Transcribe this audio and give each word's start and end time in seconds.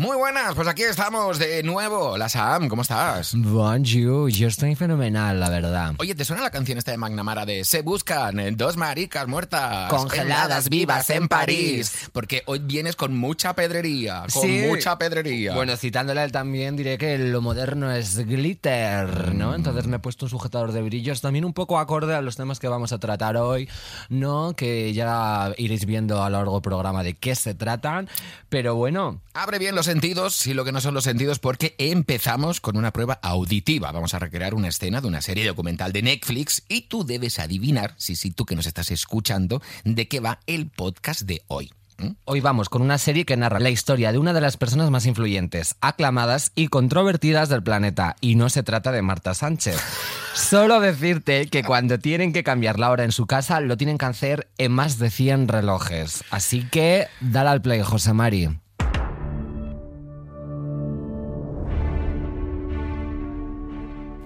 Muy 0.00 0.16
buenas, 0.16 0.54
pues 0.54 0.68
aquí 0.68 0.84
estamos 0.84 1.40
de 1.40 1.60
nuevo. 1.64 2.16
La 2.16 2.28
Sam, 2.28 2.68
¿cómo 2.68 2.82
estás? 2.82 3.32
Bonjour, 3.34 4.30
yo 4.30 4.46
estoy 4.46 4.76
fenomenal, 4.76 5.40
la 5.40 5.50
verdad. 5.50 5.94
Oye, 5.98 6.14
¿te 6.14 6.24
suena 6.24 6.40
la 6.40 6.52
canción 6.52 6.78
esta 6.78 6.92
de 6.92 6.98
Magnamara 6.98 7.44
de 7.44 7.64
Se 7.64 7.82
buscan 7.82 8.38
eh, 8.38 8.52
dos 8.52 8.76
maricas 8.76 9.26
muertas 9.26 9.90
Congeladas 9.90 10.68
vivas 10.68 11.10
en 11.10 11.26
París? 11.26 12.10
Porque 12.12 12.44
hoy 12.46 12.60
vienes 12.60 12.94
con 12.94 13.16
mucha 13.16 13.54
pedrería, 13.56 14.22
con 14.32 14.42
Sí. 14.44 14.66
mucha 14.68 14.96
pedrería. 14.98 15.52
Bueno, 15.56 15.76
citándole 15.76 16.20
a 16.20 16.24
él 16.24 16.30
también 16.30 16.76
diré 16.76 16.96
que 16.96 17.18
lo 17.18 17.40
moderno 17.40 17.90
es 17.90 18.18
glitter, 18.24 19.34
¿no? 19.34 19.56
Entonces 19.56 19.88
me 19.88 19.96
he 19.96 19.98
puesto 19.98 20.26
un 20.26 20.30
sujetador 20.30 20.70
de 20.70 20.80
brillos 20.82 21.20
también 21.22 21.44
un 21.44 21.52
poco 21.54 21.76
acorde 21.76 22.14
a 22.14 22.22
los 22.22 22.36
temas 22.36 22.60
que 22.60 22.68
vamos 22.68 22.92
a 22.92 22.98
tratar 23.00 23.36
hoy, 23.36 23.68
¿no? 24.10 24.54
Que 24.54 24.92
ya 24.92 25.52
iréis 25.58 25.86
viendo 25.86 26.22
a 26.22 26.30
lo 26.30 26.36
largo 26.38 26.52
del 26.52 26.62
programa 26.62 27.02
de 27.02 27.14
qué 27.14 27.34
se 27.34 27.54
tratan, 27.56 28.08
pero 28.48 28.76
bueno, 28.76 29.20
Abre 29.34 29.60
bien 29.60 29.76
los 29.76 29.86
sentidos 29.88 30.46
y 30.46 30.52
lo 30.52 30.66
que 30.66 30.72
no 30.72 30.82
son 30.82 30.92
los 30.92 31.04
sentidos 31.04 31.38
porque 31.38 31.74
empezamos 31.78 32.60
con 32.60 32.76
una 32.76 32.92
prueba 32.92 33.18
auditiva. 33.22 33.90
Vamos 33.90 34.12
a 34.12 34.18
recrear 34.18 34.52
una 34.52 34.68
escena 34.68 35.00
de 35.00 35.08
una 35.08 35.22
serie 35.22 35.46
documental 35.46 35.94
de 35.94 36.02
Netflix 36.02 36.62
y 36.68 36.82
tú 36.82 37.06
debes 37.06 37.38
adivinar, 37.38 37.94
sí, 37.96 38.14
sí, 38.14 38.30
tú 38.30 38.44
que 38.44 38.54
nos 38.54 38.66
estás 38.66 38.90
escuchando, 38.90 39.62
de 39.84 40.06
qué 40.06 40.20
va 40.20 40.40
el 40.46 40.68
podcast 40.68 41.22
de 41.22 41.40
hoy. 41.46 41.72
¿Mm? 41.96 42.10
Hoy 42.26 42.40
vamos 42.42 42.68
con 42.68 42.82
una 42.82 42.98
serie 42.98 43.24
que 43.24 43.38
narra 43.38 43.60
la 43.60 43.70
historia 43.70 44.12
de 44.12 44.18
una 44.18 44.34
de 44.34 44.42
las 44.42 44.58
personas 44.58 44.90
más 44.90 45.06
influyentes, 45.06 45.76
aclamadas 45.80 46.52
y 46.54 46.68
controvertidas 46.68 47.48
del 47.48 47.62
planeta. 47.62 48.16
Y 48.20 48.34
no 48.34 48.50
se 48.50 48.62
trata 48.62 48.92
de 48.92 49.00
Marta 49.00 49.32
Sánchez. 49.32 49.80
Solo 50.34 50.80
decirte 50.80 51.46
que 51.46 51.64
cuando 51.64 51.98
tienen 51.98 52.34
que 52.34 52.44
cambiar 52.44 52.78
la 52.78 52.90
hora 52.90 53.04
en 53.04 53.12
su 53.12 53.26
casa, 53.26 53.58
lo 53.60 53.78
tienen 53.78 53.96
que 53.96 54.04
hacer 54.04 54.48
en 54.58 54.72
más 54.72 54.98
de 54.98 55.08
100 55.08 55.48
relojes. 55.48 56.24
Así 56.30 56.68
que 56.68 57.06
dale 57.20 57.48
al 57.48 57.62
play, 57.62 57.80
José 57.80 58.12
Mari. 58.12 58.50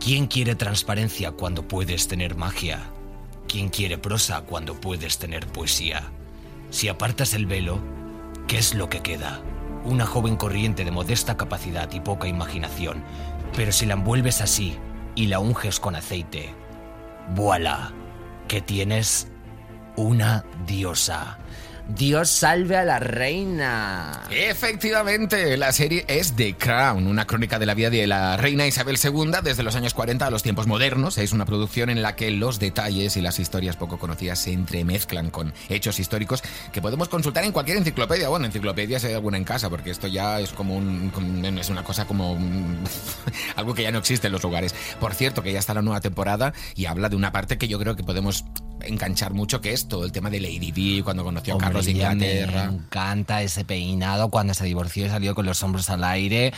¿Quién 0.02 0.26
quiere 0.26 0.56
transparencia 0.56 1.30
cuando 1.30 1.68
puedes 1.68 2.08
tener 2.08 2.34
magia? 2.34 2.90
¿Quién 3.46 3.68
quiere 3.68 3.98
prosa 3.98 4.40
cuando 4.40 4.80
puedes 4.80 5.18
tener 5.18 5.46
poesía? 5.46 6.10
Si 6.70 6.88
apartas 6.88 7.34
el 7.34 7.46
velo, 7.46 7.78
¿qué 8.48 8.58
es 8.58 8.74
lo 8.74 8.88
que 8.88 8.98
queda? 8.98 9.40
Una 9.84 10.04
joven 10.04 10.34
corriente 10.34 10.84
de 10.84 10.90
modesta 10.90 11.36
capacidad 11.36 11.88
y 11.92 12.00
poca 12.00 12.26
imaginación. 12.26 13.04
Pero 13.54 13.70
si 13.70 13.86
la 13.86 13.94
envuelves 13.94 14.40
así 14.40 14.76
y 15.14 15.28
la 15.28 15.38
unges 15.38 15.78
con 15.78 15.94
aceite, 15.94 16.52
¡voilà! 17.36 17.92
¿Qué 18.48 18.60
tienes? 18.60 19.28
Una 19.94 20.44
diosa. 20.66 21.38
Dios 21.88 22.30
salve 22.30 22.76
a 22.76 22.84
la 22.84 22.98
reina. 22.98 24.22
Efectivamente, 24.30 25.56
la 25.56 25.72
serie 25.72 26.04
es 26.08 26.34
The 26.34 26.54
Crown, 26.54 27.06
una 27.06 27.26
crónica 27.26 27.58
de 27.58 27.66
la 27.66 27.74
vida 27.74 27.90
de 27.90 28.06
la 28.06 28.36
reina 28.36 28.66
Isabel 28.66 28.98
II 29.02 29.32
desde 29.42 29.62
los 29.62 29.74
años 29.74 29.92
40 29.92 30.26
a 30.26 30.30
los 30.30 30.42
tiempos 30.42 30.66
modernos. 30.66 31.18
Es 31.18 31.32
una 31.32 31.44
producción 31.44 31.90
en 31.90 32.02
la 32.02 32.16
que 32.16 32.30
los 32.30 32.58
detalles 32.58 33.16
y 33.16 33.20
las 33.20 33.38
historias 33.38 33.76
poco 33.76 33.98
conocidas 33.98 34.38
se 34.38 34.52
entremezclan 34.52 35.30
con 35.30 35.52
hechos 35.68 35.98
históricos 35.98 36.42
que 36.72 36.80
podemos 36.80 37.08
consultar 37.08 37.44
en 37.44 37.52
cualquier 37.52 37.78
enciclopedia. 37.78 38.28
Bueno, 38.28 38.46
enciclopedia 38.46 39.00
si 39.00 39.08
hay 39.08 39.14
alguna 39.14 39.36
en 39.36 39.44
casa, 39.44 39.68
porque 39.68 39.90
esto 39.90 40.06
ya 40.06 40.40
es 40.40 40.52
como 40.52 40.76
un, 40.76 41.58
es 41.58 41.68
una 41.68 41.84
cosa 41.84 42.06
como 42.06 42.38
algo 43.56 43.74
que 43.74 43.82
ya 43.82 43.90
no 43.90 43.98
existe 43.98 44.28
en 44.28 44.32
los 44.32 44.42
lugares. 44.42 44.74
Por 45.00 45.14
cierto, 45.14 45.42
que 45.42 45.52
ya 45.52 45.58
está 45.58 45.74
la 45.74 45.82
nueva 45.82 46.00
temporada 46.00 46.52
y 46.74 46.86
habla 46.86 47.08
de 47.08 47.16
una 47.16 47.32
parte 47.32 47.58
que 47.58 47.68
yo 47.68 47.78
creo 47.78 47.96
que 47.96 48.04
podemos 48.04 48.44
enganchar 48.84 49.32
mucho, 49.32 49.60
que 49.60 49.72
es 49.72 49.88
todo 49.88 50.04
el 50.04 50.12
tema 50.12 50.30
de 50.30 50.40
Lady 50.40 50.72
Di 50.72 51.02
cuando 51.02 51.24
conoció 51.24 51.54
a 51.54 51.56
Hombre, 51.56 51.71
De 51.80 51.90
Inglaterra. 51.90 52.66
Me 52.66 52.76
encanta 52.76 53.42
ese 53.42 53.64
peinado 53.64 54.28
cuando 54.28 54.54
se 54.54 54.64
divorció 54.64 55.06
y 55.06 55.08
salió 55.08 55.34
con 55.34 55.46
los 55.46 55.62
hombros 55.62 55.88
al 55.90 56.04
aire, 56.04 56.52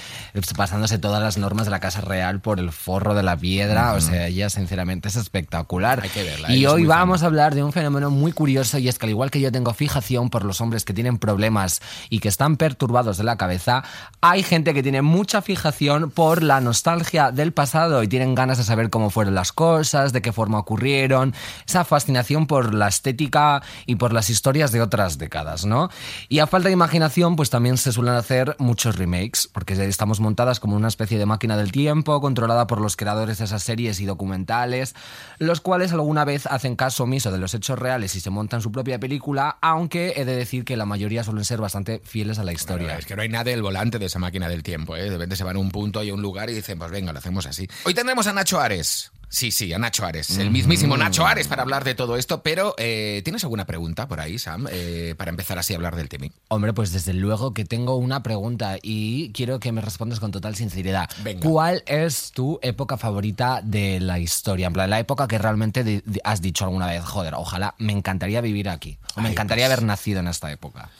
pasándose 0.56 0.98
todas 0.98 1.22
las 1.22 1.38
normas 1.38 1.66
de 1.66 1.70
la 1.70 1.80
Casa 1.80 2.00
Real 2.00 2.40
por 2.40 2.58
el 2.58 2.72
forro 2.72 3.14
de 3.14 3.22
la 3.22 3.36
piedra. 3.36 3.92
O 3.94 4.00
sea, 4.00 4.26
ella 4.26 4.50
sinceramente 4.50 5.08
es 5.08 5.16
espectacular. 5.16 6.00
Hay 6.02 6.08
que 6.10 6.22
verla, 6.22 6.52
Y 6.52 6.66
hoy 6.66 6.84
vamos 6.84 7.22
a 7.22 7.26
hablar 7.26 7.54
de 7.54 7.62
un 7.62 7.72
fenómeno 7.72 8.10
muy 8.10 8.32
curioso 8.32 8.78
y 8.78 8.88
es 8.88 8.98
que 8.98 9.06
al 9.06 9.10
igual 9.10 9.30
que 9.30 9.40
yo 9.40 9.52
tengo 9.52 9.72
fijación 9.74 10.30
por 10.30 10.44
los 10.44 10.60
hombres 10.60 10.84
que 10.84 10.92
tienen 10.92 11.18
problemas 11.18 11.80
y 12.10 12.18
que 12.18 12.28
están 12.28 12.56
perturbados 12.56 13.18
de 13.18 13.24
la 13.24 13.36
cabeza, 13.36 13.84
hay 14.20 14.42
gente 14.42 14.74
que 14.74 14.82
tiene 14.82 15.02
mucha 15.02 15.42
fijación 15.42 16.10
por 16.10 16.42
la 16.42 16.60
nostalgia 16.60 17.30
del 17.30 17.52
pasado 17.52 18.02
y 18.02 18.08
tienen 18.08 18.34
ganas 18.34 18.58
de 18.58 18.64
saber 18.64 18.90
cómo 18.90 19.10
fueron 19.10 19.34
las 19.34 19.52
cosas, 19.52 20.12
de 20.12 20.22
qué 20.22 20.32
forma 20.32 20.58
ocurrieron, 20.58 21.34
esa 21.66 21.84
fascinación 21.84 22.46
por 22.46 22.74
la 22.74 22.88
estética 22.88 23.62
y 23.86 23.96
por 23.96 24.12
las 24.12 24.30
historias 24.30 24.72
de 24.72 24.80
otras 24.80 25.03
décadas, 25.18 25.64
¿no? 25.64 25.90
Y 26.28 26.40
a 26.40 26.46
falta 26.46 26.68
de 26.68 26.72
imaginación, 26.72 27.36
pues 27.36 27.50
también 27.50 27.76
se 27.76 27.92
suelen 27.92 28.14
hacer 28.14 28.56
muchos 28.58 28.96
remakes, 28.96 29.48
porque 29.52 29.74
estamos 29.86 30.20
montadas 30.20 30.60
como 30.60 30.76
una 30.76 30.88
especie 30.88 31.18
de 31.18 31.26
máquina 31.26 31.56
del 31.56 31.72
tiempo, 31.72 32.20
controlada 32.20 32.66
por 32.66 32.80
los 32.80 32.96
creadores 32.96 33.38
de 33.38 33.44
esas 33.44 33.62
series 33.62 34.00
y 34.00 34.06
documentales, 34.06 34.94
los 35.38 35.60
cuales 35.60 35.92
alguna 35.92 36.24
vez 36.24 36.46
hacen 36.46 36.76
caso 36.76 37.04
omiso 37.04 37.30
de 37.30 37.38
los 37.38 37.54
hechos 37.54 37.78
reales 37.78 38.14
y 38.14 38.20
se 38.20 38.30
montan 38.30 38.60
su 38.60 38.72
propia 38.72 38.98
película, 38.98 39.58
aunque 39.60 40.14
he 40.16 40.24
de 40.24 40.36
decir 40.36 40.64
que 40.64 40.76
la 40.76 40.86
mayoría 40.86 41.24
suelen 41.24 41.44
ser 41.44 41.60
bastante 41.60 42.00
fieles 42.04 42.38
a 42.38 42.44
la 42.44 42.52
historia. 42.52 42.86
Bueno, 42.86 42.98
es 43.00 43.06
que 43.06 43.16
no 43.16 43.22
hay 43.22 43.28
nada 43.28 43.44
del 43.44 43.62
volante 43.62 43.98
de 43.98 44.06
esa 44.06 44.18
máquina 44.18 44.48
del 44.48 44.62
tiempo, 44.62 44.96
¿eh? 44.96 45.04
De 45.04 45.10
repente 45.10 45.36
se 45.36 45.44
van 45.44 45.56
a 45.56 45.58
un 45.58 45.70
punto 45.70 46.02
y 46.02 46.10
a 46.10 46.14
un 46.14 46.22
lugar 46.22 46.50
y 46.50 46.54
dicen, 46.54 46.78
pues 46.78 46.90
venga, 46.90 47.12
lo 47.12 47.18
hacemos 47.18 47.46
así. 47.46 47.68
Hoy 47.84 47.94
tendremos 47.94 48.26
a 48.26 48.32
Nacho 48.32 48.60
Ares. 48.60 49.13
Sí, 49.34 49.50
sí, 49.50 49.72
a 49.72 49.80
Nacho 49.80 50.06
Ares, 50.06 50.38
el 50.38 50.52
mismísimo 50.52 50.96
Nacho 50.96 51.26
Ares 51.26 51.48
para 51.48 51.62
hablar 51.62 51.82
de 51.82 51.96
todo 51.96 52.16
esto, 52.16 52.44
pero 52.44 52.76
eh, 52.78 53.20
¿tienes 53.24 53.42
alguna 53.42 53.66
pregunta 53.66 54.06
por 54.06 54.20
ahí, 54.20 54.38
Sam, 54.38 54.68
eh, 54.70 55.16
para 55.18 55.30
empezar 55.30 55.58
así 55.58 55.72
a 55.72 55.76
hablar 55.76 55.96
del 55.96 56.08
tema? 56.08 56.26
Hombre, 56.46 56.72
pues 56.72 56.92
desde 56.92 57.12
luego 57.14 57.52
que 57.52 57.64
tengo 57.64 57.96
una 57.96 58.22
pregunta 58.22 58.76
y 58.80 59.32
quiero 59.32 59.58
que 59.58 59.72
me 59.72 59.80
respondas 59.80 60.20
con 60.20 60.30
total 60.30 60.54
sinceridad. 60.54 61.10
Venga. 61.24 61.40
¿Cuál 61.40 61.82
es 61.86 62.30
tu 62.30 62.60
época 62.62 62.96
favorita 62.96 63.60
de 63.60 63.98
la 63.98 64.20
historia? 64.20 64.68
En 64.68 64.72
plan, 64.72 64.88
la 64.88 65.00
época 65.00 65.26
que 65.26 65.36
realmente 65.36 66.04
has 66.22 66.40
dicho 66.40 66.64
alguna 66.64 66.86
vez, 66.86 67.02
joder, 67.02 67.34
ojalá 67.34 67.74
me 67.78 67.92
encantaría 67.92 68.40
vivir 68.40 68.68
aquí. 68.68 68.98
O 69.16 69.20
me 69.20 69.32
encantaría 69.32 69.66
pues- 69.66 69.72
haber 69.72 69.84
nacido 69.84 70.20
en 70.20 70.28
esta 70.28 70.52
época. 70.52 70.90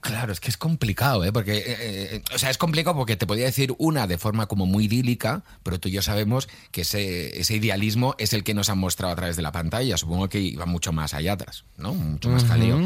Claro, 0.00 0.32
es 0.32 0.38
que 0.38 0.48
es 0.48 0.56
complicado, 0.56 1.24
¿eh? 1.24 1.32
Porque, 1.32 1.56
eh, 1.58 1.64
eh, 1.80 2.22
o 2.32 2.38
sea, 2.38 2.50
es 2.50 2.56
complicado 2.58 2.96
porque 2.96 3.16
te 3.16 3.26
podía 3.26 3.46
decir 3.46 3.74
una 3.78 4.06
de 4.06 4.16
forma 4.16 4.46
como 4.46 4.64
muy 4.64 4.84
idílica, 4.84 5.42
pero 5.64 5.80
tú 5.80 5.88
y 5.88 5.92
yo 5.92 6.02
sabemos 6.02 6.48
que 6.70 6.82
ese, 6.82 7.40
ese 7.40 7.56
idealismo 7.56 8.14
es 8.18 8.32
el 8.32 8.44
que 8.44 8.54
nos 8.54 8.70
han 8.70 8.78
mostrado 8.78 9.12
a 9.12 9.16
través 9.16 9.34
de 9.36 9.42
la 9.42 9.50
pantalla. 9.50 9.96
Supongo 9.98 10.28
que 10.28 10.38
iba 10.38 10.66
mucho 10.66 10.92
más 10.92 11.14
allá 11.14 11.32
atrás, 11.32 11.64
¿no? 11.78 11.94
Mucho 11.94 12.28
más 12.28 12.44
jaleo. 12.44 12.78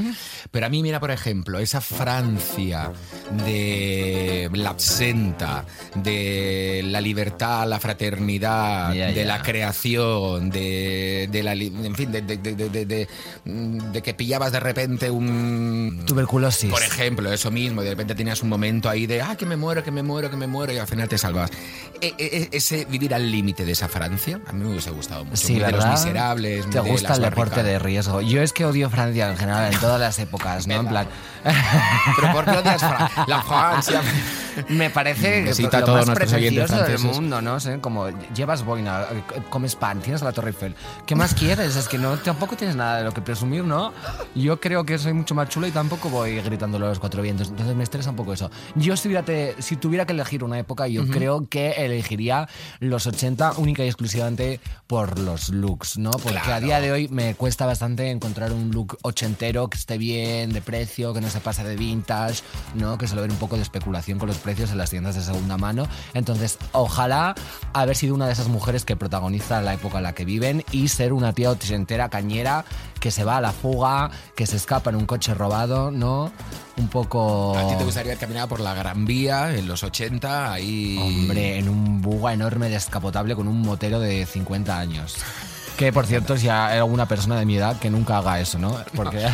Pero 0.50 0.64
a 0.66 0.68
mí, 0.70 0.82
mira, 0.82 1.00
por 1.00 1.10
ejemplo, 1.10 1.58
esa 1.58 1.82
Francia 1.82 2.92
de 3.44 4.48
la 4.54 4.70
absenta, 4.70 5.66
de 5.94 6.80
la 6.84 7.00
libertad, 7.02 7.68
la 7.68 7.78
fraternidad, 7.78 8.92
de 8.94 9.24
la 9.26 9.42
creación, 9.42 10.48
de, 10.50 11.28
de 11.30 11.42
la, 11.42 11.52
en 11.52 11.94
fin, 11.94 12.10
de, 12.10 12.22
de- 12.22 12.36
de- 12.38 12.54
de- 12.70 12.86
de- 12.86 13.08
de 13.44 14.02
que 14.02 14.14
pillabas 14.14 14.50
de 14.52 14.60
repente 14.60 15.10
un... 15.10 16.04
Tuberculosis. 16.06 16.70
Por 16.70 16.82
ejemplo, 16.82 17.01
eso 17.32 17.50
mismo, 17.50 17.82
de 17.82 17.90
repente 17.90 18.14
tenías 18.14 18.42
un 18.42 18.48
momento 18.48 18.88
ahí 18.88 19.06
de, 19.06 19.22
ah, 19.22 19.36
que 19.36 19.46
me 19.46 19.56
muero, 19.56 19.82
que 19.82 19.90
me 19.90 20.02
muero, 20.02 20.30
que 20.30 20.36
me 20.36 20.46
muero, 20.46 20.72
y 20.72 20.78
al 20.78 20.86
final 20.86 21.08
te 21.08 21.18
salvas. 21.18 21.50
E- 22.00 22.14
e- 22.18 22.48
ese 22.52 22.84
vivir 22.86 23.14
al 23.14 23.30
límite 23.30 23.64
de 23.64 23.72
esa 23.72 23.88
Francia, 23.88 24.40
a 24.46 24.52
mí 24.52 24.64
me 24.64 24.70
hubiese 24.70 24.90
gustado 24.90 25.24
mucho. 25.24 25.36
Sí, 25.36 25.54
Muy 25.54 25.62
de 25.62 25.72
los 25.72 25.86
miserables, 25.86 26.64
muy 26.66 26.72
Te 26.72 26.80
de 26.82 26.90
gusta 26.90 27.08
las 27.10 27.18
el 27.18 27.24
deporte 27.24 27.62
de 27.62 27.78
riesgo. 27.78 28.20
Yo 28.20 28.42
es 28.42 28.52
que 28.52 28.64
odio 28.64 28.90
Francia 28.90 29.30
en 29.30 29.36
general, 29.36 29.72
en 29.72 29.78
todas 29.80 30.00
las 30.00 30.18
épocas, 30.18 30.66
¿no? 30.66 30.74
En 30.74 30.86
plan, 30.88 31.06
Pero 32.16 32.32
¿por 32.32 32.44
qué 32.44 32.50
odias 32.58 32.80
Fra- 32.80 33.10
la 33.26 33.42
Francia? 33.42 34.00
me 34.68 34.90
parece 34.90 35.50
a 35.50 35.80
lo 35.80 35.86
más 36.06 36.10
pretencioso 36.10 36.82
del 36.82 36.98
mundo, 37.00 37.40
¿no? 37.42 37.58
sé, 37.58 37.78
como 37.80 38.08
llevas 38.34 38.64
boina, 38.64 39.06
comes 39.50 39.74
pan, 39.76 40.00
tienes 40.00 40.22
la 40.22 40.32
Torre 40.32 40.50
Eiffel. 40.50 40.74
¿Qué 41.06 41.14
más 41.14 41.34
quieres? 41.34 41.74
Es 41.76 41.88
que 41.88 41.98
no, 41.98 42.16
tampoco 42.18 42.56
tienes 42.56 42.76
nada 42.76 42.98
de 42.98 43.04
lo 43.04 43.12
que 43.12 43.20
presumir, 43.22 43.64
¿no? 43.64 43.92
Yo 44.34 44.60
creo 44.60 44.84
que 44.84 44.98
soy 44.98 45.12
mucho 45.12 45.34
más 45.34 45.48
chulo 45.48 45.66
y 45.66 45.70
tampoco 45.70 46.10
voy 46.10 46.40
gritándolo 46.40 46.91
los 46.92 47.00
cuatro 47.00 47.22
vientos. 47.22 47.48
Entonces 47.48 47.74
me 47.74 47.82
estresa 47.82 48.10
un 48.10 48.16
poco 48.16 48.32
eso. 48.32 48.50
Yo 48.74 48.96
si 48.96 49.04
tuviera, 49.04 49.24
te- 49.24 49.54
si 49.60 49.76
tuviera 49.76 50.06
que 50.06 50.12
elegir 50.12 50.44
una 50.44 50.58
época, 50.58 50.86
yo 50.88 51.06
creo 51.08 51.48
que 51.48 51.70
elegiría 51.72 52.48
los 52.80 53.06
80 53.06 53.52
única 53.58 53.84
y 53.84 53.88
exclusivamente 53.88 54.60
por 54.86 55.18
los 55.18 55.48
looks, 55.50 55.98
¿no? 55.98 56.10
Porque 56.10 56.38
a 56.52 56.60
día 56.60 56.80
de 56.80 56.92
hoy 56.92 57.08
me 57.08 57.34
cuesta 57.34 57.66
bastante 57.66 58.10
encontrar 58.10 58.52
un 58.52 58.70
look 58.70 58.98
ochentero 59.02 59.68
que 59.68 59.78
esté 59.78 59.98
bien, 59.98 60.52
de 60.52 60.60
precio, 60.62 61.12
que 61.14 61.20
no 61.20 61.28
se 61.30 61.40
pase 61.40 61.64
de 61.64 61.76
vintage, 61.76 62.42
¿no? 62.74 62.98
Que 62.98 63.06
suele 63.06 63.20
haber 63.20 63.30
un 63.32 63.38
poco 63.38 63.56
de 63.56 63.62
especulación 63.62 64.18
con 64.18 64.28
los 64.28 64.38
precios 64.38 64.70
en 64.70 64.78
las 64.78 64.90
tiendas 64.90 65.14
de 65.14 65.22
segunda 65.22 65.56
mano. 65.56 65.86
Entonces, 66.14 66.58
ojalá 66.72 67.34
haber 67.72 67.96
sido 67.96 68.14
una 68.14 68.26
de 68.26 68.32
esas 68.32 68.48
mujeres 68.48 68.84
que 68.84 68.96
protagoniza 68.96 69.60
la 69.62 69.74
época 69.74 69.98
en 69.98 70.04
la 70.04 70.14
que 70.14 70.24
viven 70.24 70.64
y 70.72 70.88
ser 70.88 71.12
una 71.12 71.32
tía 71.32 71.50
ochentera 71.50 72.08
cañera 72.08 72.64
que 73.00 73.10
se 73.10 73.24
va 73.24 73.38
a 73.38 73.40
la 73.40 73.52
fuga, 73.52 74.10
que 74.36 74.46
se 74.46 74.56
escapa 74.56 74.90
en 74.90 74.96
un 74.96 75.06
coche 75.06 75.34
robado, 75.34 75.90
¿no? 75.90 76.30
Un 76.76 76.88
poco... 76.88 77.56
¿A 77.56 77.68
ti 77.68 77.76
te 77.76 77.84
gustaría 77.84 78.16
caminar 78.16 78.48
por 78.48 78.60
la 78.60 78.74
Gran 78.74 79.04
Vía 79.04 79.54
en 79.54 79.68
los 79.68 79.82
80? 79.82 80.52
Ahí... 80.52 80.98
Hombre, 80.98 81.58
en 81.58 81.68
un 81.68 82.00
buga 82.00 82.32
enorme 82.32 82.68
descapotable 82.68 83.34
con 83.34 83.48
un 83.48 83.60
motero 83.60 84.00
de 84.00 84.24
50 84.26 84.78
años. 84.78 85.16
Que 85.76 85.92
por 85.92 86.06
cierto, 86.06 86.36
si 86.36 86.48
hay 86.48 86.78
alguna 86.78 87.06
persona 87.06 87.38
de 87.38 87.46
mi 87.46 87.56
edad 87.56 87.78
que 87.78 87.90
nunca 87.90 88.18
haga 88.18 88.40
eso, 88.40 88.58
¿no? 88.58 88.78
Porque 88.94 89.26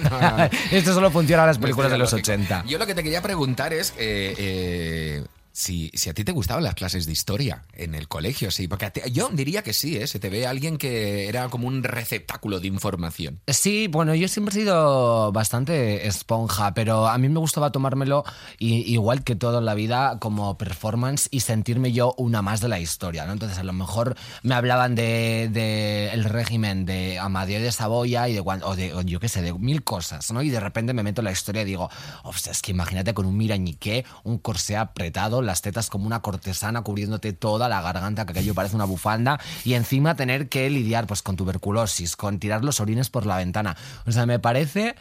esto 0.70 0.94
solo 0.94 1.10
funciona 1.10 1.42
en 1.42 1.48
las 1.48 1.58
películas 1.58 1.90
de 1.90 1.98
los 1.98 2.12
80. 2.12 2.64
Yo 2.66 2.78
lo 2.78 2.86
que 2.86 2.94
te 2.94 3.02
quería 3.02 3.20
preguntar 3.22 3.72
es. 3.72 3.90
eh, 3.98 4.34
eh, 4.38 5.24
si, 5.54 5.92
si 5.94 6.10
a 6.10 6.14
ti 6.14 6.24
te 6.24 6.32
gustaban 6.32 6.64
las 6.64 6.74
clases 6.74 7.06
de 7.06 7.12
historia 7.12 7.62
en 7.74 7.94
el 7.94 8.08
colegio, 8.08 8.50
sí, 8.50 8.66
porque 8.66 8.90
yo 9.12 9.30
diría 9.32 9.62
que 9.62 9.72
sí, 9.72 9.96
¿eh? 9.96 10.08
se 10.08 10.18
te 10.18 10.28
ve 10.28 10.48
alguien 10.48 10.78
que 10.78 11.28
era 11.28 11.48
como 11.48 11.68
un 11.68 11.84
receptáculo 11.84 12.58
de 12.58 12.66
información. 12.66 13.40
Sí, 13.46 13.86
bueno, 13.86 14.16
yo 14.16 14.26
siempre 14.26 14.52
he 14.52 14.58
sido 14.58 15.30
bastante 15.30 16.08
esponja, 16.08 16.74
pero 16.74 17.06
a 17.06 17.16
mí 17.18 17.28
me 17.28 17.38
gustaba 17.38 17.70
tomármelo 17.70 18.24
igual 18.58 19.22
que 19.22 19.36
todo 19.36 19.60
en 19.60 19.64
la 19.64 19.74
vida 19.74 20.18
como 20.18 20.58
performance 20.58 21.28
y 21.30 21.40
sentirme 21.40 21.92
yo 21.92 22.14
una 22.18 22.42
más 22.42 22.60
de 22.60 22.68
la 22.68 22.80
historia, 22.80 23.24
¿no? 23.24 23.32
Entonces 23.32 23.58
a 23.58 23.64
lo 23.64 23.72
mejor 23.72 24.16
me 24.42 24.56
hablaban 24.56 24.96
de, 24.96 26.10
el 26.12 26.24
régimen 26.24 26.84
de 26.84 27.20
Amadeo 27.20 27.60
de 27.60 27.70
Saboya 27.70 28.28
y 28.28 28.34
de 28.34 28.40
o 28.40 28.74
de 28.74 28.92
o 28.92 29.02
yo 29.02 29.20
qué 29.20 29.28
sé, 29.28 29.40
de 29.40 29.52
mil 29.52 29.84
cosas, 29.84 30.32
¿no? 30.32 30.42
Y 30.42 30.50
de 30.50 30.58
repente 30.58 30.94
me 30.94 31.04
meto 31.04 31.20
en 31.20 31.26
la 31.26 31.32
historia 31.32 31.62
y 31.62 31.66
digo, 31.66 31.90
ostras, 32.24 32.56
es 32.56 32.62
que 32.62 32.72
imagínate 32.72 33.14
con 33.14 33.26
un 33.26 33.36
mirañiqué, 33.36 34.04
un 34.24 34.38
corsé 34.38 34.76
apretado, 34.76 35.43
las 35.44 35.62
tetas 35.62 35.90
como 35.90 36.06
una 36.06 36.20
cortesana 36.20 36.82
cubriéndote 36.82 37.32
toda 37.32 37.68
la 37.68 37.80
garganta, 37.82 38.26
que 38.26 38.32
aquello 38.32 38.54
parece 38.54 38.76
una 38.76 38.84
bufanda, 38.84 39.40
y 39.64 39.74
encima 39.74 40.16
tener 40.16 40.48
que 40.48 40.68
lidiar 40.70 41.06
pues 41.06 41.22
con 41.22 41.36
tuberculosis, 41.36 42.16
con 42.16 42.38
tirar 42.38 42.64
los 42.64 42.80
orines 42.80 43.10
por 43.10 43.26
la 43.26 43.36
ventana. 43.36 43.76
O 44.06 44.12
sea, 44.12 44.26
me 44.26 44.38
parece 44.38 44.94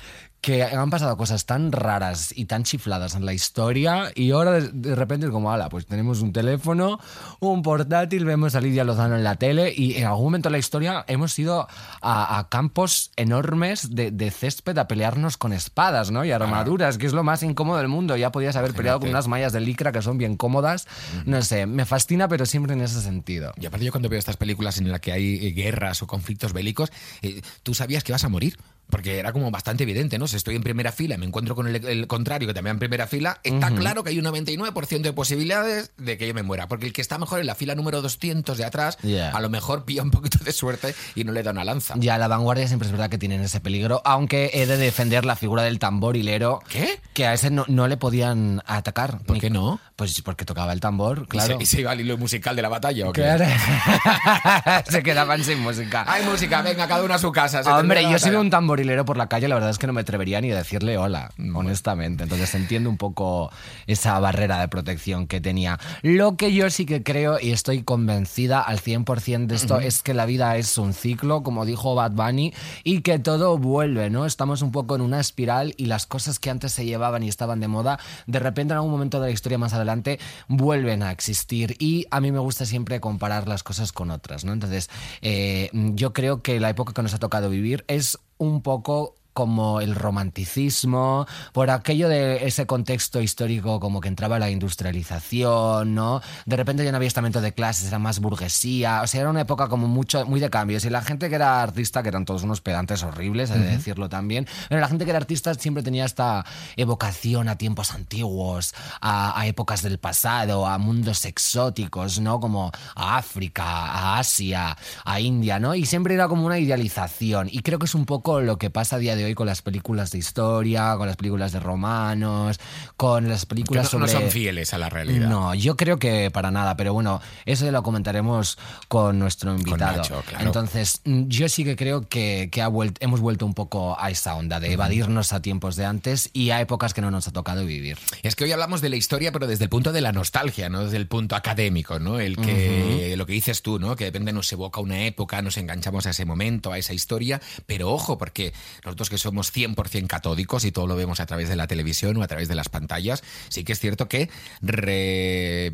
que 0.44 0.62
han 0.62 0.90
pasado 0.90 1.16
cosas 1.16 1.46
tan 1.46 1.72
raras 1.72 2.34
y 2.36 2.46
tan 2.46 2.64
chifladas 2.64 3.16
en 3.16 3.26
la 3.26 3.34
historia 3.34 4.12
y 4.14 4.32
ahora 4.32 4.60
de, 4.60 4.94
repente 4.94 5.28
es 5.28 5.32
como, 5.32 5.54
ala, 5.54 5.70
pues 5.70 5.86
tenemos 5.86 6.20
un 6.20 6.34
teléfono, 6.34 7.00
un 7.40 7.62
portátil, 7.62 8.26
vemos 8.26 8.54
a 8.54 8.60
Lidia 8.60 8.84
Lozano 8.84 9.16
en 9.16 9.24
la 9.24 9.38
tele 9.38 9.74
y 9.74 9.96
en 9.96 10.06
algún 10.06 10.26
momento 10.26 10.50
de 10.50 10.52
la 10.52 10.58
historia 10.58 11.06
hemos 11.08 11.40
ido 11.40 11.66
a, 12.02 12.40
a 12.40 12.50
campos 12.50 13.12
enormes 13.16 13.96
de, 13.96 14.12
de 14.12 14.32
césped 14.32 14.78
a 14.78 14.90
pelearnos 14.90 15.38
con 15.38 15.54
espadas, 15.54 16.12
¿no? 16.12 16.26
Y 16.26 16.32
armaduras, 16.32 16.98
que 16.98 17.06
es 17.06 17.14
lo 17.14 17.24
más 17.24 17.42
incómodo 17.42 17.78
del 17.78 17.88
mundo. 17.88 18.18
Ya 18.18 18.34
podías 18.34 18.58
haber 18.58 18.74
peleado 18.74 19.00
con 19.00 19.08
Imagínate. 19.08 19.28
unas 19.28 19.28
mallas 19.30 19.54
de 19.54 19.62
licra 19.62 19.94
que 19.94 20.02
son 20.02 20.18
bien 20.18 20.36
cómodas. 20.36 20.88
No 21.26 21.42
sé, 21.42 21.68
me 21.68 21.86
fascina, 21.86 22.28
pero 22.28 22.46
siempre 22.46 22.74
en 22.74 22.82
ese 22.82 23.00
sentido. 23.00 23.54
Y 23.62 23.66
aparte 23.66 23.86
yo 23.86 23.94
cuando 23.94 24.10
veo 24.10 24.20
estas 24.20 24.36
películas 24.36 24.78
en 24.78 24.92
las 24.92 25.00
que 25.00 25.14
hay 25.14 25.48
eh, 25.48 25.52
guerras 25.52 26.02
o 26.02 26.08
conflictos 26.08 26.52
bélicos, 26.52 26.92
eh, 27.22 27.42
tú 27.64 27.74
sabías 27.74 28.04
que 28.04 28.12
vas 28.12 28.26
a 28.26 28.30
morir. 28.30 28.58
Porque 28.90 29.18
era 29.18 29.32
como 29.34 29.50
bastante 29.50 29.84
evidente, 29.84 30.20
¿no? 30.20 30.28
Si 30.28 30.36
estoy 30.36 30.56
en 30.56 30.62
primera 30.64 30.92
fila 30.92 31.16
y 31.16 31.18
me 31.18 31.26
encuentro 31.26 31.56
con 31.56 31.68
el, 31.68 31.84
el 31.86 32.08
contrario 32.08 32.48
que 32.48 32.54
también 32.54 32.76
en 32.76 32.80
primera 32.80 33.08
fila, 33.08 33.40
está 33.44 33.72
claro 33.72 34.04
que 34.04 34.12
hay 34.12 34.20
un 34.20 34.26
99% 34.26 35.02
de 35.02 35.14
posibilidades 35.14 35.92
de 35.98 36.18
que 36.18 36.28
yo 36.28 36.34
me 36.34 36.44
muera. 36.44 36.68
Porque 36.68 36.86
el 36.86 36.94
que 36.94 37.02
está 37.02 37.18
mejor 37.18 37.40
en 37.40 37.48
la 37.48 37.56
fila 37.56 37.76
número 37.76 38.02
200 38.02 38.58
de 38.58 38.66
atrás, 38.66 38.98
Yeah. 39.04 39.32
a 39.32 39.42
lo 39.42 39.50
mejor 39.50 39.84
pilla 39.86 40.04
un 40.04 40.12
poquito 40.12 40.44
de 40.44 40.52
suerte 40.54 40.94
y 41.16 41.24
no 41.24 41.32
le 41.32 41.44
da 41.44 41.52
una 41.52 41.64
lanza. 41.66 41.96
Ya, 41.98 42.18
la 42.18 42.28
vanguardia 42.28 42.68
siempre 42.68 42.86
es 42.88 42.92
verdad 42.92 43.10
que 43.10 43.18
tienen 43.18 43.42
ese 43.42 43.60
peligro, 43.60 44.02
aunque 44.06 44.52
he 44.54 44.66
de 44.66 44.78
defender 44.78 45.26
la 45.26 45.36
figura 45.36 45.64
del 45.64 45.80
tamborilero. 45.80 46.60
¿Qué? 46.70 47.00
Que 47.14 47.26
a 47.28 47.34
ese 47.34 47.50
no, 47.50 47.66
no 47.68 47.88
le 47.88 47.98
podían 47.98 48.62
atacar. 48.66 49.20
¿Por 49.24 49.40
qué 49.40 49.50
no? 49.50 49.80
Pues 49.96 50.22
porque 50.22 50.46
tocaba 50.46 50.74
el 50.74 50.80
tambor, 50.80 51.24
¿Y 51.24 51.28
claro. 51.28 51.58
se, 51.58 51.64
y 51.64 51.66
se 51.66 51.82
iba 51.82 51.92
al 51.92 52.02
hilo 52.02 52.18
musical 52.18 52.56
de 52.56 52.62
la 52.62 52.70
batalla 52.70 53.10
o 53.10 53.14
qué? 53.14 53.22
Claro. 53.22 53.46
se 54.90 55.04
quedaban 55.04 55.44
sin 55.44 55.60
música. 55.60 56.06
Hay 56.08 56.24
música, 56.26 56.62
venga, 56.62 56.88
cada 56.88 57.04
uno 57.04 57.14
a 57.14 57.20
su 57.20 57.32
casa. 57.32 57.64
se 57.64 57.70
Hombre, 57.70 58.04
yo 58.04 58.18
si 58.20 58.30
veo 58.30 58.40
batalla. 58.40 58.44
Un 58.74 58.78
tamborilero 58.78 59.06
por 59.06 59.18
la 59.18 59.30
calle, 59.30 59.48
la 59.48 59.56
verdad 59.56 59.70
es 59.70 59.78
que 59.78 59.86
no 59.86 59.94
me 59.94 60.02
atrevería 60.02 60.42
ni 60.42 60.52
a 60.52 60.56
decirle 60.56 60.98
hola, 60.98 61.32
honestamente. 61.54 62.24
Entonces 62.24 62.56
entiendo 62.56 62.90
un 62.90 62.98
poco 62.98 63.52
esa 63.86 64.20
barrera 64.20 64.60
de 64.60 64.68
protección 64.68 65.28
que 65.28 65.40
tenía. 65.40 65.80
Lo 66.02 66.38
que 66.38 66.54
yo 66.54 66.70
sí 66.72 66.88
que 66.88 67.04
creo 67.04 67.40
y 67.40 67.52
estoy 67.52 67.84
convencida 67.84 68.62
al 68.62 68.80
100% 68.80 69.46
de 69.46 69.56
esto 69.56 69.80
es 69.80 70.02
que 70.02 70.16
la 70.16 70.26
vida 70.26 70.58
es 70.58 70.80
un 70.80 70.94
ciclo, 70.94 71.44
como 71.44 71.66
dijo 71.66 71.94
Bad 71.94 72.14
Bunny, 72.14 72.52
y 72.84 73.02
que 73.02 73.20
todo 73.20 73.60
vuelve, 73.60 74.10
¿no? 74.10 74.26
Estamos 74.26 74.64
un 74.64 74.72
poco 74.72 74.96
en 74.96 75.02
una 75.02 75.20
espiral 75.20 75.76
y 75.78 75.86
las 75.86 76.08
cosas 76.08 76.40
que 76.40 76.50
antes 76.50 76.72
se 76.72 76.86
llevaban 76.86 77.22
y 77.22 77.30
estaban 77.30 77.60
de 77.60 77.68
moda, 77.68 78.00
de 78.26 78.40
repente 78.40 78.74
en 78.74 78.78
algún 78.78 78.92
momento 78.92 79.20
de 79.20 79.28
la 79.28 79.32
historia 79.32 79.60
más 79.60 79.74
adelante 79.74 80.20
vuelven 80.48 81.04
a 81.04 81.12
existir. 81.12 81.76
Y 81.78 82.08
a 82.10 82.20
mí 82.20 82.32
me 82.32 82.40
gusta 82.40 82.66
siempre 82.66 83.00
comparar 83.00 83.48
las 83.48 83.62
cosas 83.62 83.92
con 83.92 84.10
otras, 84.10 84.46
¿no? 84.46 84.52
Entonces, 84.52 84.90
eh, 85.22 85.70
yo 85.74 86.12
creo 86.12 86.42
que 86.42 86.60
la 86.60 86.72
época 86.72 86.94
que 86.94 87.04
nos 87.04 87.14
ha 87.14 87.20
tocado 87.20 87.52
vivir 87.52 87.86
es 87.88 88.18
un 88.44 88.62
poco 88.62 89.16
como 89.34 89.82
el 89.82 89.96
romanticismo, 89.96 91.28
por 91.52 91.70
aquello 91.70 92.08
de 92.08 92.46
ese 92.46 92.66
contexto 92.66 93.22
histórico 93.22 93.80
como 93.80 94.00
que 94.00 94.08
entraba 94.08 94.40
la 94.40 94.50
industrialización, 94.50 95.96
¿no? 95.96 96.22
De 96.46 96.56
repente 96.56 96.84
ya 96.84 96.92
no 96.92 96.98
había 96.98 97.08
estamento 97.08 97.42
de 97.42 97.54
clases, 97.54 97.88
era 97.88 98.00
más 98.00 98.20
burguesía, 98.20 99.02
o 99.02 99.08
sea, 99.08 99.22
era 99.22 99.30
una 99.30 99.42
época 99.42 99.68
como 99.68 99.88
mucho, 99.88 100.26
muy 100.26 100.40
de 100.40 100.50
cambios. 100.50 100.86
Y 100.86 100.90
la 100.90 101.02
gente 101.02 101.30
que 101.30 101.36
era 101.36 101.62
artista, 101.62 102.04
que 102.04 102.10
eran 102.10 102.26
todos 102.26 102.44
unos 102.44 102.62
pedantes 102.62 103.04
horribles, 103.04 103.50
he 103.52 103.60
de 103.60 103.68
decirlo 103.68 104.10
también, 104.10 104.48
pero 104.70 104.82
la 104.82 104.88
gente 104.88 105.06
que 105.06 105.12
era 105.12 105.20
artista 105.20 105.54
siempre 105.56 105.84
tenía 105.84 106.06
esta 106.06 106.46
evocación 106.76 107.50
a 107.50 107.58
tiempos 107.58 107.94
antiguos, 107.94 108.74
a, 109.02 109.40
a 109.40 109.48
épocas 109.48 109.82
del 109.82 109.98
pasado, 109.98 110.68
a 110.68 110.78
mundos 110.78 111.26
exóticos, 111.26 112.20
¿no? 112.20 112.40
Como 112.40 112.72
a 112.96 113.18
África, 113.18 113.64
a 113.64 114.20
Asia, 114.20 114.78
a 115.06 115.20
India, 115.20 115.60
¿no? 115.60 115.76
Y 115.76 115.86
siempre 115.86 116.14
era 116.14 116.28
como 116.28 116.46
una 116.46 116.60
idealización. 116.60 117.50
Y 117.52 117.60
creo 117.60 117.80
que 117.80 117.86
es 117.86 117.96
un 117.96 118.06
poco 118.06 118.42
lo 118.42 118.58
que 118.58 118.70
pasa 118.70 118.98
a 118.98 119.00
día 119.00 119.16
de 119.16 119.23
hoy 119.26 119.36
con 119.36 119.48
las 119.48 119.62
películas 119.62 120.12
de 120.12 120.18
historia, 120.18 120.96
con 120.98 121.08
las 121.08 121.16
películas 121.16 121.52
de 121.52 121.60
romanos, 121.60 122.60
con 122.98 123.30
las 123.30 123.42
Que 123.42 123.48
películas 123.48 123.94
no, 123.94 124.00
no 124.00 124.08
sobre... 124.08 124.22
son 124.22 124.32
fieles 124.32 124.74
a 124.74 124.78
la 124.78 124.90
realidad. 124.90 125.30
No, 125.30 125.54
yo 125.54 125.76
creo 125.78 125.98
que 125.98 126.32
para 126.32 126.52
nada, 126.52 126.76
pero 126.78 126.94
bueno, 126.94 127.22
eso 127.46 127.66
ya 127.66 127.72
lo 127.72 127.84
comentaremos 127.84 128.58
con 128.88 129.20
nuestro 129.20 129.56
invitado. 129.56 129.98
Nacho, 129.98 130.24
claro. 130.28 130.46
Entonces, 130.46 131.02
yo 131.06 131.50
sí 131.50 131.64
que 131.64 131.76
creo 131.76 132.08
que, 132.08 132.50
que 132.52 132.62
ha 132.62 132.70
vuelt- 132.70 132.98
hemos 133.00 133.20
vuelto 133.20 133.46
un 133.46 133.54
poco 133.54 134.00
a 134.00 134.10
esa 134.10 134.36
onda 134.36 134.60
de 134.60 134.72
evadirnos 134.74 135.34
a 135.34 135.42
tiempos 135.42 135.76
de 135.76 135.86
antes 135.86 136.30
y 136.34 136.52
a 136.52 136.62
épocas 136.62 136.94
que 136.94 137.02
no 137.02 137.12
nos 137.12 137.28
ha 137.28 137.32
tocado 137.32 137.66
vivir. 137.66 137.98
Es 138.24 138.36
que 138.36 138.44
hoy 138.44 138.52
hablamos 138.52 138.82
de 138.82 138.90
la 138.90 138.96
historia, 138.96 139.32
pero 139.32 139.48
desde 139.48 139.66
el 139.66 139.70
punto 139.70 139.92
de 139.92 140.02
la 140.02 140.12
nostalgia, 140.12 140.70
no 140.70 140.84
desde 140.84 140.98
el 140.98 141.08
punto 141.08 141.36
académico, 141.36 142.00
¿no? 142.00 142.20
El 142.20 142.38
que 142.38 143.14
lo 143.18 143.26
que 143.26 143.34
dices 143.34 143.62
tú, 143.62 143.80
¿no? 143.80 143.96
Que 143.96 144.06
de 144.06 144.10
repente 144.12 144.34
nos 144.34 144.52
evoca 144.52 144.82
una 144.82 145.06
época, 145.06 145.42
nos 145.42 145.58
enganchamos 145.58 146.06
a 146.06 146.12
ese 146.12 146.26
momento, 146.26 146.72
a 146.72 146.78
esa 146.78 146.94
historia, 146.94 147.42
pero 147.66 147.92
ojo, 147.92 148.18
porque 148.18 148.54
nosotros 148.84 149.10
que 149.14 149.20
somos 149.20 149.54
100% 149.54 150.08
catódicos 150.08 150.66
y 150.66 150.72
todo 150.72 150.88
lo 150.88 150.96
vemos 150.96 151.20
a 151.20 151.26
través 151.26 151.48
de 151.50 151.56
la 151.56 151.68
televisión 151.68 152.18
o 152.18 152.24
a 152.24 152.28
través 152.28 152.48
de 152.48 152.56
las 152.56 152.70
pantallas, 152.70 153.24
sí 153.50 153.64
que 153.64 153.74
es 153.74 153.80
cierto 153.80 154.08
que 154.08 154.30
revisionamos 154.62 155.74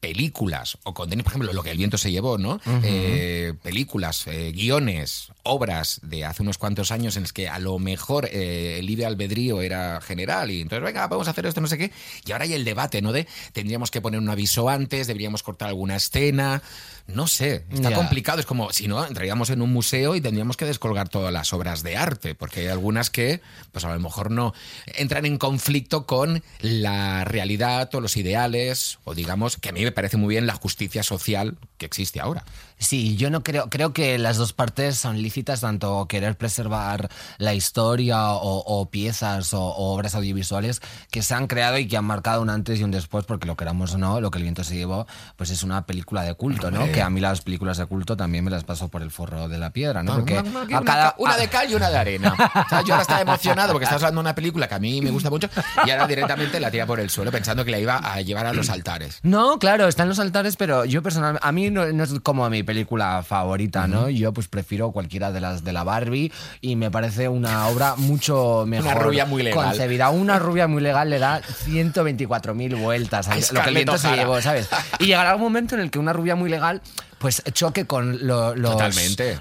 películas 0.00 0.78
o 0.84 0.94
contenidos, 0.94 1.24
por 1.24 1.32
ejemplo, 1.32 1.52
lo 1.52 1.62
que 1.62 1.70
el 1.70 1.78
viento 1.78 1.98
se 1.98 2.12
llevó, 2.12 2.38
¿no? 2.38 2.60
Eh, 2.82 3.54
películas, 3.62 4.26
eh, 4.26 4.52
guiones, 4.54 5.32
obras 5.42 6.00
de 6.02 6.24
hace 6.24 6.42
unos 6.42 6.58
cuantos 6.58 6.92
años 6.92 7.16
en 7.16 7.22
los 7.22 7.32
que 7.32 7.48
a 7.48 7.58
lo 7.58 7.78
mejor 7.78 8.28
eh, 8.30 8.78
el 8.78 8.86
libre 8.86 9.06
albedrío 9.06 9.62
era 9.62 10.00
general 10.00 10.50
y 10.50 10.60
entonces, 10.60 10.84
venga, 10.84 11.06
vamos 11.08 11.28
a 11.28 11.32
hacer 11.32 11.46
esto, 11.46 11.60
no 11.60 11.66
sé 11.66 11.78
qué. 11.78 11.90
Y 12.24 12.32
ahora 12.32 12.44
hay 12.44 12.52
el 12.52 12.64
debate, 12.64 13.02
¿no? 13.02 13.12
De 13.12 13.26
tendríamos 13.52 13.90
que 13.90 14.00
poner 14.00 14.20
un 14.20 14.28
aviso 14.28 14.68
antes, 14.68 15.06
deberíamos 15.06 15.42
cortar 15.42 15.68
alguna 15.68 15.96
escena, 15.96 16.62
no 17.06 17.26
sé, 17.26 17.64
está 17.72 17.92
complicado. 17.92 18.40
Es 18.40 18.46
como 18.46 18.72
si 18.72 18.88
no, 18.88 19.04
entraríamos 19.04 19.50
en 19.50 19.62
un 19.62 19.72
museo 19.72 20.14
y 20.14 20.20
tendríamos 20.20 20.56
que 20.56 20.64
descolgar 20.64 21.08
todas 21.08 21.32
las 21.32 21.52
obras 21.52 21.82
de 21.82 21.96
arte, 21.96 22.34
porque 22.34 22.60
hay 22.60 22.66
algunas 22.66 23.10
que, 23.10 23.40
pues 23.72 23.84
a 23.84 23.92
lo 23.92 24.00
mejor 24.00 24.30
no 24.30 24.54
entran 24.86 25.24
en 25.26 25.38
conflicto 25.38 26.06
con 26.06 26.42
la 26.60 27.24
realidad 27.24 27.94
o 27.94 28.00
los 28.00 28.16
ideales, 28.16 28.98
o 29.04 29.14
digamos 29.14 29.56
que 29.56 29.68
a 29.68 29.72
mí 29.72 29.84
me 29.84 29.92
parece 29.92 30.16
muy 30.16 30.34
bien 30.34 30.46
la 30.46 30.54
justicia 30.54 31.02
social 31.02 31.56
que 31.78 31.86
existe 31.86 32.20
ahora. 32.20 32.44
Sí, 32.78 33.16
yo 33.16 33.30
no 33.30 33.42
creo, 33.42 33.68
creo 33.70 33.92
que 33.92 34.18
las 34.18 34.36
dos 34.36 34.52
partes 34.52 34.98
son 34.98 35.22
lícitas, 35.22 35.60
tanto 35.62 36.06
querer 36.08 36.36
preservar 36.36 37.08
la 37.38 37.54
historia 37.54 38.32
o, 38.32 38.58
o 38.66 38.90
piezas 38.90 39.54
o, 39.54 39.62
o 39.62 39.94
obras 39.94 40.14
audiovisuales 40.14 40.82
que 41.10 41.22
se 41.22 41.34
han 41.34 41.46
creado 41.46 41.78
y 41.78 41.88
que 41.88 41.96
han 41.96 42.04
marcado 42.04 42.42
un 42.42 42.50
antes 42.50 42.78
y 42.78 42.84
un 42.84 42.90
después, 42.90 43.24
porque 43.24 43.46
lo 43.46 43.56
queramos 43.56 43.94
o 43.94 43.98
no, 43.98 44.20
lo 44.20 44.30
que 44.30 44.38
el 44.38 44.42
viento 44.42 44.62
se 44.62 44.74
llevó, 44.76 45.06
pues 45.36 45.50
es 45.50 45.62
una 45.62 45.86
película 45.86 46.22
de 46.22 46.34
culto, 46.34 46.70
¿no? 46.70 46.84
Que 46.92 47.00
a 47.02 47.08
mí 47.08 47.20
las 47.20 47.40
películas 47.40 47.78
de 47.78 47.86
culto 47.86 48.16
también 48.16 48.44
me 48.44 48.50
las 48.50 48.64
paso 48.64 48.88
por 48.88 49.02
el 49.02 49.10
forro 49.10 49.48
de 49.48 49.58
la 49.58 49.70
piedra, 49.70 50.02
¿no? 50.02 50.16
Porque 50.16 50.38
una, 50.38 50.60
una- 50.62 50.78
a 50.78 50.82
cada- 50.82 51.14
una 51.18 51.32
a- 51.34 51.38
de 51.38 51.48
cal 51.48 51.70
y 51.70 51.74
una 51.74 51.88
de 51.90 51.96
arena. 51.98 52.34
O 52.66 52.68
sea, 52.68 52.82
yo 52.82 52.94
ahora 52.94 53.02
estaba 53.02 53.20
emocionado 53.20 53.72
porque 53.72 53.84
estás 53.84 54.02
hablando 54.02 54.20
de 54.20 54.24
una 54.26 54.34
película 54.34 54.68
que 54.68 54.74
a 54.74 54.78
mí 54.78 55.00
me 55.00 55.10
gusta 55.10 55.30
mucho 55.30 55.48
y 55.86 55.90
ahora 55.90 56.06
directamente 56.06 56.58
la 56.60 56.70
tira 56.70 56.84
por 56.86 56.98
el 57.00 57.10
suelo 57.10 57.30
pensando 57.30 57.64
que 57.64 57.70
la 57.70 57.78
iba 57.78 57.96
a 57.98 58.20
llevar 58.20 58.46
a 58.46 58.52
los 58.52 58.68
altares. 58.70 59.18
No, 59.22 59.58
claro, 59.58 59.86
están 59.88 60.08
los 60.08 60.18
altares, 60.18 60.56
pero 60.56 60.84
yo 60.84 61.02
personalmente, 61.02 61.46
a 61.46 61.52
mí 61.52 61.70
no, 61.70 61.86
no 61.92 62.04
es 62.04 62.12
como 62.22 62.48
mi 62.50 62.62
película 62.66 63.22
favorita, 63.22 63.86
¿no? 63.86 64.10
Yo 64.10 64.32
pues 64.32 64.48
prefiero 64.48 64.92
cualquiera 64.92 65.32
de 65.32 65.40
las 65.40 65.64
de 65.64 65.72
la 65.72 65.84
Barbie 65.84 66.30
y 66.60 66.76
me 66.76 66.90
parece 66.90 67.28
una 67.28 67.68
obra 67.68 67.94
mucho 67.96 68.64
mejor 68.66 69.02
rubia 69.02 69.24
muy 69.24 69.42
legal. 69.42 69.64
concebida. 69.64 70.10
Una 70.10 70.38
rubia 70.38 70.66
muy 70.66 70.82
legal 70.82 71.08
le 71.08 71.18
da 71.18 71.40
124.000 71.40 72.78
vueltas 72.78 73.28
a 73.28 73.36
lo 73.36 73.62
que 73.62 73.68
el 73.68 73.74
viento 73.74 73.96
se 73.96 74.14
llevó, 74.14 74.40
¿sabes? 74.42 74.68
Y 74.98 75.06
llegará 75.06 75.34
un 75.36 75.40
momento 75.40 75.74
en 75.74 75.80
el 75.80 75.90
que 75.90 75.98
una 75.98 76.12
rubia 76.12 76.36
muy 76.36 76.50
legal 76.50 76.82
pues 77.26 77.42
choque 77.52 77.86
con 77.86 78.24
lo- 78.24 78.54
los, 78.54 78.76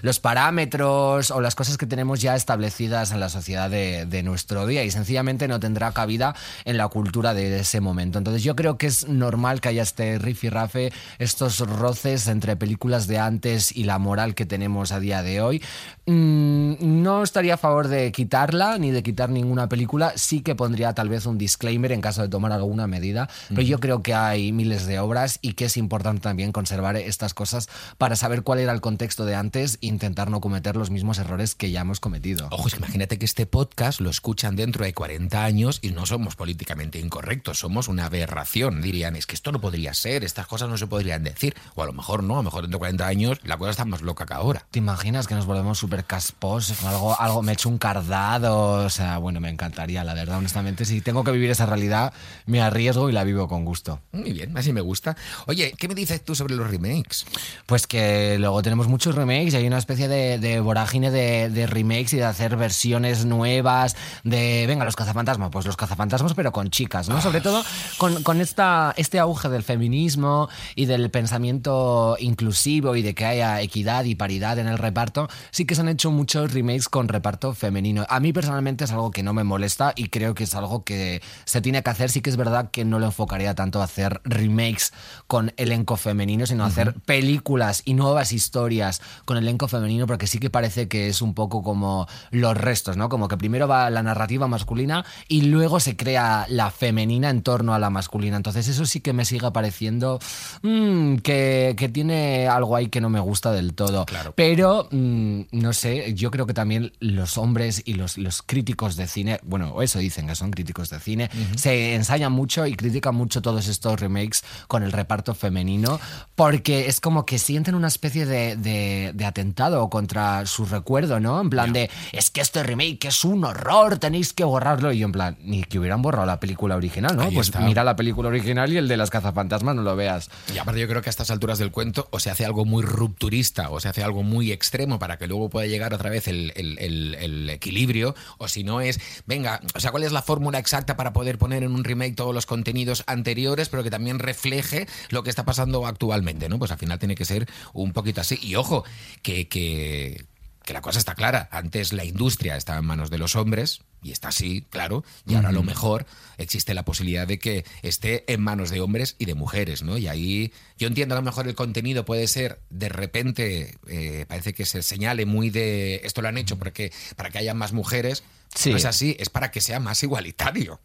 los 0.01 0.19
parámetros 0.19 1.29
o 1.29 1.39
las 1.39 1.53
cosas 1.53 1.77
que 1.77 1.85
tenemos 1.85 2.19
ya 2.19 2.35
establecidas 2.35 3.11
en 3.11 3.19
la 3.19 3.29
sociedad 3.29 3.69
de, 3.69 4.07
de 4.07 4.23
nuestro 4.23 4.65
día 4.65 4.83
y 4.83 4.89
sencillamente 4.89 5.47
no 5.47 5.59
tendrá 5.59 5.91
cabida 5.91 6.33
en 6.63 6.77
la 6.77 6.87
cultura 6.87 7.35
de 7.35 7.59
ese 7.59 7.81
momento. 7.81 8.17
Entonces 8.17 8.41
yo 8.43 8.55
creo 8.55 8.79
que 8.79 8.87
es 8.87 9.07
normal 9.07 9.61
que 9.61 9.69
haya 9.69 9.83
este 9.83 10.17
rifirrafe, 10.17 10.91
estos 11.19 11.59
roces 11.59 12.25
entre 12.27 12.55
películas 12.55 13.05
de 13.05 13.19
antes 13.19 13.75
y 13.75 13.83
la 13.83 13.99
moral 13.99 14.33
que 14.33 14.47
tenemos 14.47 14.91
a 14.91 14.99
día 14.99 15.21
de 15.21 15.41
hoy. 15.41 15.61
Mm, 16.07 16.75
no 17.03 17.21
estaría 17.23 17.53
a 17.55 17.57
favor 17.57 17.87
de 17.87 18.11
quitarla 18.11 18.77
ni 18.79 18.91
de 18.91 19.03
quitar 19.03 19.29
ninguna 19.29 19.69
película. 19.69 20.13
Sí 20.15 20.41
que 20.41 20.55
pondría 20.55 20.93
tal 20.93 21.09
vez 21.09 21.25
un 21.27 21.37
disclaimer 21.37 21.91
en 21.91 22.01
caso 22.01 22.21
de 22.23 22.29
tomar 22.29 22.51
alguna 22.51 22.87
medida, 22.87 23.29
pero 23.49 23.61
yo 23.61 23.79
creo 23.79 24.01
que 24.01 24.13
hay 24.13 24.51
miles 24.51 24.85
de 24.87 24.99
obras 24.99 25.37
y 25.41 25.53
que 25.53 25.65
es 25.65 25.77
importante 25.77 26.21
también 26.21 26.51
conservar 26.51 26.95
estas 26.97 27.33
cosas 27.33 27.67
para 27.98 28.15
saber 28.15 28.44
cuál 28.44 28.60
era 28.60 28.72
el 28.72 28.82
contexto 28.82 29.25
de 29.25 29.36
antes 29.36 29.79
e 29.82 29.88
intentar 29.88 30.29
no 30.29 30.41
cometer 30.41 30.75
los 30.75 30.89
mismos 30.89 31.17
errores 31.17 31.55
que 31.55 31.72
ya 31.72 31.82
hemos 31.82 32.00
cometido. 32.00 32.48
Ojo, 32.51 32.67
es 32.67 32.74
que 32.74 32.79
imagínate 32.79 33.17
que 33.17 33.25
este 33.25 33.46
podcast 33.46 34.01
lo 34.01 34.10
escuchan 34.10 34.55
dentro 34.55 34.86
de 34.86 34.94
40 34.94 35.44
años 35.44 35.79
y 35.82 35.91
no 35.91 36.05
somos 36.05 36.36
políticamente 36.36 37.00
incorrectos, 37.00 37.60
somos 37.60 37.88
una 37.88 38.05
aberración. 38.05 38.82
Dirían, 38.82 39.15
es 39.15 39.25
que 39.25 39.36
esto 39.36 39.51
no 39.51 39.62
podría 39.62 39.94
ser, 39.94 40.24
estas 40.24 40.48
cosas 40.48 40.70
no 40.70 40.77
se 40.77 40.88
podrían 40.88 41.24
decir. 41.24 41.55
O 41.75 41.84
a 41.84 41.86
lo 41.86 41.94
mejor 41.94 42.24
no, 42.24 42.36
a 42.36 42.38
lo 42.38 42.44
mejor 42.44 42.63
dentro 42.63 42.77
de 42.77 42.79
40 42.79 43.08
años 43.08 43.39
la 43.44 43.58
cosa 43.58 43.72
está 43.72 43.86
más 43.86 44.01
loca 44.01 44.25
que 44.25 44.34
ahora. 44.34 44.65
¿Te 44.72 44.79
imaginas 44.79 45.27
que 45.27 45.36
nos 45.36 45.46
volvemos 45.46 45.77
súper 45.77 46.05
casposos? 46.05 46.84
Algo, 46.84 47.20
algo, 47.20 47.41
me 47.41 47.53
echo 47.53 47.70
un 47.70 47.77
cardado. 47.77 48.86
O 48.86 48.89
sea, 48.89 49.17
bueno, 49.17 49.39
me 49.39 49.50
encantaría, 49.50 50.03
la 50.03 50.13
verdad, 50.13 50.38
honestamente. 50.38 50.86
Si 50.86 51.01
tengo 51.01 51.24
que 51.24 51.32
vivir 51.32 51.50
esa 51.50 51.65
realidad, 51.65 52.13
me 52.46 52.62
arriesgo 52.62 53.10
y 53.10 53.13
la 53.13 53.24
vivo 53.24 53.48
con 53.48 53.65
gusto. 53.65 54.01
Muy 54.12 54.34
bien, 54.34 54.58
así 54.58 54.74
me 54.74 54.82
gusta. 54.82 55.15
Oye, 55.48 55.74
¿qué 55.77 55.88
me 55.88 55.96
dices 55.96 56.24
tú 56.24 56.36
sobre 56.36 56.55
los 56.55 56.70
remakes? 56.70 57.25
Pues 57.65 57.88
que 57.88 58.38
luego 58.39 58.62
tenemos 58.62 58.88
muchos 58.88 59.15
remakes 59.15 59.53
y 59.53 59.57
hay 59.57 59.67
una 59.67 59.77
especie 59.77 60.07
de, 60.07 60.38
de 60.39 60.59
vorágine 60.59 61.12
de, 61.12 61.50
de 61.50 61.67
remakes 61.67 62.13
y 62.13 62.17
de 62.17 62.25
hacer 62.25 62.55
versiones 62.57 63.25
nuevas 63.25 63.95
de, 64.24 64.65
venga, 64.67 64.85
los 64.85 64.95
cazafantasmas, 64.95 65.50
pues 65.51 65.65
los 65.65 65.77
cazafantasmas, 65.77 66.33
pero 66.33 66.51
con 66.51 66.69
chicas, 66.69 67.09
¿no? 67.09 67.21
Sobre 67.21 67.41
todo 67.41 67.63
con, 67.97 68.24
con 68.24 68.41
esta, 68.41 68.93
este 68.97 69.19
auge 69.19 69.50
del 69.50 69.63
feminismo 69.63 70.50
y 70.75 70.85
del 70.85 71.09
pensamiento 71.09 72.17
inclusivo 72.19 72.95
y 72.95 73.01
de 73.01 73.15
que 73.15 73.25
haya 73.25 73.62
equidad 73.62 74.03
y 74.03 74.15
paridad 74.15 74.59
en 74.59 74.67
el 74.67 74.77
reparto, 74.77 75.29
sí 75.51 75.65
que 75.65 75.75
se 75.75 75.81
han 75.81 75.89
hecho 75.89 76.12
muchos 76.12 76.53
remakes 76.53 76.89
con 76.89 77.07
reparto 77.07 77.53
femenino. 77.53 78.05
A 78.09 78.19
mí 78.19 78.33
personalmente 78.33 78.83
es 78.83 78.91
algo 78.91 79.12
que 79.12 79.24
no 79.24 79.33
me 79.33 79.43
molesta 79.43 79.93
y 79.95 80.09
creo 80.09 80.35
que 80.35 80.43
es 80.43 80.55
algo 80.55 80.83
que 80.83 81.21
se 81.45 81.62
tiene 81.62 81.81
que 81.83 81.89
hacer. 81.89 82.09
Sí 82.09 82.21
que 82.21 82.29
es 82.29 82.38
verdad 82.38 82.69
que 82.71 82.85
no 82.85 83.00
lo 83.00 83.07
enfocaría 83.07 83.55
tanto 83.55 83.81
a 83.81 83.85
hacer 83.85 84.21
remakes 84.24 84.93
con 85.27 85.53
elenco 85.57 85.97
femenino, 85.97 86.45
sino 86.45 86.63
a 86.63 86.67
hacer 86.67 86.93
películas 87.05 87.44
y 87.85 87.93
nuevas 87.93 88.31
historias 88.31 89.01
con 89.25 89.37
elenco 89.37 89.67
femenino, 89.67 90.07
porque 90.07 90.27
sí 90.27 90.39
que 90.39 90.49
parece 90.49 90.87
que 90.87 91.07
es 91.07 91.21
un 91.21 91.33
poco 91.33 91.61
como 91.61 92.07
los 92.31 92.57
restos, 92.57 92.97
¿no? 92.97 93.07
Como 93.07 93.27
que 93.27 93.37
primero 93.37 93.67
va 93.67 93.89
la 93.89 94.03
narrativa 94.03 94.47
masculina 94.47 95.05
y 95.27 95.43
luego 95.43 95.79
se 95.79 95.95
crea 95.95 96.45
la 96.49 96.71
femenina 96.71 97.29
en 97.29 97.41
torno 97.43 97.73
a 97.73 97.79
la 97.79 97.89
masculina. 97.89 98.37
Entonces 98.37 98.67
eso 98.67 98.85
sí 98.85 98.99
que 98.99 99.13
me 99.13 99.25
sigue 99.25 99.51
pareciendo 99.51 100.19
mm, 100.63 101.17
que, 101.17 101.75
que 101.77 101.89
tiene 101.89 102.47
algo 102.47 102.75
ahí 102.75 102.87
que 102.87 103.01
no 103.01 103.09
me 103.09 103.19
gusta 103.19 103.51
del 103.51 103.73
todo. 103.73 104.05
Claro. 104.05 104.33
Pero, 104.35 104.87
mm, 104.91 105.41
no 105.51 105.73
sé, 105.73 106.13
yo 106.15 106.31
creo 106.31 106.47
que 106.47 106.53
también 106.53 106.93
los 106.99 107.37
hombres 107.37 107.83
y 107.85 107.93
los, 107.93 108.17
los 108.17 108.41
críticos 108.41 108.95
de 108.95 109.07
cine, 109.07 109.39
bueno, 109.43 109.81
eso 109.81 109.99
dicen 109.99 110.27
que 110.27 110.35
son 110.35 110.51
críticos 110.51 110.89
de 110.89 110.99
cine, 110.99 111.29
se 111.55 111.95
ensayan 111.95 112.31
mucho 112.31 112.65
y 112.65 112.75
critican 112.75 113.15
mucho 113.15 113.41
todos 113.41 113.67
estos 113.67 113.99
remakes 113.99 114.43
con 114.67 114.83
el 114.83 114.91
reparto 114.91 115.35
femenino, 115.35 115.99
porque 116.35 116.87
es 116.87 116.99
como 116.99 117.25
que 117.25 117.34
sienten 117.39 117.75
una 117.75 117.87
especie 117.87 118.25
de, 118.25 118.55
de- 118.55 119.11
de 119.13 119.25
atentado 119.25 119.89
contra 119.89 120.45
su 120.45 120.65
recuerdo, 120.65 121.19
¿no? 121.19 121.41
En 121.41 121.49
plan 121.49 121.73
de, 121.73 121.89
es 122.11 122.29
que 122.29 122.41
este 122.41 122.63
remake 122.63 123.05
es 123.05 123.23
un 123.25 123.43
horror, 123.43 123.97
tenéis 123.99 124.33
que 124.33 124.43
borrarlo. 124.43 124.91
Y 124.91 124.99
yo 124.99 125.05
en 125.05 125.11
plan, 125.11 125.37
ni 125.41 125.63
que 125.63 125.79
hubieran 125.79 126.01
borrado 126.01 126.25
la 126.25 126.39
película 126.39 126.75
original, 126.75 127.15
¿no? 127.15 127.23
Ahí 127.23 127.33
pues 127.35 127.47
está. 127.47 127.59
mira 127.61 127.83
la 127.83 127.95
película 127.95 128.29
original 128.29 128.71
y 128.71 128.77
el 128.77 128.87
de 128.87 128.97
las 128.97 129.09
cazafantasmas 129.09 129.75
no 129.75 129.81
lo 129.81 129.95
veas. 129.95 130.29
Y 130.53 130.57
aparte 130.57 130.79
yo 130.81 130.87
creo 130.87 131.01
que 131.01 131.09
a 131.09 131.11
estas 131.11 131.31
alturas 131.31 131.59
del 131.59 131.71
cuento 131.71 132.07
o 132.11 132.19
se 132.19 132.29
hace 132.29 132.45
algo 132.45 132.65
muy 132.65 132.83
rupturista 132.83 133.69
o 133.69 133.79
se 133.79 133.87
hace 133.89 134.03
algo 134.03 134.23
muy 134.23 134.51
extremo 134.51 134.99
para 134.99 135.17
que 135.17 135.27
luego 135.27 135.49
pueda 135.49 135.67
llegar 135.67 135.93
otra 135.93 136.09
vez 136.09 136.27
el, 136.27 136.51
el- 136.55 136.77
el- 136.79 137.15
el 137.15 137.49
equilibrio 137.49 138.15
o 138.37 138.47
si 138.47 138.63
no 138.63 138.81
es, 138.81 138.99
venga, 139.25 139.61
o 139.75 139.79
sea, 139.79 139.91
¿cuál 139.91 140.03
es 140.03 140.11
la 140.11 140.21
fórmula 140.21 140.59
exacta 140.59 140.95
para 140.97 141.13
poder 141.13 141.37
poner 141.37 141.63
en 141.63 141.71
un 141.73 141.83
remake 141.83 142.15
todos 142.15 142.33
los 142.33 142.45
contenidos 142.45 143.03
anteriores 143.07 143.69
pero 143.69 143.83
que 143.83 143.89
también 143.91 144.19
refleje 144.19 144.87
lo 145.09 145.23
que 145.23 145.29
está 145.29 145.43
pasando 145.45 145.85
actualmente, 145.87 146.49
¿no? 146.49 146.59
Pues 146.59 146.71
al 146.71 146.77
final 146.77 146.99
tiene 146.99 147.15
que 147.15 147.25
ser 147.25 147.48
un 147.74 147.94
poquito 147.94 148.22
así. 148.22 148.38
Y 148.41 148.55
ojo, 148.55 148.84
que... 149.22 149.48
que 149.48 150.25
que 150.65 150.74
la 150.74 150.82
cosa 150.82 150.98
está 150.98 151.13
clara. 151.13 151.48
Antes 151.51 151.94
la 151.94 152.05
industria 152.05 152.58
estaba 152.58 152.79
en 152.79 152.86
manos 152.86 153.12
de 153.12 153.20
los 153.20 153.36
hombres, 153.36 153.82
y 154.01 154.12
está 154.12 154.29
así, 154.29 154.65
claro, 154.72 155.03
y 155.27 155.36
ahora 155.36 155.50
a 155.50 155.51
lo 155.51 155.62
mejor 155.62 156.08
existe 156.39 156.74
la 156.74 156.84
posibilidad 156.84 157.27
de 157.27 157.38
que 157.38 157.65
esté 157.84 158.24
en 158.34 158.41
manos 158.41 158.72
de 158.72 158.82
hombres 158.82 159.15
y 159.20 159.25
de 159.25 159.36
mujeres, 159.36 159.84
¿no? 159.84 159.96
Y 160.00 160.08
ahí 160.08 160.51
yo 160.79 160.88
entiendo 160.88 161.13
a 161.13 161.20
lo 161.20 161.22
mejor 161.22 161.48
el 161.48 161.53
contenido 161.53 162.03
puede 162.03 162.27
ser, 162.27 162.62
de 162.72 162.89
repente, 162.89 163.77
eh, 163.86 164.25
parece 164.27 164.55
que 164.55 164.65
se 164.65 164.82
señale 164.82 165.27
muy 165.27 165.51
de 165.51 166.01
esto 166.03 166.24
lo 166.24 166.29
han 166.29 166.38
hecho 166.39 166.58
porque, 166.58 166.91
para 167.15 167.29
que 167.29 167.38
haya 167.38 167.53
más 167.53 167.72
mujeres. 167.72 168.24
Sí. 168.55 168.72
No 168.72 168.77
es 168.77 168.86
así, 168.86 169.15
es 169.20 169.29
para 169.29 169.51
que 169.51 169.62
sea 169.62 169.79
más 169.79 170.01
igualitario. 170.01 170.79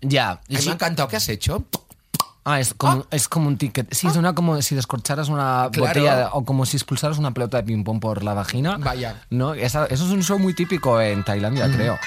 Ya. 0.00 0.30
A 0.30 0.40
mí 0.48 0.56
sí- 0.56 0.64
me 0.64 0.70
ha 0.72 0.74
encantado 0.74 1.08
que 1.08 1.16
has 1.16 1.28
hecho. 1.28 1.64
Ah, 2.46 2.60
es 2.60 2.74
como, 2.74 3.06
es 3.10 3.26
como 3.28 3.48
un 3.48 3.56
ticket. 3.56 3.92
Sí, 3.94 4.10
suena 4.10 4.34
como 4.34 4.60
si 4.60 4.74
descorcharas 4.74 5.28
una 5.30 5.70
Claro. 5.72 5.88
botella 5.88 6.28
o 6.34 6.44
como 6.44 6.66
si 6.66 6.76
expulsaras 6.76 7.16
una 7.18 7.30
pelota 7.32 7.56
de 7.56 7.62
ping-pong 7.62 8.00
por 8.00 8.22
la 8.22 8.34
vagina. 8.34 8.76
Vaya. 8.78 9.22
No, 9.30 9.54
Esa- 9.54 9.86
eso 9.86 10.04
es 10.04 10.10
un 10.10 10.22
show 10.22 10.38
muy 10.38 10.54
típico 10.54 11.00
en 11.00 11.24
Tailandia, 11.24 11.70
creo. 11.72 11.98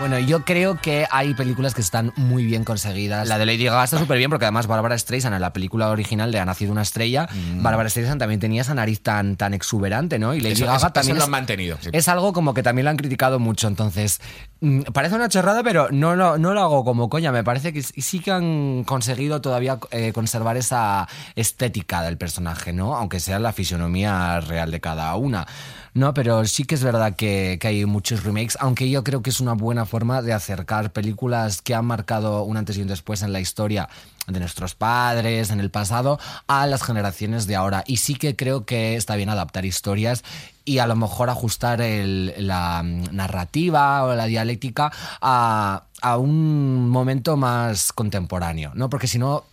Bueno, 0.00 0.18
yo 0.18 0.46
creo 0.46 0.76
que 0.80 1.06
hay 1.10 1.34
películas 1.34 1.74
que 1.74 1.82
están 1.82 2.12
muy 2.16 2.46
bien 2.46 2.64
conseguidas. 2.64 3.28
La 3.28 3.36
de 3.36 3.44
Lady 3.44 3.64
Gaga 3.64 3.84
está 3.84 3.98
súper 3.98 4.16
bien 4.16 4.30
porque 4.30 4.46
además 4.46 4.66
Barbara 4.66 4.96
Streisand 4.96 5.34
en 5.34 5.42
la 5.42 5.52
película 5.52 5.90
original 5.90 6.32
de 6.32 6.40
Ha 6.40 6.46
nacido 6.46 6.72
una 6.72 6.80
estrella, 6.80 7.28
Barbara 7.56 7.90
Streisand 7.90 8.18
también 8.18 8.40
tenía 8.40 8.62
esa 8.62 8.72
nariz 8.74 9.02
tan, 9.02 9.36
tan 9.36 9.52
exuberante, 9.52 10.18
¿no? 10.18 10.32
Y 10.34 10.40
Lady 10.40 10.54
Eso- 10.54 10.64
Gaga 10.64 10.78
eso- 10.78 10.86
eso 10.86 10.92
también 10.94 11.16
lo 11.16 11.20
es- 11.20 11.24
han 11.26 11.30
mantenido, 11.30 11.76
sí. 11.82 11.90
es 11.92 12.08
algo 12.08 12.32
como 12.32 12.54
que 12.54 12.62
también 12.62 12.84
lo 12.84 12.90
han 12.92 12.96
criticado 12.96 13.38
mucho. 13.38 13.68
Entonces, 13.68 14.20
mm, 14.62 14.82
parece 14.94 15.16
una 15.16 15.28
chorrada, 15.28 15.62
pero 15.62 15.88
no 15.90 16.16
lo, 16.16 16.38
no 16.38 16.54
lo 16.54 16.62
hago 16.62 16.82
como 16.82 17.10
coña. 17.10 17.30
Me 17.30 17.44
parece 17.44 17.74
que 17.74 17.82
sí 17.82 18.00
sí 18.00 18.20
que 18.20 18.30
han 18.32 18.84
conseguido 18.84 19.42
todavía 19.42 19.78
eh, 19.90 20.12
conservar 20.14 20.56
esa 20.56 21.08
estética 21.36 22.00
del 22.02 22.16
personaje, 22.16 22.72
¿no? 22.72 22.96
Aunque 22.96 23.20
sea 23.20 23.38
la 23.38 23.52
fisionomía 23.52 24.40
real 24.40 24.70
de 24.70 24.80
cada 24.80 25.14
una. 25.16 25.46
No, 25.92 26.14
pero 26.14 26.44
sí 26.46 26.64
que 26.64 26.76
es 26.76 26.84
verdad 26.84 27.16
que, 27.16 27.58
que 27.60 27.66
hay 27.68 27.84
muchos 27.84 28.22
remakes, 28.22 28.56
aunque 28.60 28.88
yo 28.88 29.02
creo 29.02 29.22
que 29.22 29.30
es 29.30 29.40
una 29.40 29.54
buena 29.54 29.86
forma 29.86 30.22
de 30.22 30.32
acercar 30.32 30.92
películas 30.92 31.62
que 31.62 31.74
han 31.74 31.84
marcado 31.84 32.44
un 32.44 32.56
antes 32.56 32.76
y 32.78 32.82
un 32.82 32.88
después 32.88 33.22
en 33.22 33.32
la 33.32 33.40
historia 33.40 33.88
de 34.28 34.38
nuestros 34.38 34.76
padres, 34.76 35.50
en 35.50 35.58
el 35.58 35.70
pasado, 35.70 36.20
a 36.46 36.66
las 36.68 36.84
generaciones 36.84 37.48
de 37.48 37.56
ahora. 37.56 37.82
Y 37.88 37.96
sí 37.96 38.14
que 38.14 38.36
creo 38.36 38.64
que 38.64 38.94
está 38.94 39.16
bien 39.16 39.30
adaptar 39.30 39.64
historias 39.64 40.22
y 40.64 40.78
a 40.78 40.86
lo 40.86 40.94
mejor 40.94 41.28
ajustar 41.28 41.80
el- 41.80 42.34
la 42.38 42.82
narrativa 42.84 44.04
o 44.04 44.14
la 44.14 44.26
dialéctica 44.26 44.92
a, 45.20 45.84
a 46.02 46.16
un 46.18 46.88
momento 46.88 47.36
más 47.36 47.92
contemporáneo, 47.92 48.70
¿no? 48.74 48.88
Porque 48.88 49.08
si 49.08 49.18
no... 49.18 49.44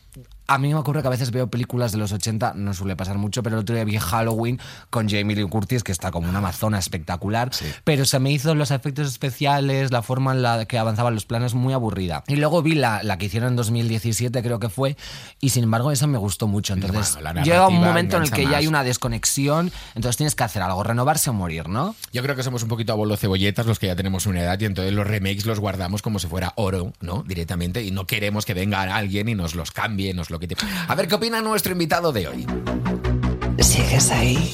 A 0.48 0.58
mí 0.58 0.70
me 0.70 0.75
ocurre 0.75 1.01
que 1.01 1.08
a 1.08 1.12
veces 1.12 1.32
veo 1.32 1.48
películas 1.48 1.92
de 1.92 1.98
los 1.98 2.12
80, 2.12 2.54
no 2.56 2.74
suele 2.74 2.96
pasar 2.96 3.18
mucho, 3.18 3.44
pero 3.44 3.58
el 3.58 3.62
otro 3.62 3.75
día 3.75 3.84
vi 3.84 3.98
Halloween 3.98 4.60
con 4.89 5.10
Jamie 5.10 5.36
Lee 5.36 5.44
Curtis, 5.48 5.84
que 5.84 5.92
está 5.92 6.10
como 6.10 6.30
una 6.30 6.38
amazona 6.39 6.80
espectacular, 6.80 7.51
pero 7.84 8.06
se 8.06 8.20
me 8.20 8.32
hizo 8.32 8.56
los 8.56 8.72
efectos 8.72 9.08
especiales, 9.08 9.92
la 9.92 10.01
forma 10.01 10.32
en 10.32 10.42
la 10.42 10.66
que 10.66 10.77
avanzaban 10.77 11.13
los 11.13 11.25
planos 11.25 11.54
muy 11.54 11.74
aburrida. 11.74 12.24
Y 12.27 12.38
luego 12.38 12.62
vi 12.62 12.75
la, 12.75 13.04
la 13.04 13.18
que 13.18 13.25
hicieron 13.25 13.50
en 13.50 13.56
2017, 13.58 14.42
creo 14.42 14.60
que 14.60 14.70
fue, 14.70 14.96
y 15.42 15.50
sin 15.50 15.66
embargo 15.66 15.92
esa 15.92 16.08
me 16.08 16.18
gustó 16.18 16.48
mucho. 16.48 16.74
Entonces 16.74 17.18
Bueno, 17.22 17.44
llega 17.44 17.68
un 17.68 17.82
momento 17.82 18.18
en 18.18 18.24
el 18.24 18.32
que 18.32 18.46
ya 18.46 18.58
hay 18.58 18.68
una 18.68 18.84
desconexión, 18.84 19.72
entonces 19.96 20.18
tienes 20.18 20.36
que 20.36 20.44
hacer 20.46 20.62
algo, 20.62 20.82
renovarse 20.82 21.30
o 21.30 21.34
morir, 21.34 21.68
¿no? 21.68 21.96
Yo 22.13 22.24
creo 22.24 22.36
que 22.36 22.44
somos 22.44 22.63
un 22.63 22.70
poquito 22.70 22.94
abuelo 22.94 23.18
cebolletas 23.18 23.66
los 23.66 23.80
que 23.80 23.88
ya 23.88 23.96
tenemos 23.96 24.25
una 24.25 24.42
edad 24.42 24.60
y 24.60 24.66
entonces 24.66 24.94
los 24.94 25.06
remakes 25.06 25.46
los 25.46 25.60
guardamos 25.60 26.01
como 26.01 26.20
si 26.20 26.27
fuera 26.27 26.54
oro, 26.56 26.94
¿no? 27.01 27.24
Directamente 27.24 27.84
y 27.84 27.92
no 27.92 28.08
queremos 28.08 28.46
que 28.46 28.54
venga 28.54 28.82
alguien 28.82 29.27
y 29.27 29.36
nos 29.36 29.56
los 29.56 29.72
cambie, 29.72 30.13
nos 30.13 30.30
A 30.88 30.96
ver 30.96 31.08
qué 31.08 31.15
opina 31.15 31.41
nuestro 31.41 31.72
invitado 31.72 32.12
de 32.12 32.27
hoy. 32.27 32.48
¿Sigues 33.60 34.12
ahí? 34.12 34.53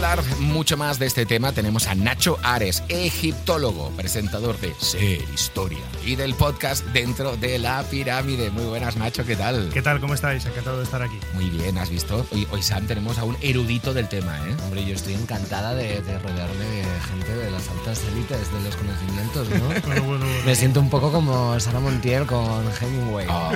Hablar 0.00 0.24
mucho 0.38 0.78
más 0.78 0.98
de 0.98 1.04
este 1.04 1.26
tema 1.26 1.52
tenemos 1.52 1.86
a 1.86 1.94
Nacho 1.94 2.38
Ares, 2.42 2.82
egiptólogo, 2.88 3.90
presentador 3.90 4.58
de 4.58 4.72
Ser 4.78 5.20
Historia 5.34 5.78
y 6.06 6.16
del 6.16 6.34
podcast 6.34 6.86
Dentro 6.86 7.36
de 7.36 7.58
la 7.58 7.82
Pirámide. 7.82 8.50
Muy 8.50 8.64
buenas, 8.64 8.96
Nacho, 8.96 9.26
¿qué 9.26 9.36
tal? 9.36 9.68
¿Qué 9.70 9.82
tal? 9.82 10.00
¿Cómo 10.00 10.14
estáis? 10.14 10.46
Encantado 10.46 10.78
de 10.78 10.84
estar 10.84 11.02
aquí. 11.02 11.18
Muy 11.34 11.50
bien, 11.50 11.76
¿has 11.76 11.90
visto? 11.90 12.26
Hoy, 12.32 12.48
hoy 12.50 12.62
Sam, 12.62 12.86
tenemos 12.86 13.18
a 13.18 13.24
un 13.24 13.36
erudito 13.42 13.92
del 13.92 14.08
tema, 14.08 14.38
¿eh? 14.38 14.56
Hombre, 14.64 14.86
yo 14.86 14.94
estoy 14.94 15.12
encantada 15.12 15.74
de, 15.74 16.00
de 16.00 16.18
rodearme 16.18 16.64
de 16.64 17.00
gente 17.00 17.36
de 17.36 17.50
las 17.50 17.68
altas 17.68 18.02
élites 18.10 18.50
de 18.54 18.60
los 18.62 18.76
conocimientos, 18.76 19.50
¿no? 19.50 19.68
Bueno, 19.90 20.04
bueno, 20.04 20.24
bueno. 20.24 20.42
Me 20.46 20.54
siento 20.54 20.80
un 20.80 20.88
poco 20.88 21.12
como 21.12 21.60
Sara 21.60 21.78
Montiel 21.78 22.24
con 22.24 22.64
Hemingway. 22.80 23.26
Oh, 23.28 23.52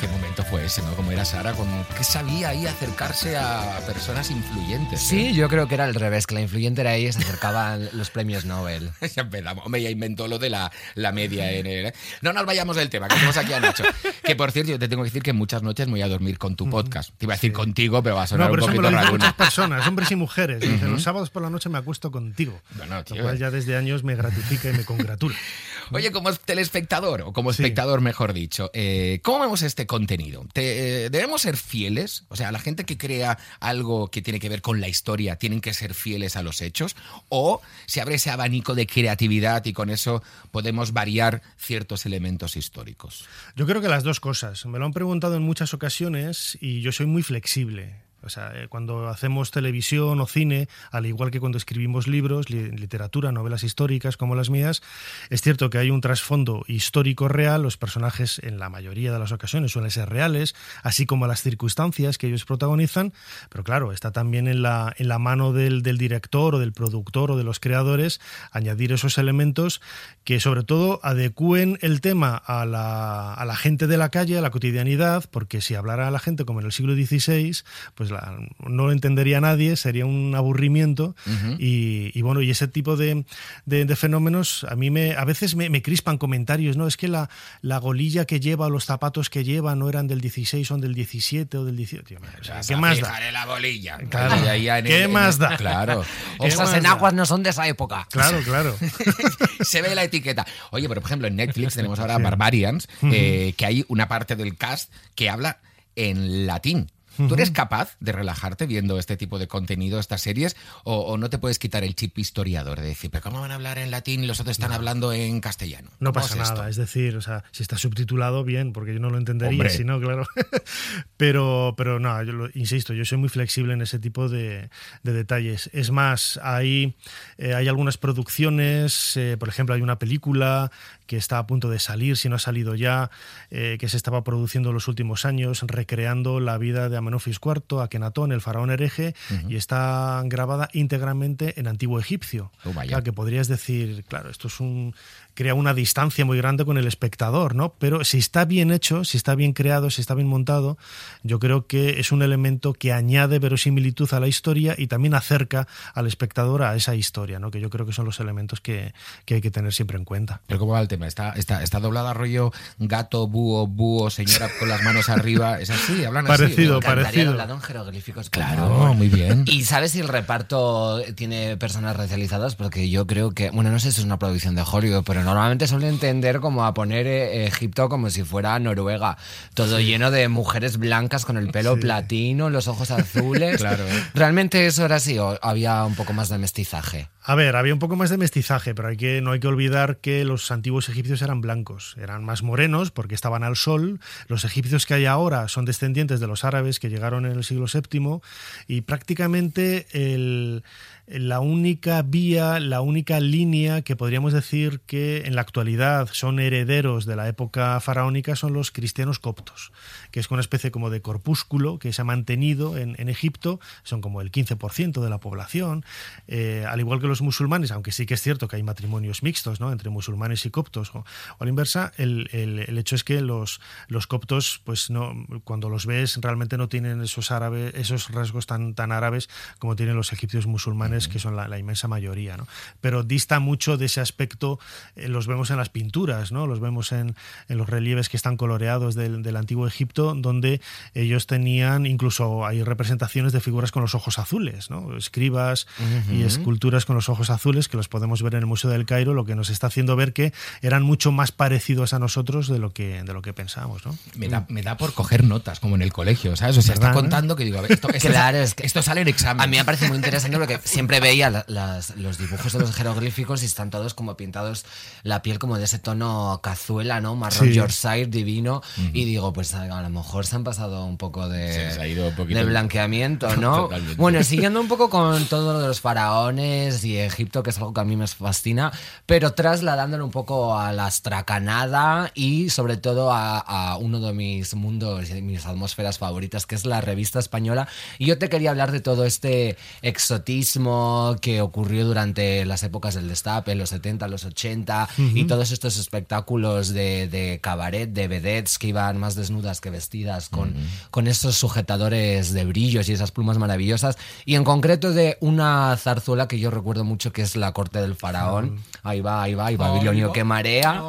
qué 0.00 0.08
momento 0.08 0.42
fue 0.44 0.64
ese, 0.64 0.82
¿no? 0.82 0.94
Como 0.94 1.12
era 1.12 1.24
Sara, 1.24 1.52
con 1.52 1.68
que 1.96 2.02
sabía 2.02 2.48
ahí 2.48 2.66
acercarse 2.66 3.36
a 3.36 3.80
personas 3.86 4.30
influyentes. 4.32 5.00
¿eh? 5.02 5.06
Sí, 5.06 5.32
yo 5.32 5.48
creo 5.48 5.59
que 5.68 5.74
era 5.74 5.84
al 5.84 5.94
revés, 5.94 6.26
que 6.26 6.34
la 6.34 6.40
influyente 6.40 6.80
era 6.82 6.94
ella 6.94 7.08
y 7.08 7.12
se 7.12 7.18
acercaban 7.20 7.88
los 7.92 8.10
premios 8.10 8.44
Nobel. 8.44 8.90
Ya 9.16 9.22
empezamos. 9.22 9.64
Hombre, 9.66 9.82
ya 9.82 9.90
inventó 9.90 10.28
lo 10.28 10.38
de 10.38 10.50
la, 10.50 10.70
la 10.94 11.12
media 11.12 11.50
en 11.52 11.66
el... 11.66 11.86
¿eh? 11.86 11.94
No 12.22 12.32
nos 12.32 12.46
vayamos 12.46 12.76
del 12.76 12.88
tema, 12.90 13.08
que 13.08 13.14
tenemos 13.14 13.36
aquí 13.36 13.52
a 13.52 13.60
Nacho. 13.60 13.84
Que 14.24 14.36
por 14.36 14.52
cierto, 14.52 14.70
yo 14.72 14.78
te 14.78 14.86
tengo 14.88 15.02
que 15.02 15.08
decir 15.08 15.22
que 15.22 15.32
muchas 15.32 15.62
noches 15.62 15.86
me 15.88 15.92
voy 15.92 16.02
a 16.02 16.08
dormir 16.08 16.38
con 16.38 16.54
tu 16.54 16.68
podcast. 16.70 17.10
Te 17.18 17.24
iba 17.26 17.34
a 17.34 17.36
decir 17.36 17.52
contigo, 17.52 18.00
pero 18.02 18.14
va 18.14 18.22
a 18.22 18.26
sonar 18.28 18.46
No, 18.48 18.52
pero 18.52 18.66
un 18.66 18.70
poquito 18.76 18.90
raro. 18.90 19.10
muchas 19.12 19.34
personas, 19.34 19.86
hombres 19.88 20.10
y 20.12 20.16
mujeres. 20.16 20.60
Dicen, 20.60 20.92
Los 20.92 21.02
sábados 21.02 21.30
por 21.30 21.42
la 21.42 21.50
noche 21.50 21.68
me 21.68 21.78
acuesto 21.78 22.10
contigo. 22.12 22.60
Bueno. 22.76 23.02
Lo 23.08 23.22
cual 23.22 23.38
ya 23.38 23.50
desde 23.50 23.76
años 23.76 24.04
me 24.04 24.14
gratifica 24.14 24.70
y 24.70 24.72
me 24.74 24.84
congratula. 24.84 25.34
Oye, 25.92 26.12
como 26.12 26.32
telespectador, 26.32 27.22
o 27.22 27.32
como 27.32 27.52
Sí. 27.52 27.62
espectador, 27.62 28.00
mejor 28.00 28.32
dicho, 28.32 28.70
eh, 28.74 29.20
¿cómo 29.22 29.40
vemos 29.40 29.62
este 29.62 29.86
contenido? 29.86 30.46
Te- 30.52 31.06
eh, 31.06 31.10
¿Debemos 31.10 31.42
ser 31.42 31.56
fieles? 31.56 32.24
O 32.28 32.36
sea, 32.36 32.52
la 32.52 32.58
gente 32.58 32.84
que 32.84 32.96
crea 32.98 33.38
algo 33.60 34.08
que 34.10 34.22
tiene 34.22 34.40
que 34.40 34.48
ver 34.48 34.62
con 34.62 34.80
la 34.80 34.88
historia, 34.88 35.36
¿tienen 35.36 35.60
que 35.60 35.74
ser 35.74 35.94
fieles 35.94 36.36
a 36.36 36.42
los 36.42 36.60
hechos? 36.62 36.96
¿O 37.28 37.60
se 37.86 38.00
abre 38.00 38.16
ese 38.16 38.30
abanico 38.30 38.74
de 38.74 38.86
creatividad 38.86 39.64
y 39.64 39.72
con 39.72 39.90
eso 39.90 40.22
podemos 40.50 40.92
variar 40.92 41.42
ciertos 41.58 42.06
elementos 42.06 42.56
históricos? 42.56 43.24
Yo 43.56 43.66
creo 43.66 43.80
que 43.80 43.88
las 43.88 44.04
dos 44.04 44.20
cosas. 44.20 44.64
Me 44.66 44.78
lo 44.78 44.84
han 44.86 44.92
preguntado 44.92 45.34
en 45.36 45.42
muchas 45.42 45.74
ocasiones 45.74 46.56
y 46.60 46.80
yo 46.82 46.92
soy 46.92 47.06
muy 47.06 47.22
flexible. 47.22 47.94
O 48.22 48.28
sea, 48.28 48.52
eh, 48.54 48.68
cuando 48.68 49.08
hacemos 49.08 49.50
televisión 49.50 50.20
o 50.20 50.26
cine, 50.26 50.68
al 50.90 51.06
igual 51.06 51.30
que 51.30 51.40
cuando 51.40 51.58
escribimos 51.58 52.06
libros, 52.06 52.50
li- 52.50 52.70
literatura, 52.70 53.32
novelas 53.32 53.64
históricas 53.64 54.16
como 54.16 54.34
las 54.34 54.50
mías, 54.50 54.82
es 55.30 55.42
cierto 55.42 55.70
que 55.70 55.78
hay 55.78 55.90
un 55.90 56.00
trasfondo 56.00 56.64
histórico 56.66 57.28
real, 57.28 57.62
los 57.62 57.76
personajes 57.76 58.40
en 58.42 58.58
la 58.58 58.68
mayoría 58.68 59.12
de 59.12 59.18
las 59.18 59.32
ocasiones 59.32 59.72
suelen 59.72 59.90
ser 59.90 60.08
reales, 60.08 60.54
así 60.82 61.06
como 61.06 61.26
las 61.26 61.42
circunstancias 61.42 62.18
que 62.18 62.26
ellos 62.28 62.44
protagonizan, 62.44 63.12
pero 63.48 63.64
claro, 63.64 63.92
está 63.92 64.12
también 64.12 64.48
en 64.48 64.62
la, 64.62 64.94
en 64.98 65.08
la 65.08 65.18
mano 65.18 65.52
del, 65.52 65.82
del 65.82 65.98
director 65.98 66.54
o 66.54 66.58
del 66.58 66.72
productor 66.72 67.30
o 67.30 67.36
de 67.36 67.44
los 67.44 67.60
creadores 67.60 68.20
añadir 68.52 68.92
esos 68.92 69.18
elementos 69.18 69.80
que 70.24 70.40
sobre 70.40 70.62
todo 70.62 71.00
adecúen 71.02 71.78
el 71.80 72.00
tema 72.00 72.36
a 72.36 72.64
la, 72.66 73.34
a 73.34 73.44
la 73.44 73.56
gente 73.56 73.86
de 73.86 73.96
la 73.96 74.08
calle, 74.10 74.38
a 74.38 74.40
la 74.40 74.50
cotidianidad, 74.50 75.24
porque 75.30 75.60
si 75.60 75.74
hablara 75.74 76.08
a 76.08 76.10
la 76.10 76.18
gente 76.18 76.44
como 76.44 76.60
en 76.60 76.66
el 76.66 76.72
siglo 76.72 76.94
XVI, 76.94 77.56
pues 77.94 78.09
la- 78.10 78.36
no 78.66 78.86
lo 78.86 78.92
entendería 78.92 79.40
nadie, 79.40 79.76
sería 79.76 80.06
un 80.06 80.34
aburrimiento 80.34 81.14
y, 81.58 82.10
y 82.18 82.22
bueno, 82.22 82.42
y 82.42 82.50
ese 82.50 82.68
tipo 82.68 82.96
de, 82.96 83.24
de- 83.66 83.84
de 83.84 83.96
fenómenos 83.96 84.64
a 84.68 84.76
mí 84.76 84.90
me, 84.90 85.14
a 85.14 85.24
veces 85.24 85.54
me, 85.56 85.70
me 85.70 85.82
crispan 85.82 86.18
comentarios, 86.18 86.76
¿no? 86.76 86.86
Es 86.86 86.96
que 86.96 87.08
la, 87.08 87.30
la 87.62 87.78
golilla 87.78 88.24
que 88.24 88.40
lleva, 88.40 88.68
los 88.68 88.84
zapatos 88.84 89.30
que 89.30 89.44
lleva 89.44 89.74
no 89.74 89.88
eran 89.88 90.06
del 90.08 90.20
16, 90.20 90.66
son 90.66 90.80
del 90.80 90.94
17 90.94 91.56
o 91.58 91.64
del 91.64 91.76
18. 91.76 92.04
Tío, 92.06 92.18
o 92.40 92.44
sea, 92.44 92.60
¿Qué 92.66 92.76
más 92.76 93.00
da? 93.00 93.18
La 93.30 93.46
bolilla. 93.46 93.98
Claro. 94.08 94.34
En 94.52 94.84
¿Qué 94.84 95.02
en 95.04 95.12
más 95.12 95.38
da? 95.38 95.56
Claro. 95.56 96.04
¿Qué 96.40 96.46
Esas 96.48 96.60
más 96.60 96.70
da? 96.72 96.78
enaguas 96.78 97.14
no 97.14 97.26
son 97.26 97.42
de 97.42 97.50
esa 97.50 97.68
época. 97.68 98.06
Claro, 98.10 98.38
claro. 98.44 98.76
se 99.60 99.82
ve 99.82 99.94
la 99.94 100.04
etiqueta. 100.04 100.46
Oye, 100.70 100.88
pero 100.88 101.00
por 101.00 101.08
ejemplo 101.08 101.28
en 101.28 101.36
Netflix 101.36 101.74
tenemos 101.74 101.98
ahora 101.98 102.18
Barbarians, 102.18 102.88
eh, 103.12 103.54
que 103.56 103.66
hay 103.66 103.84
una 103.88 104.08
parte 104.08 104.36
del 104.36 104.56
cast 104.56 104.92
que 105.14 105.28
habla 105.30 105.58
en 105.96 106.46
latín. 106.46 106.90
¿Tú 107.28 107.34
eres 107.34 107.50
capaz 107.50 107.96
de 108.00 108.12
relajarte 108.12 108.66
viendo 108.66 108.98
este 108.98 109.16
tipo 109.16 109.38
de 109.38 109.48
contenido, 109.48 109.98
estas 109.98 110.22
series, 110.22 110.56
o, 110.84 111.00
o 111.00 111.18
no 111.18 111.30
te 111.30 111.38
puedes 111.38 111.58
quitar 111.58 111.84
el 111.84 111.94
chip 111.94 112.18
historiador 112.18 112.80
de 112.80 112.86
decir, 112.86 113.10
pero 113.10 113.22
¿cómo 113.22 113.40
van 113.40 113.50
a 113.50 113.54
hablar 113.54 113.78
en 113.78 113.90
latín 113.90 114.24
y 114.24 114.26
los 114.26 114.40
otros 114.40 114.56
están 114.56 114.72
hablando 114.72 115.12
en 115.12 115.40
castellano? 115.40 115.90
No 116.00 116.12
¿Cómo 116.12 116.22
pasa 116.22 116.34
es 116.34 116.42
esto? 116.42 116.54
nada, 116.54 116.68
es 116.68 116.76
decir, 116.76 117.16
o 117.16 117.20
sea, 117.20 117.44
si 117.50 117.62
está 117.62 117.76
subtitulado, 117.76 118.44
bien, 118.44 118.72
porque 118.72 118.94
yo 118.94 119.00
no 119.00 119.10
lo 119.10 119.18
entendería, 119.18 119.68
si 119.68 119.84
no, 119.84 120.00
claro. 120.00 120.26
pero, 121.16 121.74
pero 121.76 121.98
no, 122.00 122.22
yo 122.22 122.32
lo, 122.32 122.48
insisto, 122.54 122.92
yo 122.94 123.04
soy 123.04 123.18
muy 123.18 123.28
flexible 123.28 123.74
en 123.74 123.82
ese 123.82 123.98
tipo 123.98 124.28
de, 124.28 124.70
de 125.02 125.12
detalles. 125.12 125.70
Es 125.72 125.90
más, 125.90 126.38
hay, 126.42 126.94
eh, 127.38 127.54
hay 127.54 127.68
algunas 127.68 127.98
producciones, 127.98 129.16
eh, 129.16 129.36
por 129.38 129.48
ejemplo, 129.48 129.74
hay 129.74 129.82
una 129.82 129.98
película 129.98 130.70
que 131.06 131.16
está 131.16 131.38
a 131.38 131.46
punto 131.46 131.68
de 131.70 131.80
salir, 131.80 132.16
si 132.16 132.28
no 132.28 132.36
ha 132.36 132.38
salido 132.38 132.76
ya, 132.76 133.10
eh, 133.50 133.78
que 133.80 133.88
se 133.88 133.96
estaba 133.96 134.22
produciendo 134.22 134.68
en 134.68 134.74
los 134.74 134.86
últimos 134.86 135.24
años, 135.24 135.62
recreando 135.66 136.38
la 136.38 136.56
vida 136.56 136.88
de 136.88 136.96
Amenofis 137.10 137.38
IV, 137.44 137.82
Akenatón, 137.82 138.32
el 138.32 138.40
faraón 138.40 138.70
hereje, 138.70 139.14
y 139.48 139.56
está 139.56 140.22
grabada 140.24 140.68
íntegramente 140.72 141.58
en 141.58 141.66
antiguo 141.66 141.98
egipcio. 141.98 142.52
Oh, 142.64 142.72
vaya. 142.72 142.88
Claro, 142.88 143.04
que 143.04 143.12
podrías 143.12 143.48
decir, 143.48 144.04
claro, 144.08 144.30
esto 144.30 144.48
es 144.48 144.60
un 144.60 144.94
crea 145.34 145.54
una 145.54 145.72
distancia 145.72 146.24
muy 146.24 146.36
grande 146.36 146.64
con 146.64 146.76
el 146.76 146.86
espectador, 146.86 147.54
¿no? 147.54 147.74
Pero 147.78 148.04
si 148.04 148.18
está 148.18 148.44
bien 148.44 148.70
hecho, 148.70 149.04
si 149.04 149.16
está 149.16 149.34
bien 149.34 149.54
creado, 149.54 149.88
si 149.88 150.02
está 150.02 150.14
bien 150.14 150.28
montado, 150.28 150.76
yo 151.22 151.38
creo 151.38 151.66
que 151.66 152.00
es 152.00 152.12
un 152.12 152.22
elemento 152.22 152.74
que 152.74 152.92
añade 152.92 153.38
verosimilitud 153.38 154.12
a 154.12 154.20
la 154.20 154.28
historia 154.28 154.74
y 154.76 154.86
también 154.88 155.14
acerca 155.14 155.66
al 155.94 156.06
espectador 156.06 156.62
a 156.62 156.76
esa 156.76 156.94
historia, 156.94 157.38
¿no? 157.38 157.50
Que 157.50 157.58
yo 157.60 157.70
creo 157.70 157.86
que 157.86 157.92
son 157.92 158.04
los 158.04 158.20
elementos 158.20 158.60
que, 158.60 158.92
que 159.24 159.36
hay 159.36 159.40
que 159.40 159.50
tener 159.50 159.72
siempre 159.72 159.96
en 159.96 160.04
cuenta. 160.04 160.42
Pero 160.46 160.60
¿cómo 160.60 160.72
va 160.72 160.80
el 160.82 160.88
tema? 160.88 161.06
¿Está, 161.06 161.30
está, 161.32 161.62
está 161.62 161.80
doblada 161.80 162.12
rollo 162.12 162.52
gato, 162.78 163.26
búho, 163.26 163.66
búho, 163.66 164.10
señora 164.10 164.50
con 164.58 164.68
las 164.68 164.82
manos 164.82 165.08
arriba? 165.08 165.60
¿Es 165.60 165.70
así? 165.70 166.04
¿Hablan 166.04 166.26
Parecido, 166.26 166.78
así? 166.78 166.86
Parecido. 166.94 167.26
doblado 167.30 167.54
en 167.54 167.60
jeroglíficos. 167.60 168.30
Claro, 168.30 168.94
muy 168.94 169.08
bien. 169.08 169.44
¿Y 169.46 169.64
sabes 169.64 169.92
si 169.92 170.00
el 170.00 170.08
reparto 170.08 171.00
tiene 171.14 171.56
personas 171.56 171.96
racializadas? 171.96 172.56
Porque 172.56 172.88
yo 172.90 173.06
creo 173.06 173.32
que, 173.32 173.50
bueno, 173.50 173.70
no 173.70 173.78
sé 173.78 173.92
si 173.92 174.00
es 174.00 174.04
una 174.04 174.18
producción 174.18 174.54
de 174.54 174.62
Hollywood, 174.70 175.04
pero 175.04 175.22
normalmente 175.24 175.66
suelen 175.66 175.98
tender 175.98 176.40
como 176.40 176.64
a 176.64 176.74
poner 176.74 177.06
eh, 177.06 177.46
Egipto 177.46 177.88
como 177.88 178.10
si 178.10 178.22
fuera 178.24 178.58
Noruega, 178.58 179.16
todo 179.54 179.80
lleno 179.80 180.10
de 180.10 180.28
mujeres 180.28 180.76
blancas 180.78 181.24
con 181.24 181.36
el 181.36 181.48
pelo 181.50 181.74
Sí. 181.74 181.80
platino, 181.82 182.50
los 182.50 182.68
ojos 182.68 182.90
azules. 182.90 183.58
Claro. 183.60 183.84
¿Realmente 184.14 184.66
eso 184.66 184.84
era 184.84 184.96
así 184.96 185.18
o 185.18 185.38
había 185.42 185.84
un 185.84 185.94
poco 185.94 186.12
más 186.12 186.28
de 186.28 186.38
mestizaje? 186.38 187.08
A 187.22 187.34
ver, 187.34 187.54
había 187.54 187.72
un 187.74 187.78
poco 187.78 187.94
más 187.96 188.08
de 188.10 188.16
mestizaje, 188.16 188.74
pero 188.74 188.88
hay 188.88 188.96
que, 188.96 189.20
no 189.20 189.32
hay 189.32 189.40
que 189.40 189.46
olvidar 189.46 189.98
que 189.98 190.24
los 190.24 190.50
antiguos 190.50 190.88
egipcios 190.88 191.20
eran 191.22 191.40
blancos, 191.42 191.94
eran 192.00 192.24
más 192.24 192.42
morenos 192.42 192.90
porque 192.90 193.14
estaban 193.14 193.44
al 193.44 193.56
sol. 193.56 194.00
Los 194.26 194.44
egipcios 194.44 194.86
que 194.86 194.94
hay 194.94 195.04
ahora 195.06 195.46
son 195.48 195.64
descendientes 195.66 196.18
de 196.18 196.26
los 196.26 196.44
árabes 196.44 196.79
que 196.80 196.88
llegaron 196.90 197.26
en 197.26 197.32
el 197.32 197.44
siglo 197.44 197.66
VII 197.72 198.20
y 198.66 198.80
prácticamente 198.80 199.86
el- 199.92 200.64
la 201.12 201.40
única 201.40 202.02
vía, 202.02 202.60
la 202.60 202.80
única 202.80 203.18
línea 203.20 203.82
que 203.82 203.96
podríamos 203.96 204.32
decir 204.32 204.80
que 204.86 205.22
en 205.26 205.34
la 205.34 205.40
actualidad 205.40 206.08
son 206.12 206.38
herederos 206.38 207.04
de 207.06 207.16
la 207.16 207.26
época 207.28 207.78
faraónica 207.80 208.36
son 208.36 208.52
los 208.52 208.70
cristianos 208.70 209.18
coptos, 209.18 209.72
que 210.12 210.20
es 210.20 210.30
una 210.30 210.40
especie 210.40 210.70
como 210.70 210.88
de 210.90 211.02
corpúsculo 211.02 211.78
que 211.78 211.92
se 211.92 212.02
ha 212.02 212.04
mantenido 212.04 212.76
en, 212.78 212.94
en 212.98 213.08
Egipto, 213.08 213.58
son 213.82 214.00
como 214.00 214.20
el 214.20 214.30
15% 214.30 215.00
de 215.02 215.10
la 215.10 215.18
población, 215.18 215.84
eh, 216.28 216.64
al 216.68 216.78
igual 216.80 217.00
que 217.00 217.06
los 217.08 217.22
musulmanes, 217.22 217.72
aunque 217.72 217.90
sí 217.92 218.06
que 218.06 218.14
es 218.14 218.22
cierto 218.22 218.46
que 218.46 218.56
hay 218.56 218.62
matrimonios 218.62 219.22
mixtos 219.22 219.58
¿no? 219.60 219.72
entre 219.72 219.90
musulmanes 219.90 220.46
y 220.46 220.50
coptos, 220.50 220.94
o, 220.94 220.98
o 221.00 221.04
a 221.40 221.44
la 221.44 221.48
inversa, 221.50 221.92
el, 221.96 222.28
el- 222.32 222.60
el 222.60 222.78
hecho 222.78 222.94
es 222.94 223.02
que 223.04 223.20
los, 223.20 223.60
los 223.88 224.06
coptos, 224.06 224.60
pues 224.64 224.90
no, 224.90 225.12
cuando 225.44 225.68
los 225.68 225.86
ves, 225.86 226.18
realmente 226.20 226.56
no 226.56 226.68
tienen 226.68 227.00
esos 227.00 227.30
árabes, 227.30 227.74
esos 227.74 228.10
rasgos 228.10 228.46
tan, 228.46 228.74
tan 228.74 228.92
árabes 228.92 229.28
como 229.58 229.76
tienen 229.76 229.96
los 229.96 230.12
egipcios 230.12 230.46
musulmanes, 230.46 230.99
que 231.08 231.18
son 231.18 231.36
la, 231.36 231.48
la 231.48 231.58
inmensa 231.58 231.88
mayoría. 231.88 232.36
¿no? 232.36 232.46
Pero 232.80 233.02
dista 233.02 233.40
mucho 233.40 233.76
de 233.76 233.86
ese 233.86 234.00
aspecto, 234.00 234.58
eh, 234.96 235.08
los 235.08 235.26
vemos 235.26 235.50
en 235.50 235.56
las 235.56 235.68
pinturas, 235.68 236.32
¿no? 236.32 236.46
los 236.46 236.60
vemos 236.60 236.92
en, 236.92 237.14
en 237.48 237.58
los 237.58 237.68
relieves 237.68 238.08
que 238.08 238.16
están 238.16 238.36
coloreados 238.36 238.94
del, 238.94 239.22
del 239.22 239.36
antiguo 239.36 239.66
Egipto, 239.66 240.14
donde 240.14 240.60
ellos 240.94 241.26
tenían, 241.26 241.86
incluso 241.86 242.46
hay 242.46 242.62
representaciones 242.62 243.32
de 243.32 243.40
figuras 243.40 243.72
con 243.72 243.82
los 243.82 243.94
ojos 243.94 244.18
azules, 244.18 244.70
¿no? 244.70 244.96
escribas 244.96 245.66
y 246.12 246.22
esculturas 246.22 246.84
con 246.84 246.96
los 246.96 247.08
ojos 247.08 247.30
azules 247.30 247.68
que 247.68 247.76
los 247.76 247.88
podemos 247.88 248.22
ver 248.22 248.34
en 248.34 248.40
el 248.40 248.46
Museo 248.46 248.70
del 248.70 248.86
Cairo, 248.86 249.14
lo 249.14 249.24
que 249.24 249.34
nos 249.34 249.50
está 249.50 249.66
haciendo 249.68 249.96
ver 249.96 250.12
que 250.12 250.32
eran 250.62 250.82
mucho 250.82 251.12
más 251.12 251.32
parecidos 251.32 251.92
a 251.94 251.98
nosotros 251.98 252.48
de 252.48 252.58
lo 252.58 252.72
que, 252.72 253.02
de 253.02 253.12
lo 253.12 253.22
que 253.22 253.32
pensamos. 253.32 253.84
¿no? 253.86 253.96
Me 254.16 254.28
da, 254.28 254.46
me 254.48 254.62
da 254.62 254.76
por 254.76 254.92
coger 254.94 255.24
notas, 255.24 255.60
como 255.60 255.74
en 255.76 255.82
el 255.82 255.92
colegio, 255.92 256.36
¿sabes? 256.36 256.56
O 256.58 256.62
sea, 256.62 256.74
está 256.74 256.92
contando 256.92 257.36
que 257.36 257.44
digo, 257.44 257.58
a 257.58 257.62
ver, 257.62 257.72
esto, 257.72 257.88
esto, 257.88 258.08
Claro, 258.08 258.38
sa- 258.38 258.44
es 258.44 258.54
que- 258.54 258.66
esto 258.66 258.82
sale 258.82 259.00
en 259.02 259.08
examen. 259.08 259.42
A 259.42 259.46
mí 259.46 259.56
me 259.56 259.64
parece 259.64 259.86
muy 259.88 259.96
interesante 259.96 260.36
porque 260.38 260.58
siempre 260.64 260.89
siempre 260.90 261.08
veía 261.08 261.30
la- 261.30 261.44
las- 261.46 261.96
los 261.96 262.18
dibujos 262.18 262.52
de 262.52 262.58
los 262.58 262.72
jeroglíficos 262.74 263.42
y 263.42 263.46
están 263.46 263.70
todos 263.70 263.94
como 263.94 264.16
pintados 264.16 264.64
la 265.04 265.22
piel 265.22 265.38
como 265.38 265.56
de 265.56 265.64
ese 265.64 265.78
tono 265.78 266.40
cazuela, 266.42 267.00
¿no? 267.00 267.14
Marrón 267.14 267.48
Sí. 267.48 267.54
Yorkshire 267.54 268.06
divino. 268.06 268.60
Y 268.92 269.04
digo, 269.04 269.32
pues 269.32 269.54
a, 269.54 269.62
a 269.62 269.82
lo 269.82 269.88
mejor 269.90 270.26
se 270.26 270.34
han 270.36 270.42
pasado 270.44 270.84
un 270.84 270.96
poco 270.96 271.28
de, 271.28 271.52
Se 271.52 271.64
les 271.66 271.78
ha 271.78 271.86
ido 271.86 272.08
un 272.08 272.16
poquito 272.16 272.38
de 272.40 272.44
blanqueamiento, 272.44 273.28
¿no? 273.36 273.62
Totalmente. 273.64 273.94
Bueno, 273.96 274.22
siguiendo 274.24 274.60
un 274.60 274.66
poco 274.68 274.90
con 274.90 275.24
todo 275.26 275.52
lo 275.52 275.60
de 275.60 275.68
los 275.68 275.80
faraones 275.80 276.84
y 276.84 276.96
Egipto, 276.98 277.42
que 277.44 277.50
es 277.50 277.58
algo 277.58 277.72
que 277.72 277.80
a 277.80 277.84
mí 277.84 277.94
me 277.96 278.08
fascina, 278.08 278.72
pero 279.06 279.32
trasladándolo 279.34 280.04
un 280.04 280.10
poco 280.10 280.58
a 280.58 280.72
la 280.72 280.86
astracanada 280.86 282.10
y 282.14 282.50
sobre 282.50 282.76
todo 282.78 283.12
a, 283.12 283.38
a 283.38 283.76
uno 283.76 284.00
de 284.00 284.12
mis 284.12 284.54
mundos 284.54 285.08
y 285.10 285.14
de 285.14 285.22
mis 285.22 285.46
atmósferas 285.46 285.98
favoritas, 285.98 286.46
que 286.46 286.56
es 286.56 286.66
la 286.66 286.80
revista 286.80 287.20
española. 287.20 287.68
Y 287.98 288.06
yo 288.06 288.18
te 288.18 288.28
quería 288.28 288.50
hablar 288.50 288.72
de 288.72 288.80
todo 288.80 289.04
este 289.04 289.56
exotismo 289.82 290.79
que 291.20 291.40
ocurrió 291.40 291.84
durante 291.84 292.44
las 292.44 292.62
épocas 292.62 292.94
del 292.94 293.08
destape, 293.08 293.54
los 293.54 293.70
70, 293.70 294.08
los 294.08 294.24
80, 294.24 294.88
y 295.14 295.24
todos 295.24 295.50
estos 295.50 295.76
espectáculos 295.78 296.70
de, 296.70 297.08
de 297.08 297.40
cabaret, 297.40 297.90
de 297.90 298.08
vedettes 298.08 298.58
que 298.58 298.68
iban 298.68 298.98
más 298.98 299.14
desnudas 299.14 299.60
que 299.60 299.70
vestidas, 299.70 300.28
con, 300.28 300.54
con 300.90 301.06
estos 301.06 301.36
sujetadores 301.36 302.32
de 302.32 302.44
brillos 302.44 302.88
y 302.88 302.92
esas 302.92 303.10
plumas 303.10 303.38
maravillosas. 303.38 303.96
Y 304.24 304.34
en 304.34 304.44
concreto 304.44 304.92
de 304.92 305.16
una 305.20 305.76
zarzuela 305.76 306.28
que 306.28 306.38
yo 306.38 306.50
recuerdo 306.50 306.84
mucho, 306.84 307.12
que 307.12 307.22
es 307.22 307.36
La 307.36 307.52
Corte 307.52 307.80
del 307.80 307.96
Faraón. 307.96 308.60
Ahí 308.82 309.00
va, 309.00 309.22
ahí 309.22 309.34
va, 309.34 309.52
y 309.52 309.56
Babilonio 309.56 310.12
que 310.12 310.24
marea. 310.24 310.82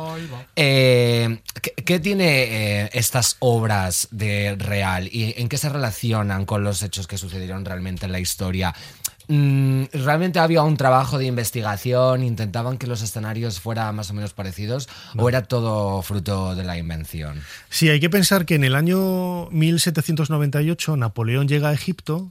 Eh, 0.55 1.41
¿qué, 1.61 1.71
qué 1.83 1.99
tiene 1.99 2.83
eh, 2.83 2.89
estas 2.93 3.37
obras 3.39 4.07
de 4.11 4.55
real 4.57 5.09
y 5.11 5.33
en 5.37 5.49
qué 5.49 5.57
se 5.57 5.69
relacionan 5.69 6.45
con 6.45 6.63
los 6.63 6.81
hechos 6.83 7.07
que 7.07 7.17
sucedieron 7.17 7.65
realmente 7.65 8.05
en 8.05 8.11
la 8.11 8.19
historia? 8.19 8.73
Mm, 9.33 9.85
¿Realmente 9.93 10.39
había 10.39 10.61
un 10.61 10.75
trabajo 10.75 11.17
de 11.17 11.25
investigación? 11.25 12.21
¿Intentaban 12.21 12.77
que 12.77 12.85
los 12.85 13.01
escenarios 13.01 13.61
fueran 13.61 13.95
más 13.95 14.09
o 14.09 14.13
menos 14.13 14.33
parecidos? 14.33 14.89
¿O 15.15 15.29
era 15.29 15.43
todo 15.43 16.01
fruto 16.01 16.53
de 16.53 16.65
la 16.65 16.77
invención? 16.77 17.41
Sí, 17.69 17.87
hay 17.87 18.01
que 18.01 18.09
pensar 18.09 18.45
que 18.45 18.55
en 18.55 18.65
el 18.65 18.75
año 18.75 19.47
1798 19.51 20.97
Napoleón 20.97 21.47
llega 21.47 21.69
a 21.69 21.73
Egipto 21.73 22.29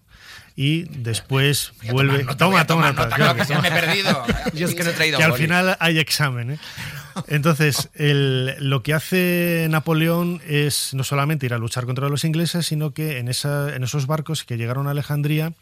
y 0.56 0.82
después 0.90 1.72
Voy 1.80 1.88
a 1.88 1.92
vuelve. 1.92 2.18
tomar 2.18 2.26
nota, 2.26 2.44
voy 2.44 2.52
toma, 2.66 2.66
toma 2.66 2.92
nota, 2.92 3.16
claro, 3.16 3.46
que 3.46 3.56
me 3.62 3.68
he 3.68 3.72
perdido. 3.72 4.22
Yo 4.52 4.66
es 4.66 4.74
que 4.74 4.84
no 4.84 4.90
he 4.90 4.92
traído 4.92 5.16
que 5.16 5.24
al 5.24 5.32
final 5.34 5.76
hay 5.80 5.98
examen. 5.98 6.50
¿eh? 6.52 6.58
Entonces, 7.28 7.88
el- 7.94 8.56
lo 8.60 8.82
que 8.82 8.92
hace 8.94 9.66
Napoleón 9.70 10.40
es 10.46 10.92
no 10.92 11.02
solamente 11.02 11.46
ir 11.46 11.54
a 11.54 11.58
luchar 11.58 11.86
contra 11.86 12.08
los 12.08 12.24
ingleses, 12.24 12.66
sino 12.66 12.92
que 12.92 13.18
en, 13.18 13.28
esa- 13.28 13.74
en 13.74 13.84
esos 13.84 14.06
barcos 14.06 14.44
que 14.44 14.58
llegaron 14.58 14.86
a 14.86 14.90
Alejandría 14.90 15.54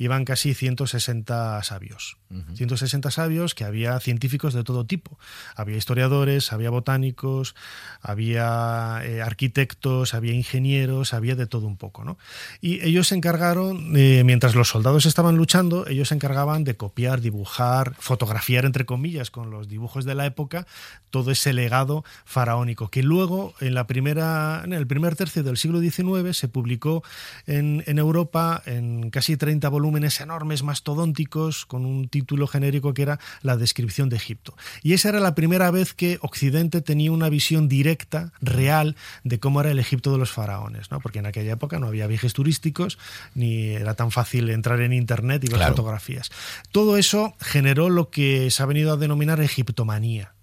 iban 0.00 0.24
casi 0.24 0.54
160 0.54 1.62
sabios. 1.62 2.16
160 2.54 3.10
sabios 3.10 3.54
que 3.54 3.64
había 3.64 4.00
científicos 4.00 4.54
de 4.54 4.64
todo 4.64 4.86
tipo. 4.86 5.18
Había 5.54 5.76
historiadores, 5.76 6.54
había 6.54 6.70
botánicos, 6.70 7.54
había 8.00 9.02
eh, 9.04 9.20
arquitectos, 9.20 10.14
había 10.14 10.32
ingenieros, 10.32 11.12
había 11.12 11.36
de 11.36 11.46
todo 11.46 11.66
un 11.66 11.76
poco. 11.76 12.02
¿no? 12.04 12.16
Y 12.62 12.82
ellos 12.82 13.08
se 13.08 13.14
encargaron, 13.14 13.94
eh, 13.94 14.24
mientras 14.24 14.54
los 14.54 14.68
soldados 14.68 15.04
estaban 15.04 15.36
luchando, 15.36 15.86
ellos 15.86 16.08
se 16.08 16.14
encargaban 16.14 16.64
de 16.64 16.78
copiar, 16.78 17.20
dibujar, 17.20 17.94
fotografiar, 17.98 18.64
entre 18.64 18.86
comillas, 18.86 19.30
con 19.30 19.50
los 19.50 19.68
dibujos 19.68 20.06
de 20.06 20.14
la 20.14 20.24
época, 20.24 20.66
todo 21.10 21.30
ese 21.30 21.52
legado 21.52 22.04
faraónico, 22.24 22.88
que 22.88 23.02
luego, 23.02 23.52
en, 23.60 23.74
la 23.74 23.86
primera, 23.86 24.62
en 24.64 24.72
el 24.72 24.86
primer 24.86 25.14
tercio 25.14 25.42
del 25.42 25.58
siglo 25.58 25.80
XIX, 25.80 26.34
se 26.34 26.48
publicó 26.48 27.02
en, 27.46 27.84
en 27.86 27.98
Europa 27.98 28.62
en 28.64 29.10
casi 29.10 29.36
30 29.36 29.68
volúmenes 29.68 29.89
enormes, 30.20 30.62
mastodónticos, 30.62 31.66
con 31.66 31.84
un 31.86 32.08
título 32.08 32.46
genérico 32.46 32.94
que 32.94 33.02
era 33.02 33.20
La 33.42 33.56
descripción 33.56 34.08
de 34.08 34.16
Egipto. 34.16 34.56
Y 34.82 34.92
esa 34.94 35.08
era 35.10 35.20
la 35.20 35.34
primera 35.34 35.70
vez 35.70 35.94
que 35.94 36.18
Occidente 36.22 36.80
tenía 36.80 37.12
una 37.12 37.28
visión 37.28 37.68
directa, 37.68 38.32
real, 38.40 38.96
de 39.24 39.38
cómo 39.40 39.60
era 39.60 39.70
el 39.70 39.78
Egipto 39.78 40.12
de 40.12 40.18
los 40.18 40.30
faraones, 40.30 40.90
¿no? 40.90 41.00
porque 41.00 41.18
en 41.20 41.26
aquella 41.26 41.52
época 41.52 41.78
no 41.78 41.86
había 41.86 42.06
viajes 42.06 42.32
turísticos, 42.32 42.98
ni 43.34 43.70
era 43.70 43.94
tan 43.94 44.10
fácil 44.10 44.48
entrar 44.50 44.80
en 44.80 44.92
Internet 44.92 45.44
y 45.44 45.48
ver 45.48 45.56
Claro. 45.58 45.74
fotografías. 45.74 46.30
Todo 46.72 46.96
eso 46.96 47.34
generó 47.40 47.90
lo 47.90 48.10
que 48.10 48.50
se 48.50 48.62
ha 48.62 48.66
venido 48.66 48.92
a 48.92 48.96
denominar 48.96 49.40
egiptomanía. 49.40 50.34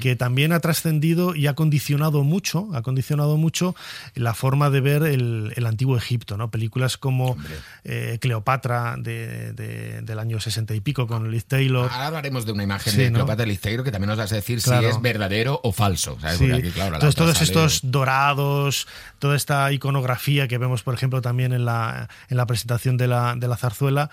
Que 0.00 0.16
también 0.16 0.52
ha 0.52 0.60
trascendido 0.60 1.34
y 1.34 1.46
ha 1.46 1.54
condicionado 1.54 2.22
mucho, 2.24 2.68
ha 2.72 2.80
condicionado 2.80 3.36
mucho 3.36 3.74
la 4.14 4.32
forma 4.32 4.70
de 4.70 4.80
ver 4.80 5.02
el, 5.02 5.52
el 5.56 5.66
antiguo 5.66 5.96
Egipto, 5.98 6.38
¿no? 6.38 6.50
Películas 6.50 6.96
como 6.96 7.36
eh, 7.84 8.16
Cleopatra 8.20 8.96
de- 8.98 9.52
de- 9.52 10.00
del 10.00 10.18
año 10.18 10.40
sesenta 10.40 10.74
y 10.74 10.80
pico 10.80 11.06
con 11.06 11.30
Liz 11.30 11.44
Taylor. 11.44 11.90
Ahora 11.92 12.06
hablaremos 12.06 12.46
de 12.46 12.52
una 12.52 12.62
imagen 12.62 12.92
Sí, 12.94 12.98
de 12.98 13.10
¿no? 13.10 13.16
Cleopatra 13.16 13.44
Liceiro 13.44 13.84
que 13.84 13.90
también 13.92 14.08
nos 14.08 14.18
vas 14.18 14.32
a 14.32 14.36
decir 14.36 14.62
Claro. 14.62 14.88
si 14.88 14.96
es 14.96 15.02
verdadero 15.02 15.60
o 15.62 15.72
falso. 15.72 16.16
¿sabes? 16.20 16.38
Sí. 16.38 16.44
Porque 16.48 16.62
aquí, 16.66 16.70
claro, 16.70 16.90
la 16.92 16.96
Entonces, 16.96 17.16
todos 17.16 17.34
sale- 17.34 17.44
estos 17.44 17.80
dorados, 17.82 18.86
toda 19.18 19.36
esta 19.36 19.70
iconografía 19.72 20.48
que 20.48 20.56
vemos, 20.58 20.82
por 20.82 20.94
ejemplo, 20.94 21.20
también 21.20 21.52
en 21.52 21.64
la, 21.66 22.08
en 22.30 22.36
la 22.38 22.46
presentación 22.46 22.96
de 22.96 23.06
la, 23.08 23.34
de 23.36 23.48
la 23.48 23.56
zarzuela, 23.58 24.10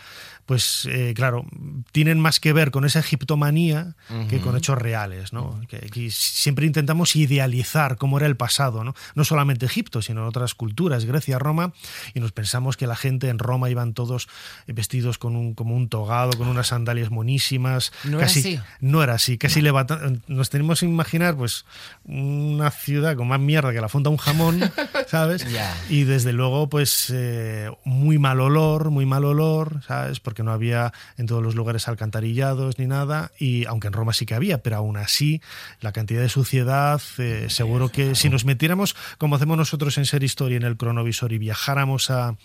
pues 0.49 0.87
eh, 0.91 1.13
claro, 1.15 1.45
tienen 1.91 2.19
más 2.19 2.39
que 2.39 2.53
ver 2.53 2.71
con 2.71 2.83
esa 2.83 2.97
egiptomanía 3.01 3.95
que 4.29 4.39
con 4.39 4.57
hechos 4.57 4.79
reales, 4.79 5.31
¿no? 5.31 5.61
Que, 5.67 5.77
que 5.91 6.09
siempre 6.09 6.65
intentamos 6.65 7.15
idealizar 7.15 7.97
cómo 7.97 8.17
era 8.17 8.25
el 8.25 8.35
pasado, 8.35 8.83
¿no? 8.83 8.95
No 9.13 9.23
solamente 9.25 9.67
Egipto, 9.67 10.01
sino 10.01 10.25
otras 10.27 10.55
culturas, 10.55 11.05
Grecia, 11.05 11.37
Roma, 11.37 11.71
y 12.15 12.19
nos 12.19 12.31
pensamos 12.31 12.77
que 12.77 12.87
la 12.87 12.95
gente 12.95 13.29
en 13.29 13.37
Roma 13.37 13.69
iban 13.69 13.93
todos 13.93 14.27
vestidos 14.65 15.19
con 15.19 15.35
un, 15.35 15.53
como 15.53 15.75
un 15.75 15.87
togado, 15.87 16.31
con 16.35 16.47
unas 16.47 16.65
sandalias 16.69 17.11
monísimas. 17.11 17.91
¿No 18.05 18.17
era 18.17 18.25
así? 18.25 18.59
no 18.79 19.03
era 19.03 19.13
así, 19.13 19.37
casi 19.37 19.61
levanta- 19.61 19.99
nos 20.27 20.49
tenemos 20.49 20.79
que 20.79 20.87
imaginar 20.87 21.35
pues 21.37 21.63
una 22.05 22.71
ciudad 22.71 23.15
con 23.15 23.27
más 23.27 23.39
mierda 23.39 23.71
que 23.71 23.81
la 23.81 23.87
funda 23.89 24.09
un 24.09 24.17
jamón, 24.17 24.59
¿sabes? 25.07 25.45
Y 25.89 26.05
desde 26.05 26.33
luego 26.33 26.69
pues 26.69 27.11
eh, 27.13 27.69
muy 27.85 28.17
mal 28.17 28.39
olor, 28.41 28.89
muy 28.89 29.05
mal 29.05 29.25
olor, 29.25 29.83
¿sabes? 29.87 30.19
Porque 30.19 30.38
no 30.43 30.51
había 30.51 30.93
en 31.17 31.25
todos 31.25 31.41
los 31.43 31.55
lugares 31.55 31.87
alcantarillados 31.87 32.79
ni 32.79 32.87
nada 32.87 33.31
y 33.39 33.65
aunque 33.65 33.87
en 33.87 33.93
Roma 33.93 34.13
sí 34.13 34.25
que 34.25 34.35
había, 34.35 34.61
pero 34.63 34.77
aún 34.77 34.97
así 34.97 35.41
la 35.81 35.91
cantidad 35.91 36.21
de 36.21 36.29
suciedad, 36.29 37.01
eh, 37.17 37.47
seguro 37.49 37.89
que 37.89 38.15
si 38.15 38.29
nos 38.29 38.45
metiéramos 38.45 38.95
como 39.17 39.35
hacemos 39.35 39.57
nosotros 39.57 39.97
en 39.97 40.05
Ser 40.05 40.23
Historia 40.23 40.57
en 40.57 40.63
el 40.63 40.77
cronovisor 40.77 41.31
y 41.33 41.37
viajáramos 41.37 42.09
a, 42.09 42.35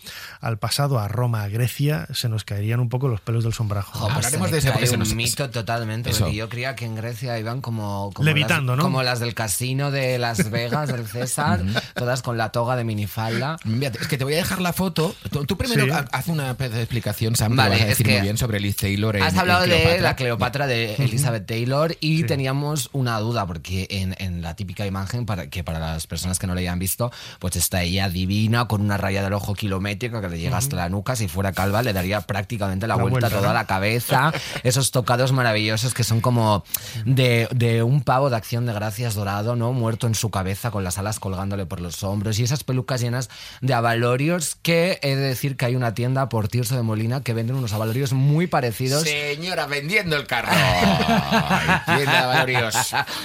al 0.41 0.59
pasado, 0.59 0.99
a 0.99 1.09
Roma, 1.09 1.43
a 1.43 1.49
Grecia, 1.49 2.07
se 2.13 2.29
nos 2.29 2.45
caerían 2.45 2.81
un 2.81 2.89
poco 2.89 3.09
los 3.09 3.21
pelos 3.21 3.45
del 3.45 3.53
sombrajo. 3.53 3.99
Jo, 3.99 4.07
pues 4.07 4.17
Hablaremos 4.17 4.51
de 4.51 4.59
eso, 4.59 4.67
cae 4.69 4.73
porque 4.75 4.87
se 4.89 4.95
un 4.95 4.99
nos- 5.01 5.15
mito 5.15 5.51
totalmente, 5.51 6.11
Eso. 6.11 6.21
porque 6.21 6.37
yo 6.37 6.49
creía 6.49 6.75
que 6.77 6.85
en 6.85 6.95
Grecia 6.97 7.39
iban 7.39 7.61
como, 7.61 8.11
como 8.15 8.25
Levitando, 8.27 8.73
las, 8.73 8.79
¿no? 8.79 8.83
como 8.85 9.03
las 9.03 9.21
del 9.21 9.35
casino 9.35 9.91
de 9.91 10.19
Las 10.19 10.51
Vegas, 10.51 10.89
del 10.93 11.07
César, 11.07 11.63
todas 11.95 12.23
con 12.23 12.37
la 12.37 12.51
toga 12.51 12.77
de 12.77 12.85
minifalda. 12.85 13.57
Es 13.81 14.09
que 14.09 14.19
te 14.19 14.25
voy 14.25 14.35
a 14.35 14.39
dejar 14.39 14.61
la 14.61 14.73
foto. 14.73 15.15
Tú, 15.31 15.45
tú 15.45 15.57
primero 15.57 15.85
Sí. 15.85 15.91
ha- 15.91 16.07
haz 16.13 16.29
una 16.29 16.51
explicación, 16.53 17.37
Sam, 17.37 17.57
Vale, 17.57 17.77
a 17.85 17.89
decir 17.89 18.07
muy 18.09 18.21
bien 18.21 18.37
sobre 18.39 18.61
Liz 18.61 18.77
Taylor. 18.77 19.17
en- 19.17 19.23
Has 19.23 19.33
en 19.35 19.39
hablado 19.41 19.63
de 19.63 19.69
Cleopatra. 19.69 20.03
la 20.03 20.17
Cleopatra 20.17 20.67
de 20.67 20.95
Elizabeth 20.97 21.47
Taylor 21.47 21.97
y 22.01 22.25
teníamos 22.25 22.91
una 22.93 23.19
duda, 23.21 23.47
porque 23.47 23.87
en, 23.91 24.15
en 24.19 24.43
la 24.43 24.55
típica 24.57 24.87
imagen, 24.87 25.27
para, 25.27 25.49
que 25.49 25.63
para 25.65 25.79
las 25.79 26.07
personas 26.07 26.39
que 26.39 26.47
no 26.47 26.55
la 26.55 26.61
hayan 26.61 26.79
visto, 26.79 27.11
pues 27.39 27.57
está 27.57 27.83
ella 27.83 28.09
divina, 28.09 28.67
con 28.69 28.81
una 28.81 28.97
raya 28.97 29.23
del 29.23 29.33
ojo 29.33 29.55
kilométrica 29.55 30.21
que 30.21 30.29
le 30.29 30.39
llega 30.39 30.57
hasta 30.57 30.77
la 30.77 30.89
nuca. 30.89 31.17
Si 31.17 31.29
fuera 31.29 31.53
calva, 31.53 31.83
le 31.83 31.93
daría 31.93 32.21
prácticamente 32.23 32.87
la, 32.87 32.97
La 32.97 33.03
vuelta, 33.03 33.29
toda 33.31 33.49
¿no? 33.49 33.55
la 33.55 33.67
cabeza. 33.67 34.33
Esos 34.63 34.91
tocados 34.91 35.33
maravillosos 35.33 35.95
que 35.95 36.05
son 36.05 36.21
como 36.21 36.65
de, 37.05 37.49
de 37.53 37.83
un 37.83 38.03
pavo 38.03 38.31
de 38.31 38.37
acción 38.37 38.67
de 38.67 38.73
gracias 38.73 39.15
dorado, 39.15 39.57
¿no? 39.57 39.73
Muerto 39.73 40.07
en 40.07 40.15
su 40.15 40.31
cabeza 40.31 40.71
con 40.71 40.85
las 40.85 40.99
alas 40.99 41.21
colgándole 41.21 41.67
por 41.67 41.81
los 41.81 42.03
hombros 42.03 42.39
y 42.39 42.45
esas 42.45 42.65
pelucas 42.65 43.01
llenas 43.01 43.31
de 43.61 43.75
avalorios 43.75 44.57
que 44.63 44.99
he 45.03 45.17
de 45.17 45.23
decir 45.23 45.57
que 45.57 45.67
hay 45.67 45.77
una 45.77 45.95
tienda 45.95 46.29
por 46.29 46.49
Tirso 46.49 46.77
de 46.77 46.83
Molina 46.83 47.23
que 47.23 47.35
venden 47.35 47.57
unos 47.65 47.73
avalorios 47.73 48.13
muy 48.13 48.47
parecidos. 48.47 49.03
Señora, 49.03 49.67
vendiendo 49.67 50.17
el 50.17 50.27
carro. 50.27 50.53
Ay, 50.53 51.97
tienda 51.97 52.27
Valorios. 52.27 52.75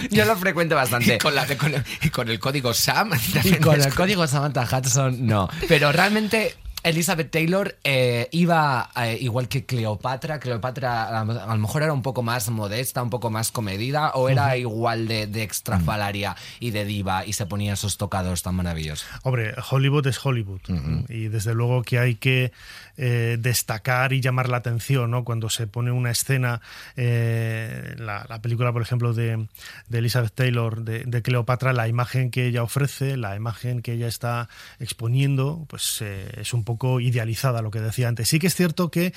Yo 0.10 0.26
lo 0.26 0.36
frecuento 0.38 0.76
Y 0.76 0.78
bastante. 0.78 1.18
con, 1.18 1.36
la- 1.36 1.46
con 1.58 1.74
el, 1.76 1.84
y 2.02 2.10
con 2.10 2.30
el 2.30 2.40
código 2.40 2.74
SAM. 2.74 3.12
Y 3.44 3.56
con 3.56 3.82
el 3.82 3.94
código 3.94 4.26
Samantha 4.28 4.64
Hudson, 4.72 5.26
no. 5.28 5.50
Pero 5.68 5.92
realmente. 5.92 6.56
Elizabeth 6.82 7.30
Taylor 7.30 7.76
eh, 7.84 8.30
iba 8.32 8.90
eh, 8.96 9.18
igual 9.20 9.50
que 9.50 9.66
Cleopatra. 9.66 10.40
Cleopatra 10.40 11.10
a, 11.20 11.26
lo- 11.26 11.34
a 11.44 11.48
lo 11.54 11.58
mejor 11.58 11.84
era 11.84 11.92
un 11.92 12.02
poco 12.02 12.24
más 12.24 12.50
modesta, 12.50 13.04
un 13.04 13.10
poco 13.10 13.30
más 13.30 13.52
comedida, 13.52 14.12
o 14.12 14.30
era 14.30 14.56
igual 14.56 15.06
de, 15.10 15.28
de 15.28 15.44
extrafalaria 15.44 16.38
y 16.62 16.72
de 16.72 16.86
diva 16.86 17.26
y 17.26 17.34
se 17.34 17.46
ponía 17.46 17.74
esos 17.74 17.98
tocados 17.98 18.44
tan 18.44 18.56
maravillosos. 18.56 19.06
Hombre, 19.24 19.54
Hollywood 19.70 20.08
es 20.08 20.26
Hollywood 20.26 20.62
y 21.10 21.28
desde 21.28 21.54
luego 21.54 21.82
que 21.84 22.00
hay 22.00 22.16
que 22.16 22.54
eh, 23.02 23.38
destacar 23.40 24.12
y 24.12 24.20
llamar 24.20 24.50
la 24.50 24.58
atención 24.58 25.10
¿no? 25.12 25.24
cuando 25.24 25.50
se 25.50 25.68
pone 25.68 25.90
una 25.92 26.12
escena, 26.12 26.60
eh, 26.98 27.96
la, 27.98 28.26
la 28.28 28.42
película 28.42 28.74
por 28.74 28.82
ejemplo 28.82 29.14
de, 29.14 29.48
de 29.88 29.98
Elizabeth 30.00 30.34
Taylor, 30.36 30.84
de, 30.84 31.06
de 31.06 31.22
Cleopatra, 31.22 31.72
la 31.72 31.88
imagen 31.88 32.30
que 32.30 32.46
ella 32.46 32.62
ofrece, 32.62 33.16
la 33.16 33.38
imagen 33.38 33.82
que 33.82 33.94
ella 33.94 34.08
está 34.08 34.50
exponiendo, 34.80 35.66
pues 35.70 36.02
eh, 36.02 36.30
es 36.42 36.54
un 36.54 36.66
poco 36.66 37.00
idealizada, 37.00 37.62
lo 37.62 37.72
que 37.72 37.80
decía 37.80 38.10
antes. 38.10 38.28
Sí 38.28 38.38
que 38.38 38.48
es 38.48 38.56
cierto 38.56 38.92
que 38.92 39.14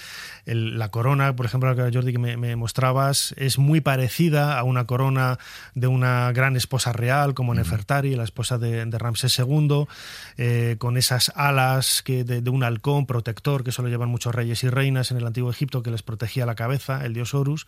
el- 0.46 0.78
la 0.78 0.90
corona, 0.90 1.34
por 1.34 1.44
ejemplo, 1.46 1.74
la 1.74 1.90
que 1.90 1.92
Jordi 1.96 2.12
que 2.12 2.18
me, 2.20 2.36
me 2.36 2.54
mostrabas, 2.54 3.34
es 3.36 3.58
muy 3.58 3.80
parecida 3.80 4.58
a 4.58 4.62
una 4.62 4.84
corona 4.86 5.38
de 5.74 5.88
una 5.88 6.30
gran 6.32 6.54
esposa 6.56 6.92
real 6.92 7.34
como 7.34 7.52
Nefertari, 7.52 8.14
la 8.14 8.22
esposa 8.24 8.58
de, 8.58 8.86
de 8.86 8.98
Ramsés 8.98 9.36
II, 9.40 9.86
con 10.78 10.96
esas 10.96 11.32
alas 11.34 12.02
que 12.04 12.22
de, 12.22 12.42
de 12.42 12.50
un 12.50 12.62
halcón 12.62 13.06
protector 13.06 13.64
que 13.64 13.71
solo 13.72 13.88
llevan 13.88 14.08
muchos 14.08 14.35
reyes 14.35 14.62
y 14.64 14.70
reinas 14.70 15.11
en 15.11 15.16
el 15.16 15.26
antiguo 15.26 15.50
Egipto 15.50 15.82
que 15.82 15.90
les 15.90 16.02
protegía 16.02 16.46
la 16.46 16.54
cabeza, 16.54 17.04
el 17.04 17.14
dios 17.14 17.35
Horus, 17.35 17.66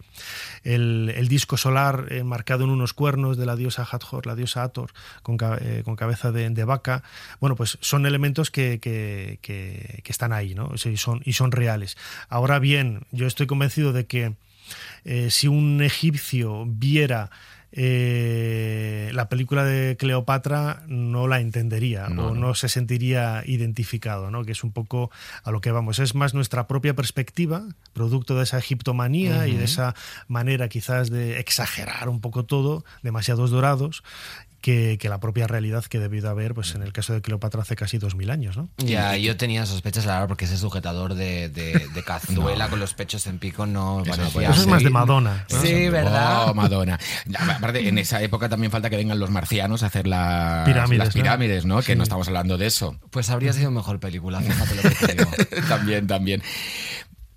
el, 0.62 1.27
disco 1.29 1.57
solar 1.57 2.07
eh, 2.11 2.23
marcado 2.25 2.64
en 2.64 2.71
unos 2.71 2.93
cuernos 2.93 3.37
de 3.37 3.47
la 3.47 3.57
diosa 3.57 3.87
Hathor, 3.90 4.27
la 4.27 4.35
diosa 4.35 4.62
Hathor, 4.62 4.93
con, 5.23 5.37
eh, 5.61 5.83
con 5.85 5.97
cabeza 5.97 6.31
de, 6.33 6.64
vaca. 6.64 7.03
Bueno, 7.40 7.57
pues 7.57 7.79
son 7.81 8.07
elementos 8.07 8.51
que, 8.51 8.79
que- 8.81 9.38
que- 9.43 10.01
que 10.03 10.12
están 10.12 10.33
ahí, 10.33 10.55
¿no? 10.55 10.77
Sí, 10.77 10.97
son, 10.97 11.21
y 11.25 11.33
son 11.35 11.53
reales. 11.53 11.97
Ahora 12.29 12.59
bien, 12.59 13.07
yo 13.11 13.27
estoy 13.27 13.47
convencido 13.47 13.93
de 13.93 14.07
que 14.07 14.35
eh, 15.05 15.31
si 15.31 15.49
un 15.49 15.83
egipcio 15.83 16.64
viera 16.67 17.31
eh, 17.77 19.11
la 19.15 19.29
película 19.29 19.65
de 19.65 19.97
Cleopatra 19.97 20.85
no 20.87 21.27
la 21.27 21.41
entendería 21.41 22.09
No, 22.09 22.29
o 22.29 22.35
no. 22.35 22.41
no 22.49 22.55
se 22.55 22.69
sentiría 22.69 23.43
identificado, 23.47 24.31
¿no? 24.31 24.45
que 24.45 24.53
es 24.53 24.63
un 24.63 24.71
poco 24.71 25.11
a 25.43 25.51
lo 25.51 25.61
que 25.61 25.73
vamos. 25.73 25.99
Es 25.99 26.15
más 26.15 26.35
nuestra 26.35 26.69
propia 26.69 26.95
perspectiva, 26.95 27.65
producto 27.93 28.37
de 28.37 28.45
esa 28.45 28.59
egiptomanía 28.59 29.49
y 29.49 29.57
de 29.57 29.65
esa 29.65 29.95
manera 30.29 30.69
quizás 30.69 31.11
de 31.11 31.41
exagerar 31.41 32.09
un 32.09 32.21
poco 32.21 32.45
todo, 32.45 32.85
demasiados 33.03 33.51
dorados, 33.51 34.05
que, 34.64 34.96
que 34.98 35.11
la 35.11 35.20
propia 35.20 35.46
realidad 35.46 35.85
que 35.85 35.98
debió 35.98 36.22
de 36.22 36.29
haber 36.31 36.55
pues, 36.55 36.74
en 36.74 36.83
el 36.83 36.90
caso 36.90 37.12
de 37.12 37.20
Cleopatra 37.20 37.61
hace 37.61 37.77
casi 37.77 37.98
dos 37.98 38.14
mil 38.14 38.31
años. 38.31 38.57
¿no? 38.57 38.70
Ya, 38.79 39.14
yo 39.18 39.37
tenía 39.37 39.66
sospechas, 39.66 40.07
la 40.07 40.14
verdad, 40.14 40.29
porque 40.29 40.46
ese 40.46 40.57
sujetador 40.57 41.12
de, 41.12 41.50
de, 41.50 41.87
de 41.92 42.03
cazuela 42.07 42.68
con 42.68 42.81
los 42.81 42.94
pechos 42.94 43.27
en 43.27 43.38
pico 43.38 43.66
no 43.66 44.00
Eso 44.00 44.11
parecía. 44.16 44.48
Eso 44.48 44.62
es 44.62 44.66
más 44.66 44.83
de 44.83 44.88
Madonna. 44.88 45.44
¿no? 45.50 45.61
Sí, 45.61 45.90
¿verdad? 45.90 46.48
Oh, 46.48 46.55
Madonna. 46.55 46.98
Ya, 47.27 47.40
Aparte, 47.57 47.87
en 47.87 47.98
esa 47.98 48.22
época 48.22 48.48
también 48.48 48.70
falta 48.72 48.88
que 48.88 48.96
vengan 48.96 49.18
los 49.18 49.29
marcianos 49.29 49.83
a 49.83 49.87
hacer 49.88 50.07
las 50.07 50.64
Pirámides, 50.64 50.98
las 50.98 51.09
¿no? 51.14 51.22
pirámides, 51.22 51.64
¿no? 51.66 51.77
Que 51.83 51.92
Sí. 51.92 51.96
no 51.96 52.03
estamos 52.03 52.27
hablando 52.29 52.57
de 52.57 52.64
eso. 52.66 52.96
Pues 53.11 53.29
habría 53.29 53.53
sido 53.53 53.70
mejor 53.70 54.00
película, 54.00 54.40
fíjate 54.40 54.74
lo 54.77 54.83
que 54.83 55.07
te 55.07 55.14
digo. 55.14 55.31
también, 55.68 56.07
también. 56.07 56.42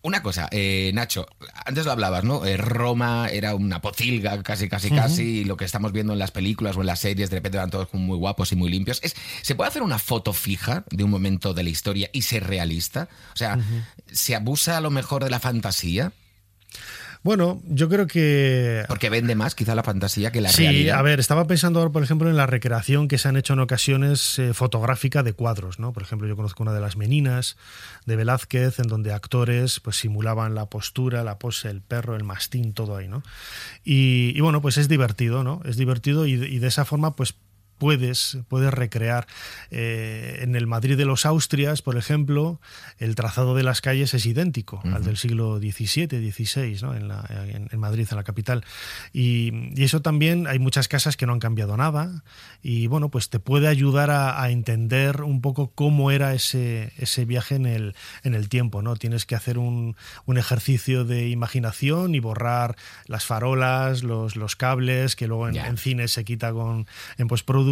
Una 0.08 0.24
cosa, 0.24 0.48
eh, 0.52 0.90
Nacho, 0.94 1.28
antes 1.66 1.84
lo 1.84 1.92
hablabas, 1.92 2.24
¿no? 2.24 2.46
Eh, 2.46 2.56
Roma 2.56 3.28
era 3.30 3.54
una 3.56 3.82
pocilga, 3.82 4.42
casi, 4.42 4.70
casi, 4.70 4.90
casi, 4.90 5.40
y 5.40 5.44
lo 5.44 5.58
que 5.58 5.66
estamos 5.66 5.92
viendo 5.92 6.14
en 6.14 6.20
las 6.20 6.32
películas 6.32 6.78
o 6.78 6.80
en 6.80 6.88
las 6.88 7.02
series, 7.02 7.30
de 7.30 7.36
repente 7.36 7.58
eran 7.58 7.70
todos 7.70 7.94
muy 7.94 8.18
guapos 8.18 8.54
y 8.54 8.56
muy 8.56 8.72
limpios. 8.72 9.02
Es, 9.04 9.18
¿Se 9.42 9.54
puede 9.54 9.68
hacer 9.68 9.84
una 9.84 10.00
foto 10.00 10.32
fija 10.32 10.86
de 10.92 11.04
un 11.04 11.10
momento 11.10 11.54
de 11.54 11.64
la 11.64 11.72
historia 11.72 12.10
y 12.14 12.22
ser 12.22 12.48
realista? 12.48 13.10
O 13.34 13.36
sea, 13.36 13.60
¿se 14.10 14.34
abusa 14.34 14.78
a 14.78 14.82
lo 14.82 14.92
mejor 14.92 15.26
de 15.26 15.30
la 15.30 15.42
fantasía? 15.42 16.14
Bueno, 17.28 17.62
yo 17.68 17.90
creo 17.90 18.08
que 18.08 18.86
Porque 18.88 19.10
vende 19.10 19.36
más 19.36 19.54
quizá 19.54 19.76
la 19.76 19.84
fantasía 19.84 20.32
que 20.32 20.40
la 20.40 20.48
sí, 20.48 20.64
realidad. 20.64 20.98
a 20.98 21.02
ver, 21.02 21.20
estaba 21.20 21.46
pensando 21.46 21.80
ahora, 21.80 21.92
por 21.92 22.02
ejemplo, 22.02 22.30
en 22.30 22.38
la 22.38 22.46
recreación 22.46 23.10
que 23.10 23.18
se 23.18 23.28
han 23.28 23.36
hecho 23.36 23.52
en 23.52 23.60
ocasiones 23.60 24.40
eh, 24.40 24.54
fotográfica 24.54 25.24
de 25.24 25.34
cuadros, 25.34 25.78
¿no? 25.78 25.92
Por 25.92 26.04
ejemplo, 26.04 26.26
yo 26.26 26.38
conozco 26.38 26.64
una 26.64 26.72
de 26.72 26.80
las 26.80 26.96
Meninas 26.96 27.58
de 28.06 28.16
Velázquez, 28.16 28.80
en 28.80 28.88
donde 28.88 29.12
actores 29.12 29.82
pues 29.82 29.98
simulaban 29.98 30.56
la 30.56 30.68
postura, 30.68 31.22
la 31.26 31.38
pose, 31.38 31.70
el 31.70 31.82
perro, 31.82 32.16
el 32.16 32.24
mastín, 32.24 32.72
todo 32.72 32.96
ahí, 32.96 33.10
¿no? 33.10 33.24
Y, 33.84 34.32
y 34.34 34.40
bueno, 34.40 34.62
pues 34.62 34.78
es 34.78 34.88
divertido, 34.88 35.44
¿no? 35.44 35.60
Es 35.66 35.76
divertido 35.76 36.28
y, 36.28 36.32
y 36.32 36.60
de 36.60 36.68
esa 36.68 36.86
forma, 36.86 37.18
pues 37.18 37.36
puedes, 37.78 38.38
puedes 38.48 38.74
recrear. 38.74 39.28
Eh, 39.72 40.40
en 40.42 40.56
el 40.56 40.68
Madrid 40.68 40.98
de 40.98 41.06
los 41.06 41.26
Austrias, 41.26 41.82
por 41.82 41.98
ejemplo, 41.98 42.60
el 43.00 43.16
trazado 43.16 43.56
de 43.56 43.64
las 43.64 43.82
calles 43.82 44.14
es 44.14 44.26
idéntico 44.26 44.82
al 44.84 45.04
del 45.04 45.18
siglo 45.18 45.60
XVII, 45.60 46.08
XVI, 46.32 46.80
¿no? 46.82 46.96
en, 46.96 47.08
la- 47.08 47.26
en- 47.30 47.68
en 47.72 47.80
Madrid, 47.80 48.08
en 48.10 48.18
la 48.18 48.24
capital. 48.24 48.64
Y, 49.14 49.52
y 49.76 49.84
eso 49.84 50.02
también, 50.02 50.48
hay 50.48 50.60
muchas 50.60 50.88
casas 50.88 51.18
que 51.18 51.26
no 51.26 51.34
han 51.34 51.40
cambiado 51.40 51.78
nada 51.78 52.24
y 52.62 52.88
bueno, 52.88 53.10
pues 53.10 53.30
te 53.30 53.40
puede 53.40 53.68
ayudar 53.68 54.10
a, 54.10 54.42
a 54.42 54.50
entender 54.50 55.22
un 55.22 55.42
poco 55.42 55.72
cómo 55.74 56.12
era 56.12 56.34
ese, 56.34 56.92
ese 56.98 57.26
viaje 57.26 57.56
en 57.56 57.66
el, 57.66 57.96
en 58.24 58.34
el 58.34 58.50
tiempo. 58.50 58.82
¿no? 58.82 58.96
Tienes 58.96 59.26
que 59.26 59.36
hacer 59.36 59.58
un, 59.58 59.96
un 60.26 60.38
ejercicio 60.38 61.06
de 61.06 61.30
imaginación 61.30 62.16
y 62.16 62.20
borrar 62.20 62.76
las 63.06 63.26
farolas, 63.26 64.04
los, 64.04 64.36
los 64.36 64.56
cables, 64.56 65.16
que 65.16 65.28
luego 65.28 65.48
en, 65.48 65.56
Ya. 65.56 65.68
en 65.68 65.78
cine 65.78 66.08
se 66.08 66.24
quita 66.26 66.52
con, 66.54 66.88
en 67.18 67.28
postproducción, 67.28 67.67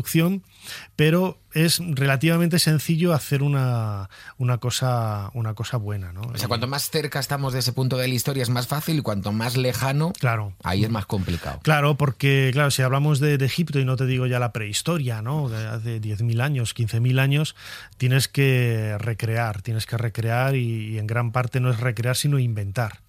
pero 0.96 1.38
es 1.54 1.80
relativamente 1.80 2.60
sencillo 2.60 3.14
hacer 3.14 3.42
una, 3.44 4.10
una, 4.38 4.58
cosa, 4.58 5.30
una 5.34 5.54
cosa 5.54 5.78
buena. 5.78 6.12
¿no? 6.12 6.22
O 6.22 6.38
sea, 6.38 6.48
cuanto 6.48 6.68
más 6.68 6.90
cerca 6.90 7.20
estamos 7.20 7.54
de 7.54 7.60
ese 7.60 7.72
punto 7.72 7.98
de 7.98 8.08
la 8.08 8.14
historia 8.14 8.44
es 8.44 8.50
más 8.50 8.68
fácil 8.68 8.98
y 8.98 9.02
cuanto 9.02 9.32
más 9.32 9.56
lejano, 9.56 10.12
Claro. 10.20 10.54
ahí 10.64 10.84
es 10.84 10.90
más 10.90 11.06
complicado. 11.06 11.60
Claro, 11.64 11.96
porque 11.96 12.50
claro, 12.52 12.72
si 12.72 12.82
hablamos 12.82 13.20
de, 13.20 13.38
de 13.38 13.46
Egipto 13.46 13.80
y 13.80 13.86
no 13.86 13.96
te 13.96 14.06
digo 14.06 14.26
ya 14.28 14.40
la 14.40 14.52
prehistoria, 14.52 15.22
¿no? 15.22 15.48
De 15.50 15.66
hace 15.68 16.02
10.000 16.02 16.42
años, 16.42 16.76
15.000 16.76 17.20
años, 17.20 17.56
tienes 17.98 18.28
que 18.28 18.98
recrear, 19.00 19.62
tienes 19.62 19.86
que 19.86 19.98
recrear 19.98 20.56
y, 20.56 20.90
y 20.96 20.98
en 21.00 21.08
gran 21.08 21.32
parte 21.32 21.60
no 21.60 21.70
es 21.72 21.80
recrear 21.80 22.16
sino 22.18 22.38
inventar. 22.40 23.05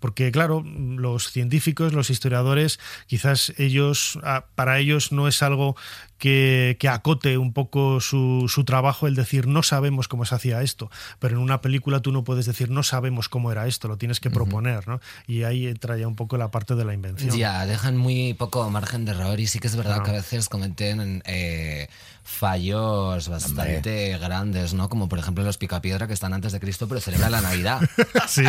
Porque 0.00 0.30
claro, 0.32 0.62
los 0.64 1.30
científicos, 1.30 1.92
los 1.92 2.10
historiadores, 2.10 2.78
quizás 3.06 3.52
ellos, 3.58 4.18
ah, 4.22 4.46
para 4.54 4.78
ellos 4.78 5.12
no 5.12 5.28
es 5.28 5.42
algo 5.42 5.76
que, 6.18 6.76
que 6.80 6.88
acote 6.88 7.38
un 7.38 7.52
poco 7.52 8.00
su, 8.00 8.46
su 8.48 8.64
trabajo 8.64 9.06
el 9.06 9.14
decir 9.14 9.46
no 9.46 9.62
sabemos 9.62 10.08
cómo 10.08 10.24
se 10.24 10.34
hacía 10.34 10.62
esto, 10.62 10.90
pero 11.18 11.36
en 11.36 11.42
una 11.42 11.60
película 11.60 12.00
tú 12.00 12.12
no 12.12 12.24
puedes 12.24 12.46
decir 12.46 12.70
no 12.70 12.82
sabemos 12.82 13.28
cómo 13.28 13.52
era 13.52 13.66
esto, 13.66 13.88
lo 13.88 13.96
tienes 13.98 14.20
que 14.20 14.30
proponer, 14.30 14.86
¿no? 14.88 15.00
Y 15.26 15.42
ahí 15.44 15.66
entra 15.66 15.96
ya 15.96 16.08
un 16.08 16.16
poco 16.16 16.36
la 16.36 16.50
parte 16.50 16.74
de 16.74 16.84
la 16.84 16.94
invención. 16.94 17.36
Ya, 17.36 17.66
dejan 17.66 17.96
muy 17.96 18.34
poco 18.34 18.68
margen 18.70 19.04
de 19.04 19.12
error 19.12 19.38
y 19.40 19.46
sí 19.46 19.58
que 19.58 19.66
es 19.68 19.76
verdad 19.76 20.02
que 20.02 20.10
a 20.10 20.14
veces 20.14 20.48
cometen 20.48 21.22
eh, 21.26 21.88
fallos 22.22 23.28
bastante 23.28 24.18
grandes, 24.18 24.74
¿no? 24.74 24.88
Como 24.88 25.08
por 25.08 25.18
ejemplo 25.18 25.42
los 25.44 25.58
picapiedra 25.58 26.06
que 26.06 26.12
están 26.12 26.32
antes 26.34 26.52
de 26.52 26.60
Cristo 26.60 26.86
pero 26.88 27.00
celebran 27.00 27.32
la 27.32 27.40
Navidad. 27.40 27.80
Sí. 28.28 28.44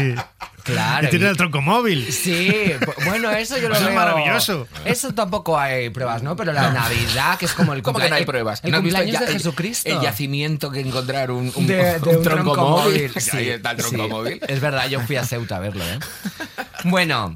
Claro. 0.63 1.07
Y 1.07 1.09
tiene 1.09 1.25
y- 1.25 1.29
el 1.29 1.37
tronco 1.37 1.61
móvil. 1.61 2.11
Sí, 2.11 2.49
bu- 2.81 3.05
bueno, 3.05 3.29
eso 3.31 3.57
yo 3.57 3.69
lo 3.69 3.75
Eso 3.75 3.83
es 3.83 3.89
veo. 3.89 3.95
maravilloso. 3.95 4.67
Eso 4.85 5.13
tampoco 5.13 5.57
hay 5.57 5.89
pruebas, 5.91 6.23
¿no? 6.23 6.35
Pero 6.35 6.51
la 6.51 6.71
Navidad, 6.71 7.37
que 7.37 7.45
es 7.45 7.53
como 7.57 7.73
el 7.73 7.81
¿Cómo 7.87 7.99
que 7.99 8.09
no 8.09 8.15
hay 8.15 8.25
pruebas? 8.25 8.61
El 8.63 8.71
¿No 8.71 8.77
cumpleaños 8.81 9.19
de 9.19 9.27
Jesucristo. 9.27 9.89
El 9.89 10.01
yacimiento 10.01 10.71
que 10.71 10.79
encontraron 10.79 11.51
un, 11.53 11.67
de, 11.67 11.99
de 11.99 12.17
un, 12.17 12.23
tronco, 12.23 12.55
móvil. 12.55 13.11
Ahí 13.33 13.49
está 13.49 13.71
el 13.71 13.77
tronco 13.77 14.03
sí. 14.03 14.09
móvil. 14.09 14.39
Es 14.47 14.61
verdad, 14.61 14.87
yo 14.87 15.01
fui 15.01 15.17
a 15.17 15.25
Ceuta 15.25 15.57
a 15.57 15.59
verlo, 15.59 15.83
¿eh? 15.83 15.99
Bueno, 16.85 17.35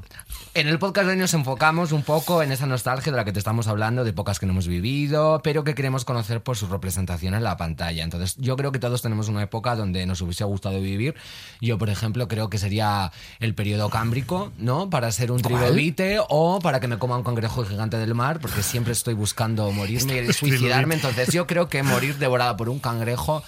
en 0.54 0.68
el 0.68 0.78
podcast 0.78 1.06
de 1.06 1.12
hoy 1.12 1.18
nos 1.18 1.32
enfocamos 1.32 1.92
un 1.92 2.02
poco 2.02 2.42
en 2.42 2.52
esa 2.52 2.66
nostalgia 2.66 3.10
de 3.10 3.16
la 3.16 3.24
que 3.24 3.32
te 3.32 3.38
estamos 3.38 3.68
hablando, 3.68 4.04
de 4.04 4.10
épocas 4.10 4.38
que 4.38 4.44
no 4.44 4.52
hemos 4.52 4.68
vivido, 4.68 5.40
pero 5.42 5.64
que 5.64 5.74
queremos 5.74 6.04
conocer 6.04 6.42
por 6.42 6.58
su 6.58 6.66
representación 6.66 7.34
en 7.34 7.42
la 7.42 7.56
pantalla. 7.56 8.04
Entonces, 8.04 8.36
yo 8.36 8.56
creo 8.56 8.70
que 8.70 8.78
todos 8.78 9.00
tenemos 9.00 9.28
una 9.28 9.42
época 9.42 9.74
donde 9.76 10.04
nos 10.04 10.20
hubiese 10.20 10.44
gustado 10.44 10.80
vivir. 10.80 11.14
Yo, 11.60 11.78
por 11.78 11.88
ejemplo, 11.88 12.28
creo 12.28 12.50
que 12.50 12.58
sería 12.58 13.12
el 13.40 13.54
periodo 13.54 13.88
cámbrico, 13.88 14.52
¿no? 14.58 14.90
Para 14.90 15.10
ser 15.10 15.32
un 15.32 15.40
trilobite 15.40 16.18
o 16.28 16.60
para 16.60 16.80
que 16.80 16.88
me 16.88 16.98
coma 16.98 17.16
un 17.16 17.24
cangrejo 17.24 17.64
gigante 17.64 17.96
del 17.96 18.14
mar, 18.14 18.38
porque 18.40 18.62
siempre 18.62 18.92
estoy 18.92 19.14
buscando 19.14 19.70
morirme 19.72 20.22
y 20.22 20.32
suicidarme. 20.34 20.96
Entonces, 20.96 21.32
yo 21.32 21.46
creo 21.46 21.70
que 21.70 21.82
morir 21.82 22.18
devorada 22.18 22.56
por 22.58 22.68
un 22.68 22.78
cangrejo. 22.78 23.42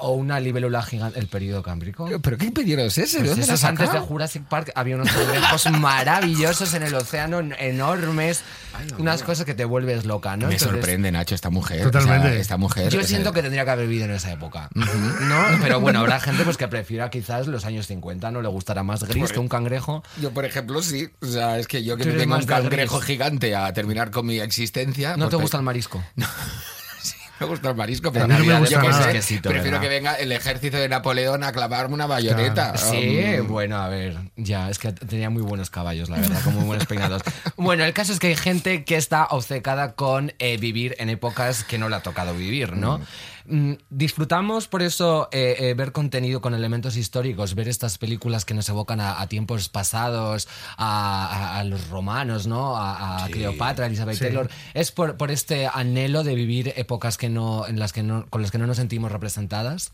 O 0.00 0.12
una 0.12 0.38
libélula 0.40 0.82
gigante. 0.82 1.18
El 1.18 1.26
periodo 1.26 1.62
cámbrico. 1.62 2.08
¿Pero 2.22 2.38
qué 2.38 2.50
periodo 2.52 2.82
es 2.86 2.98
ese? 2.98 3.18
¿De 3.22 3.28
Pues 3.28 3.38
eso 3.38 3.54
es 3.54 3.64
antes 3.64 3.92
de? 3.92 3.98
Jurassic 3.98 4.44
Park 4.44 4.70
había 4.74 4.94
unos 4.96 5.10
cangrejos 5.10 5.70
maravillosos 5.72 6.72
en 6.74 6.82
el 6.84 6.94
océano, 6.94 7.40
en- 7.40 7.54
enormes, 7.58 8.42
unas 8.98 9.22
cosas 9.22 9.44
que 9.44 9.54
te 9.54 9.64
vuelves 9.64 10.04
loca, 10.06 10.36
¿no? 10.36 10.46
Me 10.48 10.54
Entonces, 10.54 10.68
sorprende, 10.78 11.10
Nacho, 11.10 11.34
esta 11.34 11.50
mujer. 11.50 11.82
Totalmente. 11.82 12.28
O 12.28 12.30
sea, 12.30 12.40
esta 12.40 12.56
mujer. 12.56 12.90
Yo 12.92 12.98
o 13.00 13.02
sea, 13.02 13.08
siento 13.08 13.32
que 13.32 13.42
tendría 13.42 13.64
que 13.64 13.70
haber 13.70 13.88
vivido 13.88 14.04
en 14.04 14.12
esa 14.12 14.30
época, 14.32 14.68
¿no? 14.74 14.84
Pero 15.62 15.80
bueno, 15.80 16.00
habrá 16.00 16.20
gente 16.20 16.44
pues 16.44 16.56
que 16.56 16.68
prefiera 16.68 17.10
quizás 17.10 17.46
los 17.48 17.64
años 17.64 17.86
50, 17.88 18.30
no 18.30 18.40
le 18.42 18.48
gustará 18.48 18.82
más 18.82 19.02
gris 19.04 19.32
que 19.32 19.38
un 19.40 19.48
cangrejo. 19.48 20.02
Yo, 20.20 20.30
por 20.30 20.44
ejemplo, 20.44 20.80
sí. 20.82 21.08
O 21.20 21.26
sea, 21.26 21.58
es 21.58 21.66
que 21.66 21.82
yo 21.82 21.96
que 21.96 22.04
me 22.04 22.12
venga 22.12 22.36
un 22.36 22.44
cangrejo 22.44 22.96
gris. 22.98 23.06
gigante 23.06 23.56
a 23.56 23.72
terminar 23.72 24.10
con 24.10 24.26
mi 24.26 24.38
existencia. 24.38 25.16
¿No 25.16 25.24
pues 25.24 25.30
te 25.30 25.36
pre- 25.36 25.42
gusta 25.42 25.56
el 25.56 25.62
marisco? 25.64 26.02
Me 27.40 27.46
gusta 27.46 27.70
el 27.70 27.76
marisco, 27.76 28.12
pero 28.12 28.24
A 28.24 28.28
mí 28.28 28.34
no 28.34 28.44
me 28.44 28.58
gusta 28.60 28.82
sé, 29.22 29.40
prefiero 29.40 29.62
¿verdad? 29.62 29.80
que 29.80 29.88
venga 29.88 30.14
el 30.14 30.32
ejército 30.32 30.76
de 30.76 30.88
Napoleón 30.88 31.44
a 31.44 31.52
clavarme 31.52 31.94
una 31.94 32.06
bayoneta. 32.06 32.76
Sí, 32.76 33.18
Um, 33.40 33.46
bueno, 33.48 33.76
a 33.76 33.88
ver, 33.88 34.16
ya, 34.36 34.70
es 34.70 34.78
que 34.78 34.92
tenía 34.92 35.30
muy 35.30 35.42
buenos 35.42 35.70
caballos, 35.70 36.08
la 36.08 36.16
verdad, 36.18 36.42
con 36.42 36.54
muy 36.54 36.64
buenos 36.64 36.86
peinados. 36.86 37.22
Bueno, 37.56 37.84
el 37.84 37.92
caso 37.92 38.12
es 38.12 38.18
que 38.18 38.28
hay 38.28 38.36
gente 38.36 38.84
que 38.84 38.96
está 38.96 39.26
obcecada 39.26 39.94
con 39.94 40.32
eh, 40.38 40.56
vivir 40.58 40.94
en 40.98 41.08
épocas 41.10 41.64
que 41.64 41.78
no 41.78 41.88
le 41.88 41.96
ha 41.96 42.00
tocado 42.00 42.34
vivir, 42.34 42.72
¿no? 42.76 42.98
Mm, 42.98 43.02
disfrutamos 43.90 44.68
por 44.68 44.82
eso 44.82 45.28
eh, 45.32 45.56
eh, 45.58 45.74
ver 45.74 45.92
contenido 45.92 46.40
con 46.40 46.54
elementos 46.54 46.96
históricos, 46.96 47.54
ver 47.54 47.68
estas 47.68 47.98
películas 47.98 48.44
que 48.44 48.54
nos 48.54 48.68
evocan 48.68 49.00
a, 49.00 49.20
a 49.20 49.26
tiempos 49.26 49.68
pasados, 49.68 50.48
a, 50.76 51.26
a- 51.26 51.58
a 51.58 51.64
los 51.64 51.88
romanos, 51.88 52.46
¿no? 52.46 52.76
A, 52.76 53.26
Sí. 53.26 53.32
Cleopatra, 53.32 53.84
a 53.84 53.88
Elizabeth 53.88 54.16
Sí. 54.16 54.24
Taylor. 54.24 54.48
Es 54.74 54.92
por, 54.92 55.16
por 55.16 55.30
este 55.30 55.66
anhelo 55.66 56.24
de 56.24 56.34
vivir 56.34 56.72
épocas 56.76 57.16
que 57.18 57.28
no, 57.28 57.66
en 57.66 57.78
las 57.78 57.92
que 57.92 58.02
no, 58.02 58.26
con 58.30 58.42
las 58.42 58.50
que 58.50 58.58
no 58.58 58.66
nos 58.66 58.76
sentimos 58.76 59.10
representadas. 59.12 59.92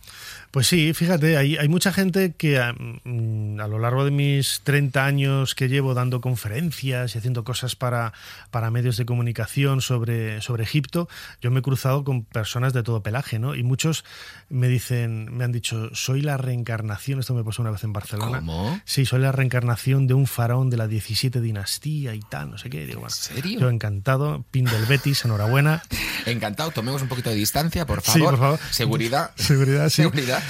Pues 0.51 0.67
sí, 0.67 0.93
fíjate, 0.95 1.37
hay, 1.37 1.57
hay 1.57 1.69
mucha 1.69 1.93
gente 1.93 2.35
que 2.37 2.59
a, 2.59 2.73
mm, 2.73 3.61
a 3.61 3.67
lo 3.69 3.79
largo 3.79 4.05
de 4.05 4.11
mis 4.11 4.61
30 4.65 5.05
años 5.05 5.55
que 5.55 5.69
llevo 5.69 5.95
dando 5.95 6.21
conferencias 6.21 7.15
y 7.15 7.19
haciendo 7.19 7.45
cosas 7.45 7.77
para, 7.77 8.13
para 8.51 8.71
medios 8.71 8.97
de 8.97 9.07
comunicación 9.07 9.81
sobre, 9.81 10.41
sobre 10.41 10.63
Egipto, 10.65 11.09
yo 11.41 11.51
me 11.51 11.61
he 11.61 11.63
cruzado 11.63 12.05
con 12.05 12.25
personas 12.25 12.73
de 12.73 12.83
todo 12.83 13.03
pelaje, 13.03 13.39
¿no? 13.39 13.44
Y 13.55 13.63
muchos 13.65 14.05
me 14.49 14.69
dicen, 14.69 15.37
me 15.37 15.43
han 15.45 15.51
dicho, 15.51 15.91
soy 15.95 16.21
la 16.23 16.37
reencarnación, 16.37 17.19
esto 17.19 17.35
me 17.35 17.43
pasó 17.43 17.63
una 17.63 17.73
vez 17.73 17.83
en 17.83 17.93
Barcelona. 17.93 18.39
¿Cómo? 18.39 18.81
Sí, 18.85 19.05
soy 19.05 19.21
la 19.21 19.33
reencarnación 19.33 20.07
de 20.07 20.15
un 20.15 20.27
faraón 20.29 20.71
de 20.71 20.77
la 20.77 20.87
17 20.87 21.41
dinastía 21.41 22.15
y 22.15 22.21
tal, 22.21 22.53
no 22.53 22.59
sé 22.59 22.71
qué. 22.71 22.87
Digo, 22.87 23.01
bueno, 23.01 23.15
serio? 23.15 23.59
Yo 23.59 23.69
encantado, 23.71 24.45
pin 24.51 24.67
del 24.67 24.87
Betis, 24.87 25.25
enhorabuena. 25.25 25.83
Encantado, 26.27 26.71
tomemos 26.71 27.03
un 27.03 27.09
poquito 27.09 27.31
de 27.31 27.37
distancia, 27.37 27.85
por 27.87 28.01
Sí, 28.03 28.13
favor. 28.21 28.31
por 28.31 28.39
favor. 28.39 28.61
Seguridad. 28.71 29.31
Seguridad, 29.37 29.89
sí. 29.89 30.03
Seguridad. 30.03 30.43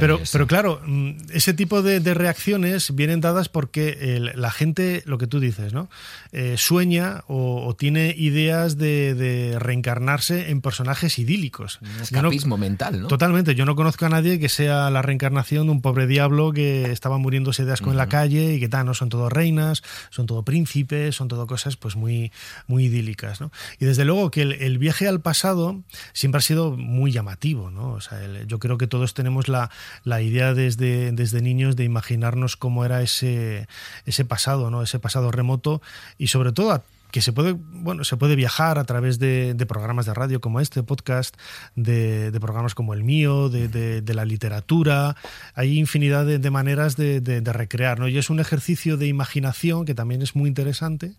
Pero, 0.00 0.20
pero 0.32 0.46
claro, 0.46 0.80
mm, 0.86 1.10
ese 1.32 1.52
tipo 1.52 1.82
de, 1.82 2.00
de 2.00 2.14
reacciones 2.14 2.94
vienen 2.94 3.20
dadas 3.20 3.48
porque 3.48 4.16
el- 4.16 4.32
la 4.34 4.50
gente, 4.50 5.02
lo 5.06 5.18
que 5.18 5.26
tú 5.26 5.38
dices, 5.40 5.72
¿no? 5.72 5.90
Eh, 6.32 6.54
sueña 6.56 7.24
o, 7.26 7.66
o 7.66 7.74
tiene 7.76 8.14
ideas 8.16 8.78
de, 8.78 9.14
de 9.14 9.58
reencarnarse 9.58 10.50
en 10.50 10.60
personajes 10.60 11.18
idílicos. 11.18 11.78
Yo 12.10 12.22
no- 12.22 12.30
escapismo 12.40 12.58
mental, 12.58 13.02
¿no? 13.02 13.08
Totalmente, 13.08 13.54
yo 13.54 13.64
no 13.64 13.76
conozco 13.76 14.06
a 14.06 14.08
nadie 14.08 14.38
que 14.38 14.48
sea 14.48 14.90
la 14.90 15.02
reencarnación 15.02 15.66
de 15.66 15.72
un 15.72 15.80
pobre 15.82 16.06
diablo 16.06 16.52
que 16.52 16.90
estaba 16.90 17.18
muriéndose 17.18 17.64
de 17.64 17.72
asco 17.72 17.90
en 17.90 17.96
la 17.96 18.08
calle 18.08 18.54
y 18.54 18.60
que 18.60 18.68
tal, 18.68 18.86
no 18.86 18.94
son 18.94 19.08
todo 19.08 19.28
reinas, 19.28 19.82
son 20.10 20.26
todo 20.26 20.42
príncipes, 20.44 21.14
son 21.16 21.28
todo 21.28 21.46
cosas 21.46 21.76
pues 21.76 21.96
muy, 21.96 22.32
muy 22.66 22.84
idílicas, 22.86 23.40
¿no? 23.40 23.50
Y 23.78 23.84
desde 23.84 24.04
luego 24.04 24.30
que 24.30 24.42
el, 24.42 24.52
el 24.52 24.78
viaje 24.78 25.06
al 25.08 25.20
pasado 25.20 25.80
siempre 26.12 26.38
ha 26.38 26.42
sido 26.42 26.76
muy 26.76 27.12
llamativo, 27.12 27.70
¿no? 27.70 27.90
O 27.92 28.00
sea, 28.00 28.22
el- 28.24 28.46
yo 28.46 28.58
creo 28.58 28.78
que 28.78 28.86
todos 28.86 29.14
tenemos 29.14 29.48
la, 29.48 29.70
la 30.04 30.20
idea 30.22 30.54
desde, 30.54 31.12
desde 31.12 31.42
niños 31.42 31.76
de 31.76 31.84
imaginarnos 31.84 32.56
cómo 32.56 32.84
era 32.84 33.02
ese, 33.02 33.68
ese 34.06 34.24
pasado, 34.24 34.70
¿no? 34.70 34.82
Ese 34.82 34.98
pasado 34.98 35.30
remoto 35.30 35.82
y 36.18 36.28
sobre 36.28 36.52
todo 36.52 36.72
a- 36.72 36.82
que 37.10 37.20
se 37.20 37.32
puede, 37.32 37.52
bueno, 37.52 38.04
se 38.04 38.16
puede 38.16 38.36
viajar 38.36 38.78
a 38.78 38.84
través 38.84 39.18
de, 39.18 39.54
de 39.54 39.66
programas 39.66 40.06
de 40.06 40.14
radio 40.14 40.40
como 40.40 40.60
este 40.60 40.82
podcast, 40.82 41.36
de, 41.74 42.30
de 42.30 42.40
programas 42.40 42.74
como 42.74 42.94
el 42.94 43.04
mío, 43.04 43.48
de, 43.48 43.68
de- 43.68 44.14
la 44.14 44.24
literatura. 44.24 45.14
Hay 45.54 45.78
infinidad 45.78 46.26
de, 46.26 46.50
maneras 46.50 46.96
de, 46.96 47.40
recrear, 47.52 48.00
¿no? 48.00 48.08
Y 48.08 48.18
es 48.18 48.28
un 48.28 48.40
ejercicio 48.40 48.96
de 48.96 49.06
imaginación 49.06 49.84
que 49.84 49.94
también 49.94 50.20
es 50.20 50.34
muy 50.34 50.48
interesante 50.48 51.12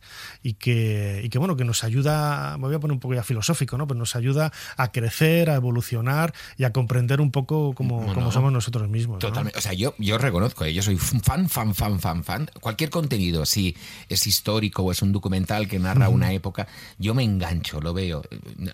y 0.43 0.53
que, 0.53 1.21
y 1.23 1.29
que 1.29 1.39
bueno, 1.39 1.55
que 1.55 1.63
nos 1.63 1.83
ayuda, 1.85 2.57
me 2.57 2.67
voy 2.67 2.75
a 2.75 2.79
poner 2.79 2.93
un 2.93 2.99
poco 2.99 3.13
ya 3.13 3.23
filosófico, 3.23 3.77
¿no? 3.77 3.87
Pero 3.87 3.97
nos 3.97 4.15
ayuda 4.15 4.51
a 4.75 4.91
crecer, 4.91 5.49
a 5.49 5.55
evolucionar 5.55 6.33
y 6.57 6.65
a 6.65 6.73
comprender 6.73 7.21
un 7.21 7.31
poco 7.31 7.73
cómo, 7.73 8.13
cómo 8.13 8.31
somos 8.31 8.51
nosotros 8.51 8.89
mismos. 8.89 9.15
¿no? 9.15 9.29
Totalmente. 9.29 9.57
O 9.57 9.61
sea, 9.61 9.73
yo, 9.73 9.95
yo 9.97 10.17
reconozco, 10.17 10.65
¿eh? 10.65 10.73
yo 10.73 10.83
soy 10.83 10.97
fan, 10.97 11.47
fan, 11.49 11.73
fan, 11.73 11.99
fan, 11.99 12.23
fan. 12.23 12.49
Cualquier 12.59 12.89
contenido, 12.89 13.45
si 13.45 13.75
es 14.09 14.27
histórico 14.27 14.83
o 14.83 14.91
es 14.91 15.01
un 15.01 15.11
documental 15.11 15.67
que 15.67 15.79
narra 15.81 16.09
una 16.09 16.31
época, 16.33 16.67
yo 16.99 17.13
me 17.13 17.23
engancho, 17.23 17.81
lo 17.81 17.93
veo. 17.93 18.21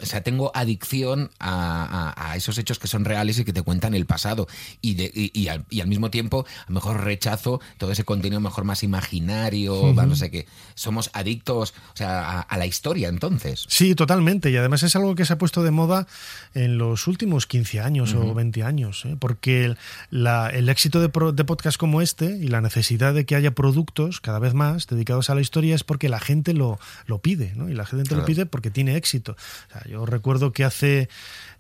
O 0.02 0.06
sea, 0.06 0.22
tengo 0.24 0.52
adicción 0.54 1.30
a, 1.40 2.14
a- 2.16 2.32
a 2.32 2.36
esos 2.36 2.58
hechos 2.58 2.80
que 2.80 2.88
son 2.88 3.06
reales 3.06 3.40
y 3.40 3.46
que 3.46 3.54
te 3.54 3.62
cuentan 3.62 3.94
el 3.94 4.06
pasado. 4.06 4.48
Y, 4.82 4.96
de- 4.96 5.12
y, 5.14 5.32
y 5.40 5.48
al, 5.48 5.66
y 5.70 5.82
al 5.82 5.88
mismo 5.88 6.10
tiempo, 6.12 6.46
a 6.62 6.66
lo 6.70 6.76
mejor 6.76 7.04
rechazo 7.04 7.62
todo 7.78 7.92
ese 7.92 8.04
contenido 8.04 8.40
mejor 8.42 8.64
más 8.66 8.84
imaginario, 8.84 9.94
más 9.94 10.08
no 10.08 10.16
sé 10.16 10.30
qué. 10.32 10.46
Somos 10.76 11.10
adictos 11.14 11.74
o 11.94 11.98
sea, 11.98 12.30
a, 12.30 12.42
a 12.42 12.58
la 12.58 12.66
historia, 12.66 13.10
entonces. 13.10 13.66
Sí, 13.68 13.96
totalmente. 13.96 14.50
Y 14.52 14.58
además 14.58 14.84
es 14.84 14.96
algo 14.96 15.16
que 15.16 15.26
se 15.26 15.34
ha 15.34 15.38
puesto 15.38 15.64
de 15.64 15.72
moda 15.72 16.08
en 16.54 16.78
los 16.78 17.08
últimos 17.08 17.48
15 17.48 17.80
años 17.82 18.14
o 18.14 18.34
20 18.34 18.64
años, 18.64 19.06
¿eh? 19.06 19.16
porque 19.20 19.66
el, 19.66 19.78
la- 20.10 20.50
el 20.50 20.70
éxito 20.70 21.02
de, 21.02 21.10
pro- 21.10 21.32
de 21.32 21.44
podcasts 21.46 21.78
como 21.78 22.02
este 22.02 22.38
y 22.38 22.48
la 22.48 22.62
necesidad 22.62 23.14
de 23.14 23.26
que 23.26 23.36
haya 23.36 23.52
productos 23.52 24.22
cada 24.22 24.40
vez 24.40 24.54
más 24.54 24.88
dedicados 24.88 25.30
a 25.30 25.36
la 25.36 25.42
historia 25.42 25.76
es 25.76 25.84
porque 25.84 26.10
la 26.10 26.20
gente 26.20 26.54
lo, 26.54 26.80
lo 27.06 27.20
pide, 27.20 27.54
¿no? 27.56 27.70
Y 27.70 27.74
la 27.74 27.86
gente 27.86 28.04
Claro. 28.08 28.22
lo 28.22 28.26
pide 28.26 28.46
porque 28.46 28.72
tiene 28.72 28.96
éxito. 28.98 29.34
O 29.34 29.72
sea, 29.72 29.84
yo 29.90 30.06
recuerdo 30.06 30.52
que 30.52 30.64
hace... 30.64 31.10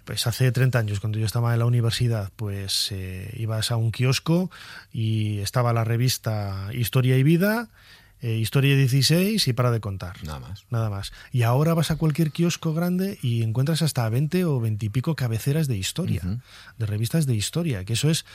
Pues 0.06 0.26
hace 0.26 0.50
30 0.54 0.80
años, 0.80 1.02
cuando 1.02 1.20
yo 1.20 1.26
estaba 1.26 1.52
en 1.52 1.60
la 1.60 1.66
universidad, 1.66 2.32
pues 2.38 2.94
eh, 2.94 3.30
ibas 3.36 3.72
a 3.72 3.76
un 3.76 3.92
kiosco 3.92 4.50
y 4.94 5.40
estaba 5.40 5.74
la 5.74 5.84
revista 5.84 6.70
Historia 6.74 7.18
y 7.18 7.24
Vida, 7.24 7.68
eh, 8.22 8.34
Historia 8.38 8.76
16 8.76 9.48
y 9.48 9.54
para 9.54 9.72
de 9.72 9.80
contar 9.80 10.16
Nada 10.24 10.40
más. 10.40 10.66
nada 10.70 10.90
más. 10.90 11.12
Y 11.32 11.44
ahora 11.44 11.74
vas 11.74 11.92
a 11.92 11.96
cualquier 11.98 12.32
kiosco 12.32 12.74
grande 12.74 13.18
y 13.22 13.44
encuentras 13.44 13.82
hasta 13.82 14.08
20 14.10 14.46
o 14.46 14.60
20 14.60 14.86
y 14.86 14.90
pico 14.90 15.16
cabeceras 15.16 15.68
de 15.68 15.78
historia, 15.78 16.22
de 16.78 16.86
revistas 16.86 17.26
de 17.26 17.36
historia, 17.36 17.86
que 17.86 17.94
eso 17.94 18.10
es, 18.10 18.26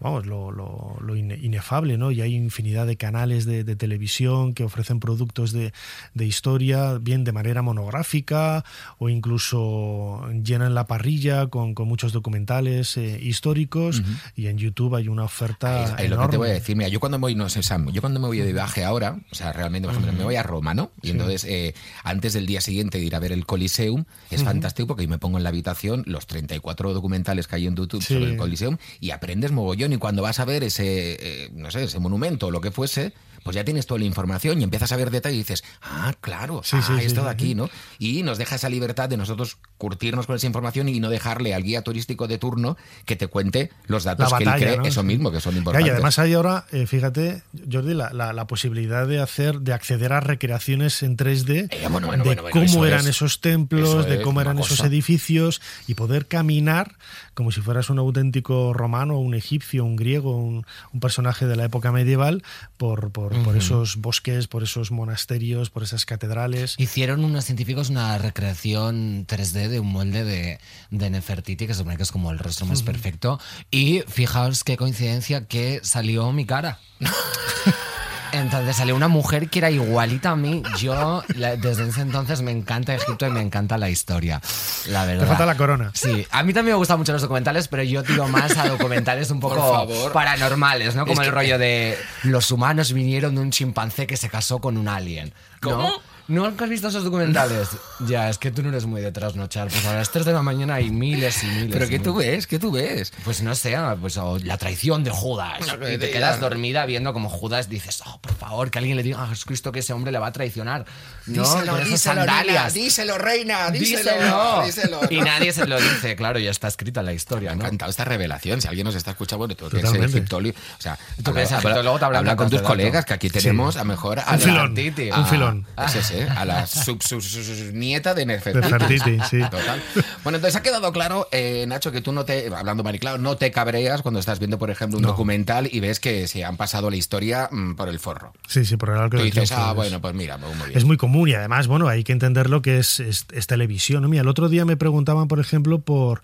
vamos, 0.00 0.26
lo, 0.26 0.50
lo- 0.50 0.96
lo 1.00 1.16
ine- 1.16 1.38
inefable, 1.42 1.98
¿no? 1.98 2.10
Y 2.10 2.20
hay 2.20 2.34
infinidad 2.34 2.86
de 2.86 2.96
canales 2.96 3.44
de, 3.46 3.64
de 3.64 3.76
televisión 3.76 4.54
que 4.54 4.64
ofrecen 4.64 5.00
productos 5.00 5.52
de, 5.52 5.72
de 6.14 6.26
historia, 6.26 6.98
bien 6.98 7.24
de 7.24 7.32
manera 7.32 7.62
monográfica 7.62 8.64
o 8.98 9.08
incluso 9.08 10.28
llenan 10.42 10.74
la 10.74 10.86
parrilla 10.86 11.46
con, 11.48 11.74
con 11.74 11.88
muchos 11.88 12.12
documentales 12.12 12.96
eh, 12.96 13.18
históricos 13.22 14.02
y 14.36 14.46
en 14.46 14.58
YouTube 14.58 14.94
hay 14.96 15.08
una 15.08 15.24
oferta 15.24 15.84
es 15.84 15.90
lo 15.90 15.96
que 15.96 16.04
enorme. 16.06 16.30
te 16.30 16.36
voy 16.36 16.48
a 16.50 16.52
decir. 16.52 16.76
Mira, 16.76 16.88
yo 16.88 17.00
cuando 17.00 17.18
voy, 17.18 17.34
no 17.34 17.48
sé, 17.48 17.62
Sam, 17.62 17.90
yo 17.92 18.00
cuando 18.00 18.20
me 18.20 18.26
voy 18.26 18.38
de 18.38 18.52
viaje 18.52 18.84
ahora, 18.84 19.18
o 19.30 19.34
sea, 19.34 19.52
realmente, 19.52 19.86
por 19.88 19.94
ejemplo, 19.96 20.12
me 20.16 20.24
voy 20.24 20.36
a 20.36 20.42
Roma, 20.42 20.72
¿no? 20.74 20.90
Y 21.02 21.10
entonces, 21.10 21.44
eh, 21.44 21.74
antes 22.02 22.32
del 22.32 22.46
día 22.46 22.60
siguiente 22.60 22.98
de 22.98 23.04
ir 23.04 23.14
a 23.14 23.18
ver 23.18 23.32
el 23.32 23.44
Coliseum, 23.46 24.04
es 24.30 24.42
fantástico 24.42 24.86
porque 24.88 25.02
yo 25.04 25.08
me 25.08 25.18
pongo 25.18 25.36
en 25.38 25.42
la 25.44 25.50
habitación 25.50 26.02
los 26.06 26.26
34 26.26 26.94
documentales 26.94 27.46
que 27.46 27.56
hay 27.56 27.66
en 27.66 27.76
YouTube 27.76 28.02
Sí. 28.02 28.14
sobre 28.14 28.30
el 28.30 28.36
Coliseum 28.36 28.78
y 29.00 29.10
aprendes 29.10 29.52
mogollón. 29.52 29.92
Y 29.92 29.98
cuando 29.98 30.22
vas 30.22 30.38
a 30.40 30.44
ver 30.44 30.62
ese, 30.64 31.16
eh, 31.20 31.50
no 31.52 31.70
sé, 31.70 31.84
ese 31.84 31.98
monumento 31.98 32.46
o 32.46 32.50
lo 32.50 32.60
que 32.60 32.70
fuese, 32.70 33.12
pues 33.44 33.54
ya 33.54 33.64
tienes 33.64 33.86
toda 33.86 34.00
la 34.00 34.04
información 34.06 34.60
y 34.60 34.64
empiezas 34.64 34.90
a 34.92 34.96
ver 34.96 35.10
detalles 35.10 35.36
y 35.36 35.38
dices, 35.38 35.64
ah, 35.80 36.12
claro, 36.20 36.62
Sí, 36.64 36.76
ah, 36.78 36.84
sí, 36.86 36.92
sí, 36.98 37.04
esto 37.06 37.22
de 37.24 37.30
aquí. 37.30 37.54
¿no? 37.54 37.70
Y 37.98 38.22
nos 38.22 38.36
deja 38.36 38.56
esa 38.56 38.68
libertad 38.68 39.08
de 39.08 39.16
nosotros 39.16 39.58
curtirnos 39.78 40.26
con 40.26 40.36
esa 40.36 40.46
información 40.46 40.88
y 40.88 40.98
no 41.00 41.08
dejarle 41.08 41.54
al 41.54 41.62
guía 41.62 41.82
turístico 41.82 42.26
de 42.26 42.36
turno 42.38 42.76
que 43.04 43.14
te 43.16 43.28
cuente 43.28 43.70
los 43.86 44.04
datos 44.04 44.32
que 44.34 44.44
él 44.44 44.50
cree, 44.56 44.76
¿no? 44.78 44.84
eso 44.84 45.02
mismo, 45.02 45.30
que 45.30 45.40
son 45.40 45.56
importantes. 45.56 45.86
y 45.86 45.90
además 45.90 46.18
hay 46.18 46.34
ahora, 46.34 46.66
eh, 46.72 46.86
fíjate, 46.86 47.42
Jordi, 47.70 47.94
la, 47.94 48.12
la- 48.12 48.32
la 48.32 48.46
posibilidad 48.46 49.06
de 49.06 49.17
hacer, 49.20 49.60
de 49.60 49.72
acceder 49.72 50.12
a 50.12 50.20
recreaciones 50.20 51.02
en 51.02 51.16
3D 51.16 51.68
Eh, 51.70 51.86
bueno, 51.90 52.06
bueno, 52.08 52.24
de 52.24 52.34
bueno, 52.40 52.50
cómo 52.50 52.86
eran 52.86 53.00
es- 53.00 53.06
esos 53.16 53.40
templos, 53.40 54.06
de 54.06 54.20
cómo 54.22 54.40
eran 54.40 54.58
esos 54.58 54.78
cosa. 54.78 54.86
edificios 54.86 55.60
y 55.86 55.94
poder 55.94 56.26
caminar 56.26 56.96
como 57.34 57.52
si 57.52 57.60
fueras 57.60 57.88
un 57.90 57.98
auténtico 58.00 58.72
romano, 58.72 59.18
un 59.18 59.34
egipcio, 59.34 59.84
un 59.84 59.94
griego, 59.96 60.36
un, 60.36 60.66
un 60.92 61.00
personaje 61.00 61.46
de 61.46 61.54
la 61.56 61.64
época 61.64 61.92
medieval 61.92 62.42
por, 62.76 63.12
por, 63.12 63.32
por 63.44 63.56
esos 63.56 63.96
bosques, 63.96 64.48
por 64.48 64.62
esos 64.64 64.90
monasterios, 64.90 65.70
por 65.70 65.82
esas 65.84 66.04
catedrales. 66.04 66.74
Hicieron 66.78 67.24
unos 67.24 67.44
científicos 67.44 67.90
una 67.90 68.18
recreación 68.18 69.24
3D 69.26 69.68
de 69.68 69.78
un 69.80 69.92
molde 69.92 70.24
de, 70.24 70.58
de 70.90 71.10
Nefertiti, 71.10 71.66
que 71.68 71.74
se 71.74 71.78
supone 71.78 71.96
que 71.96 72.02
es 72.02 72.10
como 72.12 72.30
el 72.32 72.38
rostro 72.40 72.66
más 72.66 72.82
perfecto. 72.82 73.38
Y 73.70 74.02
fijaos 74.08 74.64
qué 74.64 74.76
coincidencia 74.76 75.46
que 75.46 75.80
salió 75.84 76.32
mi 76.32 76.44
cara. 76.44 76.80
Entonces 78.32 78.76
salió 78.76 78.94
una 78.94 79.08
mujer 79.08 79.48
que 79.48 79.58
era 79.58 79.70
igualita 79.70 80.30
a 80.30 80.36
mí. 80.36 80.62
Yo 80.78 81.22
la- 81.34 81.56
desde 81.56 81.88
ese 81.88 82.02
entonces 82.02 82.42
me 82.42 82.50
encanta 82.50 82.94
Egipto 82.94 83.26
y 83.26 83.30
me 83.30 83.40
encanta 83.40 83.78
la 83.78 83.88
historia. 83.90 84.40
La 84.86 85.04
verdad. 85.04 85.22
Te 85.22 85.26
falta 85.28 85.46
la 85.46 85.56
corona. 85.56 85.90
Sí, 85.94 86.26
a 86.30 86.42
mí 86.42 86.52
también 86.52 86.74
me 86.74 86.78
gustan 86.78 86.98
mucho 86.98 87.12
los 87.12 87.22
documentales, 87.22 87.68
pero 87.68 87.82
yo 87.82 88.02
tiro 88.02 88.28
más 88.28 88.56
a 88.56 88.68
documentales 88.68 89.30
un 89.30 89.40
poco 89.40 89.88
paranormales, 90.12 90.94
¿no? 90.94 91.06
Como 91.06 91.20
Es 91.22 91.28
el 91.28 91.32
que- 91.34 91.38
rollo 91.40 91.58
de 91.58 91.98
los 92.24 92.50
humanos 92.50 92.92
vinieron 92.92 93.34
de 93.34 93.40
un 93.40 93.50
chimpancé 93.50 94.06
que 94.06 94.16
se 94.16 94.28
casó 94.28 94.60
con 94.60 94.76
un 94.76 94.88
alien. 94.88 95.32
¿no? 95.62 95.70
¿Cómo? 95.70 95.92
¿No 96.28 96.44
has 96.44 96.68
visto 96.68 96.88
esos 96.88 97.04
documentales? 97.04 97.68
Ya, 98.06 98.28
es 98.28 98.36
que 98.36 98.50
tú 98.50 98.62
no 98.62 98.68
eres 98.68 98.84
muy 98.84 99.00
de 99.00 99.10
trasnochar. 99.12 99.68
Pues 99.68 99.86
a 99.86 99.94
las 99.94 100.10
3 100.10 100.26
de 100.26 100.32
la 100.34 100.42
mañana 100.42 100.74
hay 100.74 100.90
miles 100.90 101.42
y 101.42 101.46
miles. 101.46 101.70
Pero 101.72 101.86
y 101.86 101.88
¿qué 101.88 101.98
tú 101.98 102.14
ves? 102.14 102.46
¿Qué 102.46 102.58
tú 102.58 102.70
ves? 102.70 103.14
Pues 103.24 103.40
no 103.42 103.54
sé, 103.54 103.76
pues 103.98 104.18
o 104.18 104.38
la 104.38 104.58
traición 104.58 105.04
de 105.04 105.10
Judas. 105.10 105.60
No, 105.78 105.90
y 105.90 105.96
te 105.96 106.10
quedas 106.10 106.38
dormida 106.38 106.84
viendo 106.84 107.14
como 107.14 107.30
Judas 107.30 107.70
dices, 107.70 108.02
oh, 108.06 108.18
por 108.20 108.34
favor. 108.34 108.70
que 108.70 108.78
alguien 108.78 108.98
le 108.98 109.02
diga 109.02 109.22
a 109.22 109.28
Jesucristo 109.28 109.72
que 109.72 109.78
ese 109.78 109.94
hombre 109.94 110.12
le 110.12 110.18
va 110.18 110.26
a 110.26 110.32
traicionar. 110.32 110.84
No, 111.26 111.42
díselo, 111.42 111.72
con 111.72 111.80
esas 111.80 111.90
díselo, 111.92 112.14
sandalias. 112.16 112.74
díselo, 112.74 113.18
reina, 113.18 113.70
díselo. 113.70 114.10
Díselo. 114.12 114.62
díselo, 114.64 115.00
Y 115.10 115.20
nadie 115.22 115.52
se 115.54 115.66
lo 115.66 115.80
dice, 115.80 116.14
claro, 116.14 116.38
ya 116.38 116.50
está 116.50 116.68
escrita 116.68 117.02
la 117.02 117.14
historia, 117.14 117.50
Me 117.50 117.52
ha 117.52 117.56
¿no? 117.56 117.64
encantado 117.64 117.90
esta 117.90 118.04
revelación. 118.04 118.60
Si 118.60 118.68
alguien 118.68 118.84
nos 118.84 118.94
está 118.96 119.12
escuchando, 119.12 119.38
bueno, 119.38 119.56
tú 119.56 119.70
que 119.70 119.78
eres 119.78 119.90
o 119.90 120.52
sea, 120.78 120.98
Tú 121.22 121.30
habla, 121.30 121.42
egipto, 121.42 121.82
luego 121.82 121.98
te 121.98 122.04
habla 122.04 122.36
con 122.36 122.50
tus 122.50 122.60
colegas, 122.60 123.06
que 123.06 123.14
aquí 123.14 123.30
tenemos 123.30 123.76
a 123.76 123.84
mejor 123.84 124.18
a 124.20 124.34
Un 124.34 124.40
filón, 124.40 124.74
un 125.16 125.26
filón. 125.26 125.66
es 125.86 125.94
ese, 125.94 126.17
a 126.24 126.44
la 126.44 126.66
sub, 126.66 127.02
sub- 127.02 127.20
sub- 127.22 127.42
sub- 127.42 127.72
nieta 127.74 128.14
de 128.14 128.26
Nefertiti. 128.26 129.18
Sí. 129.28 129.40
Total. 129.50 129.82
Bueno, 130.24 130.36
entonces 130.36 130.56
ha 130.56 130.62
quedado 130.62 130.92
claro, 130.92 131.28
eh, 131.32 131.64
Nacho, 131.68 131.92
que 131.92 132.00
tú 132.00 132.12
no 132.12 132.24
te, 132.24 132.52
hablando 132.54 132.82
Mariclao, 132.82 133.18
no 133.18 133.36
te 133.36 133.50
cabreas 133.50 134.02
cuando 134.02 134.20
estás 134.20 134.38
viendo, 134.38 134.58
por 134.58 134.70
ejemplo, 134.70 134.98
un 134.98 135.02
No. 135.02 135.08
documental 135.08 135.68
y 135.70 135.80
ves 135.80 136.00
que 136.00 136.26
se 136.28 136.44
han 136.44 136.56
pasado 136.56 136.90
la 136.90 136.96
historia 136.96 137.48
mm, 137.50 137.74
por 137.74 137.88
el 137.88 137.98
forro. 137.98 138.32
Sí, 138.48 138.64
sí, 138.64 138.76
por 138.76 138.90
el 138.90 138.96
arco 138.98 139.16
Tú 139.18 139.22
dices, 139.24 139.52
ah, 139.52 139.68
es- 139.70 139.76
bueno, 139.76 140.00
pues 140.00 140.14
mira, 140.14 140.36
muy 140.38 140.48
bien. 140.68 140.78
Es 140.78 140.84
muy 140.84 140.96
común 140.96 141.28
y 141.28 141.34
además, 141.34 141.66
bueno, 141.66 141.88
hay 141.88 142.04
que 142.04 142.12
entender 142.12 142.48
lo 142.50 142.62
que 142.62 142.78
es, 142.78 143.00
es- 143.00 143.26
es 143.32 143.46
televisión. 143.46 144.08
Mira, 144.08 144.22
el 144.22 144.28
otro 144.28 144.48
día 144.48 144.64
me 144.64 144.76
preguntaban, 144.76 145.28
por 145.28 145.40
ejemplo, 145.40 145.80
por, 145.80 146.22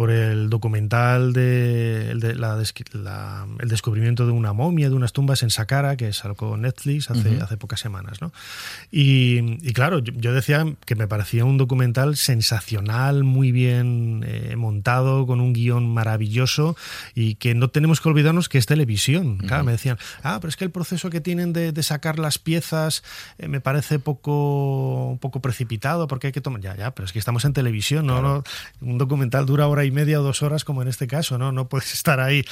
por 0.00 0.10
el 0.10 0.48
documental 0.48 1.34
de, 1.34 2.12
el, 2.12 2.20
de 2.20 2.34
la 2.34 2.56
la- 2.94 3.46
el 3.58 3.68
descubrimiento 3.68 4.24
de 4.24 4.32
una 4.32 4.54
momia, 4.54 4.88
de 4.88 4.94
unas 4.94 5.12
tumbas 5.12 5.42
en 5.42 5.50
Saqqara, 5.50 5.98
que 5.98 6.10
sacó 6.14 6.56
Netflix 6.56 7.10
hace, 7.10 7.38
hace 7.42 7.58
pocas 7.58 7.80
semanas. 7.80 8.22
¿no? 8.22 8.32
Y, 8.90 9.58
y 9.60 9.74
claro, 9.74 9.98
yo, 9.98 10.14
yo 10.16 10.32
decía 10.32 10.64
que 10.86 10.94
me 10.94 11.06
parecía 11.06 11.44
un 11.44 11.58
documental 11.58 12.16
sensacional, 12.16 13.24
muy 13.24 13.52
bien 13.52 14.24
eh, 14.26 14.56
montado, 14.56 15.26
con 15.26 15.38
un 15.38 15.52
guion 15.52 15.86
maravilloso 15.92 16.78
y 17.14 17.34
que 17.34 17.54
no 17.54 17.68
tenemos 17.68 18.00
que 18.00 18.08
olvidarnos 18.08 18.48
que 18.48 18.56
es 18.56 18.64
televisión. 18.64 19.36
Claro, 19.36 19.64
me 19.64 19.72
decían, 19.72 19.98
ah, 20.22 20.38
pero 20.40 20.48
es 20.48 20.56
que 20.56 20.64
el 20.64 20.70
proceso 20.70 21.10
que 21.10 21.20
tienen 21.20 21.52
de, 21.52 21.72
de 21.72 21.82
sacar 21.82 22.18
las 22.18 22.38
piezas 22.38 23.02
eh, 23.36 23.48
me 23.48 23.60
parece 23.60 23.98
poco, 23.98 25.08
un 25.10 25.18
poco 25.18 25.40
precipitado 25.42 26.08
porque 26.08 26.28
hay 26.28 26.32
que 26.32 26.40
tomar. 26.40 26.62
Ya, 26.62 26.74
ya, 26.74 26.90
pero 26.92 27.04
es 27.04 27.12
que 27.12 27.18
estamos 27.18 27.44
en 27.44 27.52
televisión, 27.52 28.06
¿no? 28.06 28.22
no 28.22 28.42
Un 28.80 28.96
documental 28.96 29.44
dura 29.44 29.66
hora 29.66 29.84
y 29.84 29.89
media 29.90 30.20
o 30.20 30.22
dos 30.22 30.42
horas, 30.42 30.64
como 30.64 30.82
en 30.82 30.88
este 30.88 31.06
caso, 31.06 31.38
¿no? 31.38 31.52
No 31.52 31.68
puedes 31.68 31.92
estar 31.94 32.20
ahí. 32.20 32.44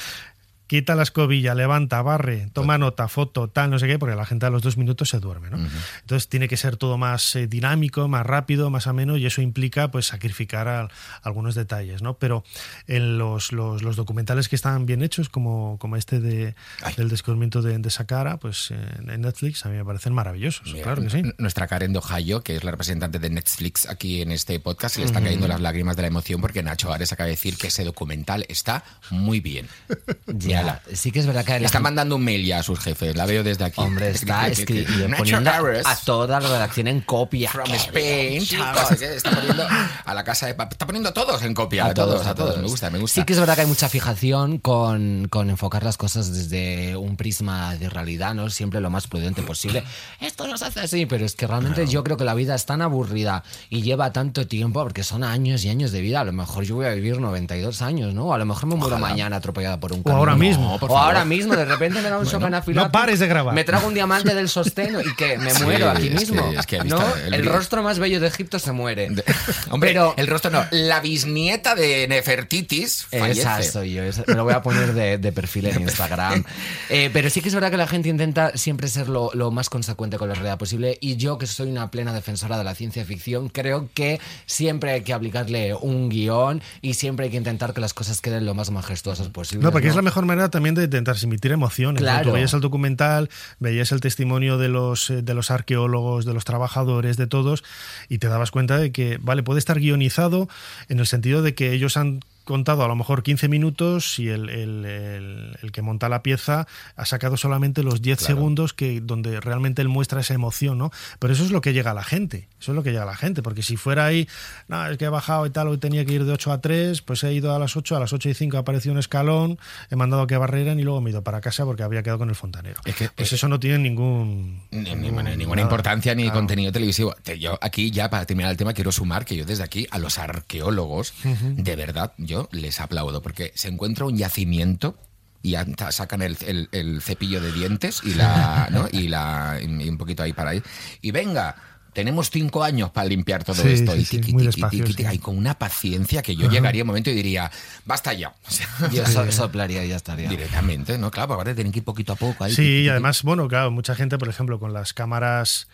Quita 0.69 0.95
la 0.95 1.03
escobilla, 1.03 1.55
levanta, 1.55 2.01
barre, 2.03 2.51
toma 2.53 2.79
nota, 2.79 3.09
foto, 3.09 3.49
tal, 3.49 3.71
no 3.71 3.79
sé 3.79 3.87
qué, 3.89 3.99
porque 3.99 4.15
la 4.15 4.25
gente 4.27 4.47
a 4.47 4.51
los 4.51 4.63
dos 4.63 4.77
minutos 4.77 5.09
se 5.09 5.19
duerme, 5.19 5.51
¿no? 5.51 5.59
Entonces 6.03 6.29
tiene 6.29 6.47
que 6.47 6.57
ser 6.57 6.77
todo 6.77 6.99
más 6.99 7.35
eh, 7.37 7.47
dinámico, 7.49 8.07
más 8.07 8.25
rápido, 8.27 8.69
más 8.69 8.87
ameno, 8.87 9.17
y 9.17 9.25
eso 9.25 9.41
implica 9.41 9.91
pues 9.91 10.07
sacrificar 10.07 10.69
al- 10.69 10.91
algunos 11.23 11.55
detalles, 11.55 12.03
¿no? 12.03 12.19
Pero 12.19 12.45
en 12.87 13.17
los, 13.19 13.51
los, 13.53 13.83
los 13.83 13.97
documentales 13.97 14.49
que 14.49 14.57
están 14.57 14.85
bien 14.85 15.03
hechos, 15.03 15.31
como, 15.31 15.79
como 15.79 15.97
este 15.97 16.21
de, 16.21 16.55
Ay. 16.83 16.95
del 16.97 17.09
descubrimiento 17.09 17.63
de, 17.63 17.79
de 17.79 17.91
Saqqara, 17.91 18.37
pues 18.37 18.71
en, 18.71 19.09
en 19.09 19.23
Netflix 19.23 19.65
a 19.65 19.71
mí 19.71 19.77
me 19.79 19.85
parecen 19.87 20.13
maravillosos, 20.13 20.71
Mira, 20.73 20.85
claro 20.85 21.03
que 21.03 21.09
sí. 21.11 21.23
Nuestra 21.39 21.67
Karen 21.67 21.95
Dohayo, 21.95 22.43
que 22.43 22.57
es 22.57 22.63
la 22.63 22.73
representante 22.73 23.19
de 23.19 23.31
Netflix 23.31 23.89
aquí 23.89 24.21
en 24.21 24.33
este 24.33 24.61
podcast, 24.61 24.97
se 24.97 25.01
le 25.01 25.07
están 25.07 25.25
cayendo 25.25 25.49
las 25.49 25.63
lágrimas 25.63 25.97
de 25.97 26.03
la 26.03 26.09
emoción 26.09 26.43
porque 26.43 26.63
Nacho 26.63 26.93
Ares 26.93 27.11
acaba 27.13 27.25
de 27.27 27.33
decir 27.33 27.57
que 27.57 27.69
ese 27.69 27.85
documental 27.85 28.45
está 28.51 28.85
muy 29.11 29.41
bien. 29.41 29.67
Ya, 30.27 30.58
Sí 30.93 31.11
que 31.13 31.21
es 31.21 31.27
verdad 31.27 31.45
que 31.45 31.53
Le 31.55 31.61
la 31.61 31.67
están 31.67 31.81
gente- 31.81 31.85
mandando 31.85 32.17
un 32.17 32.25
mail 32.25 32.45
ya 32.45 32.59
a 32.59 32.63
sus 32.63 32.79
jefes, 32.81 33.15
la 33.17 33.27
veo 33.27 33.43
desde 33.43 33.65
aquí. 33.65 33.81
Hombre, 33.81 34.11
está 34.11 34.47
Que- 34.51 34.55
que- 34.55 34.65
que- 34.65 34.87
escri- 34.87 35.05
y 35.05 35.09
Nacho 35.09 35.17
poniendo 35.19 35.51
a 35.51 35.97
toda 36.05 36.41
la 36.41 36.49
redacción 36.49 36.89
en 36.89 37.01
copia. 37.01 37.51
From 37.51 37.71
Spain, 37.73 38.43
no 38.59 38.97
qué, 38.99 39.17
está 39.17 39.31
poniendo 39.31 39.67
a 40.05 40.15
la 40.15 40.25
casa 40.25 40.47
de 40.47 40.55
papel, 40.55 40.73
está 40.75 40.87
poniendo 40.87 41.09
a 41.11 41.13
todos 41.15 41.43
en 41.43 41.55
copia, 41.55 41.87
a, 41.87 41.95
todos, 41.95 42.27
a 42.27 42.35
todos, 42.35 42.57
me 42.59 42.69
gusta, 42.69 42.91
me 42.91 42.99
gusta. 42.99 43.21
Sí 43.21 43.25
que 43.27 43.33
es 43.33 43.39
verdad 43.41 43.55
que 43.55 43.63
hay 43.63 43.67
mucha 43.67 43.89
fijación 43.89 44.59
con, 44.59 45.29
con 45.29 45.51
enfocar 45.51 45.83
las 45.85 45.97
cosas 45.97 46.33
desde 46.33 46.97
un 46.97 47.17
prisma 47.17 47.77
de 47.77 47.89
realidad, 47.89 48.35
¿no? 48.35 48.49
Siempre 48.51 48.81
lo 48.81 48.91
más 48.91 49.07
prudente 49.07 49.43
posible. 49.43 49.83
Esto 50.21 50.47
no 50.47 50.57
se 50.57 50.67
hace 50.67 50.81
así, 50.81 51.07
pero 51.07 51.25
es 51.27 51.35
que 51.35 51.47
realmente 51.47 51.87
yo 51.87 52.05
creo 52.05 52.17
que 52.17 52.25
la 52.25 52.35
vida 52.35 52.55
es 52.55 52.67
tan 52.67 52.83
aburrida 52.83 53.43
y 53.71 53.83
lleva 53.83 54.13
tanto 54.13 54.47
tiempo, 54.47 54.83
porque 54.83 55.05
son 55.05 55.25
años 55.25 55.65
y 55.65 55.69
años 55.71 55.93
de 55.93 56.01
vida. 56.01 56.21
A 56.21 56.25
lo 56.25 56.33
mejor 56.33 56.65
yo 56.65 56.77
voy 56.77 56.87
a 56.87 56.91
vivir 56.91 57.21
92 57.21 57.83
años, 57.83 58.15
¿no? 58.15 58.33
A 58.33 58.39
lo 58.39 58.45
mejor 58.45 58.67
me 58.67 58.75
muero 58.77 58.97
Ojalá. 58.97 59.09
mañana 59.11 59.37
atropellada 59.37 59.79
por 59.81 59.93
un 59.93 60.01
O 60.01 60.03
camión. 60.03 60.19
ahora 60.21 60.37
mismo. 60.37 60.48
O 60.57 60.79
favor. 60.79 60.99
ahora 60.99 61.25
mismo, 61.25 61.55
de 61.57 61.65
repente 61.65 62.01
me 62.01 62.09
da 62.11 62.19
un 62.19 62.25
shock 62.25 62.43
anafiláctico. 62.45 62.87
no 62.87 62.93
pares 62.93 63.19
de 63.19 63.27
grabar. 63.29 63.55
Me 63.55 63.65
trago 63.65 63.87
un 63.89 63.95
diamante 63.95 64.35
del 64.35 64.49
sosteno 64.49 65.01
y 65.01 65.15
que 65.17 65.37
me 65.39 65.51
Sí, 65.51 65.63
muero 65.65 65.91
aquí 65.91 66.09
es 66.09 66.13
que- 66.15 66.19
mismo. 66.21 66.53
es 66.59 66.67
que 66.67 66.79
¿no? 66.85 67.03
el 67.33 67.45
rostro 67.47 67.83
más 67.83 67.99
bello 67.99 68.21
de 68.21 68.29
Egipto 68.29 68.59
se 68.59 68.73
muere. 68.73 69.09
De- 69.11 69.25
Hombre, 69.71 69.91
Pero- 69.91 70.15
el 70.17 70.27
rostro 70.27 70.51
no, 70.51 70.65
la 70.71 71.01
bisnieta 71.01 71.75
de 71.75 72.07
Nefertitis 72.09 73.07
fallece. 73.11 73.41
Esa 73.41 73.63
soy 73.63 73.95
yo, 73.95 74.03
esa- 74.03 74.25
me 74.27 74.35
lo 74.35 74.45
voy 74.45 74.55
a 74.55 74.63
poner 74.63 74.93
de, 74.95 75.19
de 75.19 75.33
perfil 75.33 75.67
en 75.67 75.81
Instagram. 75.83 76.45
Eh, 76.89 77.11
pero 77.13 77.31
sí 77.31 77.41
que 77.41 77.49
es 77.49 77.55
verdad 77.55 77.71
que 77.71 77.77
la 77.77 77.87
gente 77.89 78.09
intenta 78.09 78.57
siempre 78.57 78.89
ser 78.89 79.09
lo, 79.09 79.31
lo 79.35 79.51
más 79.51 79.69
consecuente 79.69 80.19
con 80.19 80.29
la 80.29 80.35
realidad 80.35 80.59
posible 80.59 80.99
y 81.01 81.17
yo 81.17 81.39
que 81.39 81.47
soy 81.47 81.71
una 81.71 81.91
plena 81.91 82.13
defensora 82.13 82.57
de 82.59 82.65
la 82.65 82.75
ciencia 82.75 83.05
ficción, 83.05 83.49
creo 83.49 83.89
que 83.95 84.21
siempre 84.47 84.93
hay 84.93 85.01
que 85.03 85.13
aplicarle 85.13 85.75
un 85.75 86.09
guion 86.09 86.63
y 86.83 86.95
siempre 86.95 87.25
hay 87.27 87.31
que 87.31 87.37
intentar 87.39 87.75
que 87.75 87.81
las 87.81 87.95
cosas 87.95 88.21
queden 88.21 88.47
lo 88.47 88.55
más 88.55 88.71
majestuosas 88.71 89.29
posible. 89.29 89.65
No, 89.65 89.73
porque 89.73 89.89
es 89.89 89.97
la 89.97 90.03
mejor 90.03 90.25
manera 90.27 90.38
también 90.49 90.75
de 90.75 90.85
intentar 90.85 91.15
transmitir 91.15 91.53
emociones. 91.53 92.03
¿no? 92.03 92.07
Claro. 92.07 92.29
Tú 92.29 92.33
veías 92.33 92.55
el 92.55 92.61
documental, 92.61 93.29
veías 93.59 93.93
el 93.93 94.01
testimonio 94.01 94.59
de 94.59 94.69
los, 94.69 95.11
eh, 95.11 95.23
de 95.23 95.35
los 95.35 95.51
arqueólogos, 95.51 96.25
de 96.25 96.35
los 96.35 96.45
trabajadores, 96.45 97.17
de 97.17 97.27
todos, 97.27 97.65
y 98.09 98.19
te 98.19 98.29
dabas 98.29 98.51
cuenta 98.51 98.79
de 98.79 98.93
que, 98.93 99.19
vale, 99.21 99.43
puede 99.43 99.59
estar 99.59 99.81
guionizado 99.81 100.49
en 100.89 101.01
el 101.01 101.07
sentido 101.07 101.43
de 101.43 101.55
que 101.55 101.73
ellos 101.73 101.97
han 101.97 102.21
contado 102.49 102.83
a 102.85 102.89
lo 102.89 102.97
mejor 102.97 103.23
15 103.23 103.47
minutos 103.49 104.19
y 104.19 104.29
el, 104.29 104.49
el- 104.49 104.85
el- 104.85 105.57
el 105.63 105.73
que 105.73 105.83
monta 105.83 106.09
la 106.09 106.23
pieza 106.23 106.67
ha 106.97 107.05
sacado 107.05 107.37
solamente 107.37 107.83
los 107.85 108.03
10 108.03 108.19
segundos 108.21 108.73
que 108.75 109.01
donde 109.01 109.41
realmente 109.41 109.83
él 109.83 109.89
muestra 109.89 110.21
esa 110.21 110.35
emoción, 110.35 110.79
¿no? 110.79 110.91
Pero 111.21 111.33
eso 111.35 111.45
es 111.45 111.51
lo 111.53 111.61
que 111.61 111.73
llega 111.73 111.93
a 111.93 111.95
la 111.95 112.03
gente, 112.03 112.49
eso 112.61 112.73
es 112.73 112.77
lo 112.77 112.83
que 112.83 112.91
llega 112.91 113.05
a 113.05 113.07
la 113.07 113.17
gente, 113.17 113.43
porque 113.43 113.63
si 113.63 113.77
fuera 113.77 114.07
ahí, 114.07 114.27
no, 114.67 114.87
es 114.89 114.99
que 114.99 115.05
he 115.05 115.09
bajado 115.09 115.47
y 115.47 115.51
tal, 115.51 115.69
hoy 115.69 115.79
tenía 115.79 116.05
que 116.05 116.15
ir 116.15 116.25
de 116.25 116.33
8 116.33 116.51
a 116.53 116.61
3, 116.61 117.03
pues 117.03 117.23
he 117.25 117.33
ido 117.33 117.55
a 117.55 117.59
las 117.59 117.77
8, 117.77 117.97
a 117.97 118.01
las 118.01 118.13
8 118.13 118.29
y 118.31 118.35
5 118.35 118.57
apareció 118.59 118.91
un 118.93 118.99
escalón, 118.99 119.59
he 119.91 119.97
mandado 119.97 120.23
a 120.23 120.27
que 120.27 120.37
barreran 120.37 120.81
y 120.81 120.83
luego 120.83 121.01
me 121.01 121.11
he 121.11 121.13
ido 121.13 121.23
para 121.23 121.41
casa 121.41 121.65
porque 121.65 121.83
había 121.83 122.03
quedado 122.03 122.19
con 122.19 122.29
el 122.31 122.35
fontanero. 122.35 122.81
Es 122.85 122.95
que- 122.97 123.09
pues 123.15 123.31
eh, 123.33 123.35
eso 123.37 123.49
no 123.49 123.61
tiene 123.61 123.79
ningún... 123.79 124.63
Ni- 124.71 124.81
ni- 124.81 124.95
ningún- 124.95 125.25
ni- 125.25 125.37
ninguna 125.37 125.57
nada. 125.57 125.63
importancia 125.69 126.15
ni 126.15 126.25
Claro. 126.25 126.39
contenido 126.39 126.73
televisivo. 126.73 127.15
Te- 127.23 127.39
Yo 127.39 127.59
aquí 127.61 127.91
ya 127.91 128.09
para 128.11 128.25
terminar 128.27 128.51
el 128.51 128.57
tema 128.57 128.73
quiero 128.73 128.91
sumar 128.93 129.25
que 129.25 129.37
yo 129.37 129.45
desde 129.45 129.63
aquí 129.65 129.87
a 129.91 129.99
los 129.99 130.19
arqueólogos, 130.19 131.13
de 131.57 131.77
verdad, 131.77 132.13
yo 132.19 132.38
les 132.53 132.81
aplaudo 132.81 133.23
porque 133.23 133.53
se 133.55 133.69
encuentra 133.69 134.05
un 134.05 134.17
yacimiento 134.17 134.95
y 135.43 135.55
sacan 135.91 136.23
el, 136.23 136.37
el- 136.47 136.69
el 136.73 137.01
cepillo 137.01 137.41
de 137.41 137.53
dientes 137.53 138.01
y 138.05 138.15
la 138.15 138.69
¿no? 138.73 138.87
y 138.91 139.09
la 139.09 139.59
y 139.63 139.89
un 139.89 139.97
poquito 139.97 140.23
ahí 140.23 140.33
para 140.33 140.51
ahí 140.51 140.63
y 141.01 141.11
venga 141.13 141.55
tenemos 141.95 142.31
cinco 142.31 142.63
años 142.63 142.91
para 142.91 143.09
limpiar 143.09 143.43
todo 143.43 143.61
Sí, 143.63 143.71
esto. 143.71 143.93
sí, 143.95 144.01
y 144.01 144.05
sí, 144.05 144.17
tiqui, 144.19 144.33
muy 144.33 144.43
tiqui, 144.45 144.57
despacio, 144.61 144.79
tiqui, 144.85 144.93
sí. 144.93 144.97
tiqui, 144.99 145.09
ahí 145.09 145.19
con 145.19 145.37
una 145.37 145.59
paciencia 145.59 146.23
que 146.23 146.37
yo 146.37 146.49
llegaría 146.49 146.83
un 146.83 146.89
momento 146.89 147.11
y 147.11 147.15
diría 147.15 147.51
basta 147.87 148.13
ya 148.13 148.35
O 148.47 148.51
sea, 148.51 148.69
Yo 148.93 149.05
so- 149.07 149.33
soplaría 149.33 149.85
y 149.85 149.89
ya 149.89 149.97
estaría. 149.97 150.29
directamente 150.29 150.97
no 150.99 151.11
claro 151.11 151.35
ahora 151.35 151.55
tienen 151.55 151.73
que 151.73 151.79
ir 151.81 151.85
poquito 151.85 152.13
a 152.13 152.17
poco 152.17 152.45
ahí, 152.45 152.55
Sí, 152.55 152.83
y 152.85 152.89
además, 152.89 153.23
bueno, 153.23 153.49
claro, 153.49 153.71
mucha 153.71 153.95
gente, 153.97 154.19
por 154.19 154.29
ejemplo, 154.29 154.61
con 154.61 154.73
las 154.73 154.93
cámaras, 154.93 155.67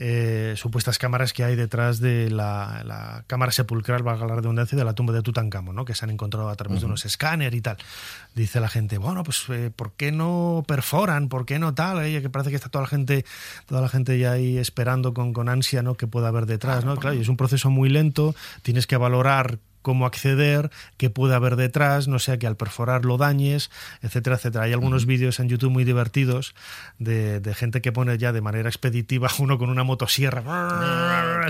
eh, 0.00 0.54
supuestas 0.56 0.96
cámaras 0.96 1.32
que 1.32 1.42
hay 1.42 1.56
detrás 1.56 1.98
de 1.98 2.30
la, 2.30 2.82
la 2.84 3.24
cámara 3.26 3.50
sepulcral, 3.50 4.04
valga 4.04 4.28
la 4.28 4.36
redundancia, 4.36 4.78
de 4.78 4.84
la 4.84 4.92
tumba 4.92 5.12
de 5.12 5.22
Tutankamón, 5.22 5.74
¿no? 5.74 5.84
que 5.84 5.92
se 5.96 6.04
han 6.04 6.10
encontrado 6.10 6.48
a 6.48 6.54
través 6.54 6.80
de 6.80 6.86
unos 6.86 7.04
escáneres 7.04 7.58
y 7.58 7.60
tal. 7.60 7.78
Dice 8.32 8.60
la 8.60 8.68
gente, 8.68 8.98
bueno, 8.98 9.24
pues 9.24 9.44
eh, 9.48 9.72
¿por 9.74 9.92
qué 9.94 10.12
no 10.12 10.62
perforan? 10.68 11.28
¿Por 11.28 11.46
qué 11.46 11.58
no 11.58 11.74
tal? 11.74 12.04
Eh, 12.04 12.22
que 12.22 12.30
parece 12.30 12.50
que 12.50 12.56
está 12.56 12.68
toda 12.68 12.82
la 12.82 12.88
gente, 12.88 13.24
toda 13.66 13.80
la 13.80 13.88
gente 13.88 14.16
ya 14.20 14.32
ahí 14.32 14.56
esperando 14.56 15.12
con, 15.12 15.32
con 15.32 15.48
ansia, 15.48 15.82
¿no? 15.82 15.96
Que 15.96 16.06
pueda 16.06 16.28
haber 16.28 16.46
detrás, 16.46 16.84
¿no? 16.84 16.96
Claro, 16.96 17.16
y 17.16 17.22
es 17.22 17.28
un 17.28 17.36
proceso 17.36 17.68
muy 17.68 17.88
lento, 17.88 18.36
tienes 18.62 18.86
que 18.86 18.96
valorar 18.96 19.58
cómo 19.82 20.06
acceder, 20.06 20.70
qué 20.96 21.10
puede 21.10 21.34
haber 21.34 21.56
detrás, 21.56 22.08
no 22.08 22.18
sea 22.18 22.38
que 22.38 22.46
al 22.46 22.56
perforar 22.56 23.04
lo 23.04 23.16
dañes, 23.16 23.70
etcétera, 24.02 24.36
etcétera. 24.36 24.64
Hay 24.64 24.72
algunos 24.72 25.06
vídeos 25.06 25.40
en 25.40 25.48
YouTube 25.48 25.70
muy 25.70 25.84
divertidos 25.84 26.54
de, 26.98 27.40
de 27.40 27.54
gente 27.54 27.80
que 27.80 27.92
pone 27.92 28.16
ya 28.18 28.32
de 28.32 28.40
manera 28.40 28.68
expeditiva 28.68 29.28
uno 29.38 29.58
con 29.58 29.70
una 29.70 29.84
motosierra 29.84 30.42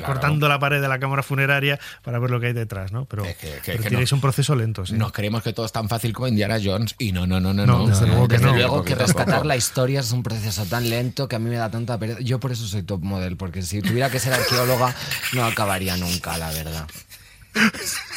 cortando 0.04 0.48
la 0.48 0.58
pared 0.58 0.80
de 0.80 0.88
la 0.88 0.98
cámara 0.98 1.22
funeraria 1.22 1.78
para 2.02 2.18
ver 2.18 2.30
lo 2.30 2.40
que 2.40 2.46
hay 2.48 2.52
detrás, 2.52 2.92
¿no? 2.92 3.04
Pero, 3.06 3.24
Es 3.24 3.36
que- 3.36 3.46
que- 3.48 3.60
pero 3.72 3.82
que 3.82 3.88
tienes 3.88 4.12
no. 4.12 4.16
un 4.16 4.20
proceso 4.20 4.54
lento, 4.54 4.86
sí. 4.86 4.94
Nos 4.94 5.12
creemos 5.12 5.42
que 5.42 5.52
todo 5.52 5.66
es 5.66 5.72
tan 5.72 5.88
fácil 5.88 6.12
como 6.12 6.28
Indiana 6.28 6.58
Jones 6.62 6.94
y 6.98 7.12
no, 7.12 7.26
no, 7.26 7.40
no, 7.40 7.52
no. 7.52 7.66
No, 7.66 7.86
desde 7.86 8.06
luego 8.06 8.28
que 8.28 8.34
Desde 8.38 8.46
no. 8.50 8.56
luego 8.56 8.84
que 8.84 8.94
rescatar 8.94 9.44
la 9.46 9.56
historia 9.56 10.00
es 10.00 10.12
un 10.12 10.22
proceso 10.22 10.64
tan 10.66 10.88
lento 10.88 11.28
que 11.28 11.36
a 11.36 11.38
mí 11.38 11.50
me 11.50 11.56
da 11.56 11.70
tanta 11.70 11.98
pereza. 11.98 12.20
Yo 12.20 12.38
por 12.40 12.52
eso 12.52 12.66
soy 12.66 12.82
top 12.82 13.02
model, 13.02 13.36
porque 13.36 13.62
si 13.62 13.82
tuviera 13.82 14.10
que 14.10 14.18
ser 14.20 14.32
arqueóloga 14.32 14.94
no 15.32 15.44
acabaría 15.44 15.96
nunca, 15.96 16.38
la 16.38 16.50
verdad. 16.52 16.86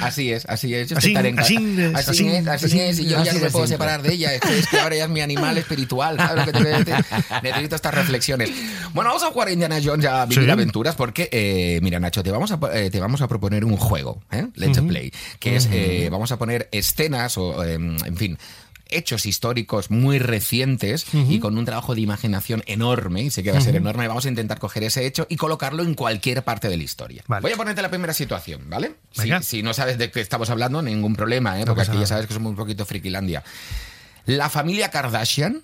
Así 0.00 0.32
es, 0.32 0.44
así 0.46 0.74
es. 0.74 0.88
Yo 0.88 0.98
Así- 0.98 1.14
es, 1.14 1.18
así 1.18 1.34
así- 1.46 1.78
es, 2.28 2.46
así 2.48 2.66
así- 2.66 2.80
es, 2.80 2.98
y 2.98 3.04
yo 3.08 3.22
ya 3.22 3.32
no 3.32 3.40
me 3.40 3.50
puedo 3.50 3.66
separar 3.66 4.02
de 4.02 4.12
ella. 4.14 4.34
Es 4.34 4.40
que, 4.40 4.58
es 4.58 4.66
que 4.66 4.78
ahora 4.80 4.96
ya 4.96 5.04
es 5.04 5.10
mi 5.10 5.20
animal 5.20 5.56
espiritual. 5.58 6.16
¿sabes 6.16 6.36
lo 6.36 6.44
que 6.46 6.52
te 6.52 6.64
quiero 6.64 6.78
decir? 6.84 6.94
Necesito 7.42 7.76
estas 7.76 7.94
reflexiones. 7.94 8.50
Bueno, 8.92 9.10
vamos 9.10 9.22
a 9.22 9.30
jugar 9.30 9.48
a 9.48 9.52
Indiana 9.52 9.78
Jones 9.82 10.04
a 10.06 10.26
vivir 10.26 10.44
Sí. 10.46 10.50
aventuras 10.50 10.94
porque, 10.96 11.28
eh, 11.30 11.78
mira, 11.82 12.00
Nacho, 12.00 12.22
te 12.22 12.30
vamos 12.30 12.50
a, 12.52 12.58
eh, 12.74 12.90
te 12.90 13.00
vamos 13.00 13.22
a 13.22 13.28
proponer 13.28 13.64
un 13.64 13.76
juego, 13.76 14.22
¿eh? 14.32 14.46
Let's 14.56 14.80
Play, 14.80 15.12
que 15.38 15.56
es, 15.56 15.68
eh, 15.70 16.08
vamos 16.10 16.32
a 16.32 16.38
poner 16.38 16.68
escenas 16.72 17.38
o, 17.38 17.62
eh, 17.64 17.74
en 17.74 18.16
fin, 18.16 18.38
hechos 18.92 19.26
históricos 19.26 19.90
muy 19.90 20.18
recientes 20.18 21.06
y 21.12 21.38
con 21.38 21.56
un 21.58 21.64
trabajo 21.64 21.94
de 21.94 22.00
imaginación 22.00 22.62
enorme, 22.66 23.22
y 23.22 23.30
sé 23.30 23.42
que 23.42 23.52
va 23.52 23.58
a 23.58 23.60
ser 23.60 23.76
enorme, 23.76 24.08
vamos 24.08 24.26
a 24.26 24.28
intentar 24.28 24.58
coger 24.58 24.84
ese 24.84 25.06
hecho 25.06 25.26
y 25.28 25.36
colocarlo 25.36 25.82
en 25.82 25.94
cualquier 25.94 26.42
parte 26.44 26.68
de 26.68 26.76
la 26.76 26.82
historia. 26.82 27.24
Vale. 27.26 27.42
Voy 27.42 27.52
a 27.52 27.56
ponerte 27.56 27.82
la 27.82 27.90
primera 27.90 28.14
situación, 28.14 28.68
¿vale? 28.68 28.94
Si, 29.42 29.62
no 29.62 29.74
sabes 29.74 29.98
de 29.98 30.10
qué 30.10 30.20
estamos 30.20 30.50
hablando, 30.50 30.82
ningún 30.82 31.14
problema, 31.14 31.60
¿eh? 31.60 31.64
porque 31.66 31.82
aquí 31.82 31.98
ya 31.98 32.06
sabes 32.06 32.26
que 32.26 32.34
somos 32.34 32.50
un 32.50 32.56
poquito 32.56 32.84
frikilandia. 32.84 33.42
La 34.26 34.48
familia 34.48 34.90
Kardashian. 34.90 35.62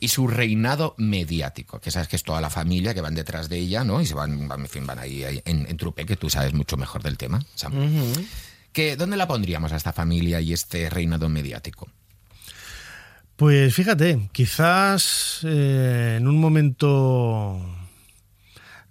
Y 0.00 0.08
su 0.08 0.28
reinado 0.28 0.94
mediático, 0.96 1.78
que 1.78 1.90
sabes 1.90 2.08
que 2.08 2.16
es 2.16 2.22
toda 2.22 2.40
la 2.40 2.48
familia 2.48 2.94
que 2.94 3.02
van 3.02 3.14
detrás 3.14 3.50
de 3.50 3.58
ella, 3.58 3.84
¿no? 3.84 4.00
Y 4.00 4.06
se 4.06 4.14
van, 4.14 4.48
van, 4.48 4.60
en 4.60 4.68
fin, 4.68 4.86
van 4.86 4.98
ahí, 4.98 5.24
ahí 5.24 5.42
en, 5.44 5.66
en 5.68 5.76
trupe, 5.76 6.06
que 6.06 6.16
tú 6.16 6.30
sabes 6.30 6.54
mucho 6.54 6.78
mejor 6.78 7.02
del 7.02 7.18
tema, 7.18 7.44
Sam. 7.54 7.74
¿Dónde 8.96 9.16
la 9.16 9.28
pondríamos 9.28 9.72
a 9.72 9.76
esta 9.76 9.92
familia 9.92 10.40
y 10.40 10.52
este 10.52 10.90
reinado 10.90 11.28
mediático? 11.28 11.88
Pues 13.36 13.74
fíjate, 13.74 14.28
quizás 14.32 15.40
eh, 15.44 16.16
en 16.18 16.28
un 16.28 16.38
momento 16.38 17.60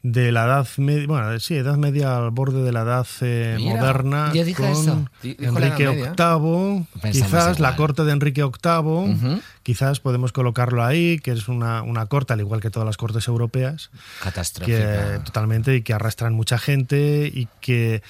de 0.05 0.33
la 0.33 0.43
edad 0.43 0.67
media, 0.77 1.07
bueno, 1.07 1.39
sí, 1.39 1.55
edad 1.55 1.77
media 1.77 2.17
al 2.17 2.31
borde 2.31 2.61
de 2.61 2.73
la 2.73 2.81
edad 2.81 3.07
eh, 3.21 3.55
Mira, 3.57 3.75
moderna, 3.77 4.31
yo 4.33 4.43
dije 4.43 4.61
con 4.61 4.71
eso. 4.71 5.05
Di- 5.21 5.35
dijo 5.35 5.57
la 5.59 5.67
Enrique. 5.67 5.87
VIII, 5.89 6.87
Pensamos 7.01 7.11
quizás 7.11 7.59
la 7.61 7.75
corte 7.77 8.03
de 8.03 8.11
Enrique 8.11 8.43
VIII, 8.43 9.39
quizás 9.63 10.01
podemos 10.01 10.33
colocarlo 10.33 10.83
ahí, 10.83 11.19
que 11.19 11.31
es 11.31 11.47
una, 11.47 11.83
una 11.83 12.05
corte, 12.07 12.33
al 12.33 12.41
igual 12.41 12.59
que 12.59 12.69
todas 12.69 12.85
las 12.85 12.97
cortes 12.97 13.29
europeas, 13.29 13.91
que 13.93 14.23
Catastrófica. 14.23 15.23
totalmente 15.23 15.75
y 15.77 15.81
que 15.83 15.93
arrastran 15.93 16.33
mucha 16.33 16.57
gente 16.57 17.31
y 17.33 17.47
que 17.61 18.03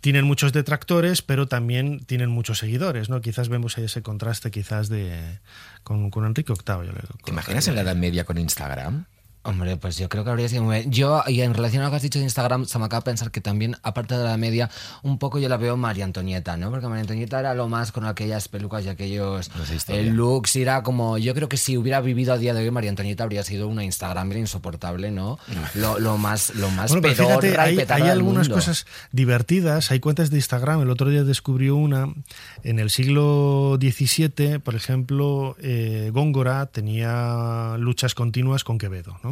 tienen 0.00 0.24
muchos 0.24 0.52
detractores, 0.52 1.20
pero 1.20 1.48
también 1.48 1.98
tienen 2.06 2.30
muchos 2.30 2.58
seguidores, 2.58 3.10
¿no? 3.10 3.20
Quizás 3.20 3.48
vemos 3.48 3.76
ahí 3.76 3.84
ese 3.84 4.02
contraste 4.02 4.52
quizás 4.52 4.88
de 4.88 5.40
con, 5.82 6.10
con 6.10 6.24
Enrique 6.24 6.52
VIII. 6.52 6.86
Yo 6.86 6.92
le 6.92 7.00
¿Te 7.24 7.32
imaginas 7.32 7.66
en 7.66 7.74
la 7.74 7.80
Edad 7.80 7.96
Media 7.96 8.24
con 8.24 8.38
Instagram? 8.38 9.04
Hombre, 9.42 9.78
pues 9.78 9.96
yo 9.96 10.10
creo 10.10 10.22
que 10.22 10.28
habría 10.30 10.48
sido 10.50 10.64
muy 10.64 10.76
bien. 10.80 10.90
Yo, 10.92 11.22
y 11.26 11.40
en 11.40 11.54
relación 11.54 11.82
a 11.82 11.86
lo 11.86 11.90
que 11.90 11.96
has 11.96 12.02
dicho 12.02 12.18
de 12.18 12.26
Instagram, 12.26 12.66
se 12.66 12.78
me 12.78 12.84
acaba 12.84 13.00
de 13.00 13.04
pensar 13.04 13.30
que 13.30 13.40
también, 13.40 13.74
aparte 13.82 14.16
de 14.16 14.22
la 14.22 14.36
media, 14.36 14.68
un 15.02 15.18
poco 15.18 15.38
yo 15.38 15.48
la 15.48 15.56
veo 15.56 15.78
María 15.78 16.04
Antonieta, 16.04 16.58
¿no? 16.58 16.70
Porque 16.70 16.88
María 16.88 17.00
Antonieta 17.00 17.40
era 17.40 17.54
lo 17.54 17.66
más 17.66 17.90
con 17.90 18.04
aquellas 18.04 18.48
pelucas 18.48 18.84
y 18.84 18.90
aquellos 18.90 19.48
Pues 19.48 19.88
eh, 19.88 20.02
looks, 20.04 20.56
y 20.56 20.62
era 20.62 20.82
como, 20.82 21.16
yo 21.16 21.34
creo 21.34 21.48
que 21.48 21.56
si 21.56 21.78
hubiera 21.78 22.02
vivido 22.02 22.34
a 22.34 22.38
día 22.38 22.52
de 22.52 22.60
hoy, 22.62 22.70
María 22.70 22.90
Antonieta 22.90 23.24
habría 23.24 23.42
sido 23.42 23.66
una 23.66 23.82
Instagram 23.82 24.30
insoportable, 24.32 25.10
¿no? 25.10 25.38
Lo, 25.74 25.98
lo 25.98 26.18
más, 26.18 26.54
lo 26.54 26.68
más 26.70 26.90
Bueno, 26.90 27.02
pedorra 27.08 27.40
fíjate, 27.40 27.50
y 27.50 27.56
hay, 27.56 27.76
petarda 27.76 28.04
hay 28.04 28.10
del 28.10 28.18
algunas 28.18 28.48
mundo. 28.48 28.56
cosas 28.56 28.86
divertidas, 29.10 29.90
hay 29.90 30.00
cuentas 30.00 30.30
de 30.30 30.36
Instagram. 30.36 30.82
El 30.82 30.90
otro 30.90 31.08
día 31.08 31.24
descubrió 31.24 31.76
una. 31.76 32.12
En 32.62 32.78
el 32.78 32.90
siglo 32.90 33.78
XVII, 33.80 34.58
por 34.58 34.74
ejemplo, 34.74 35.56
eh, 35.60 36.10
Góngora 36.12 36.66
tenía 36.66 37.76
luchas 37.78 38.14
continuas 38.14 38.64
con 38.64 38.76
Quevedo, 38.78 39.18
¿no? 39.22 39.29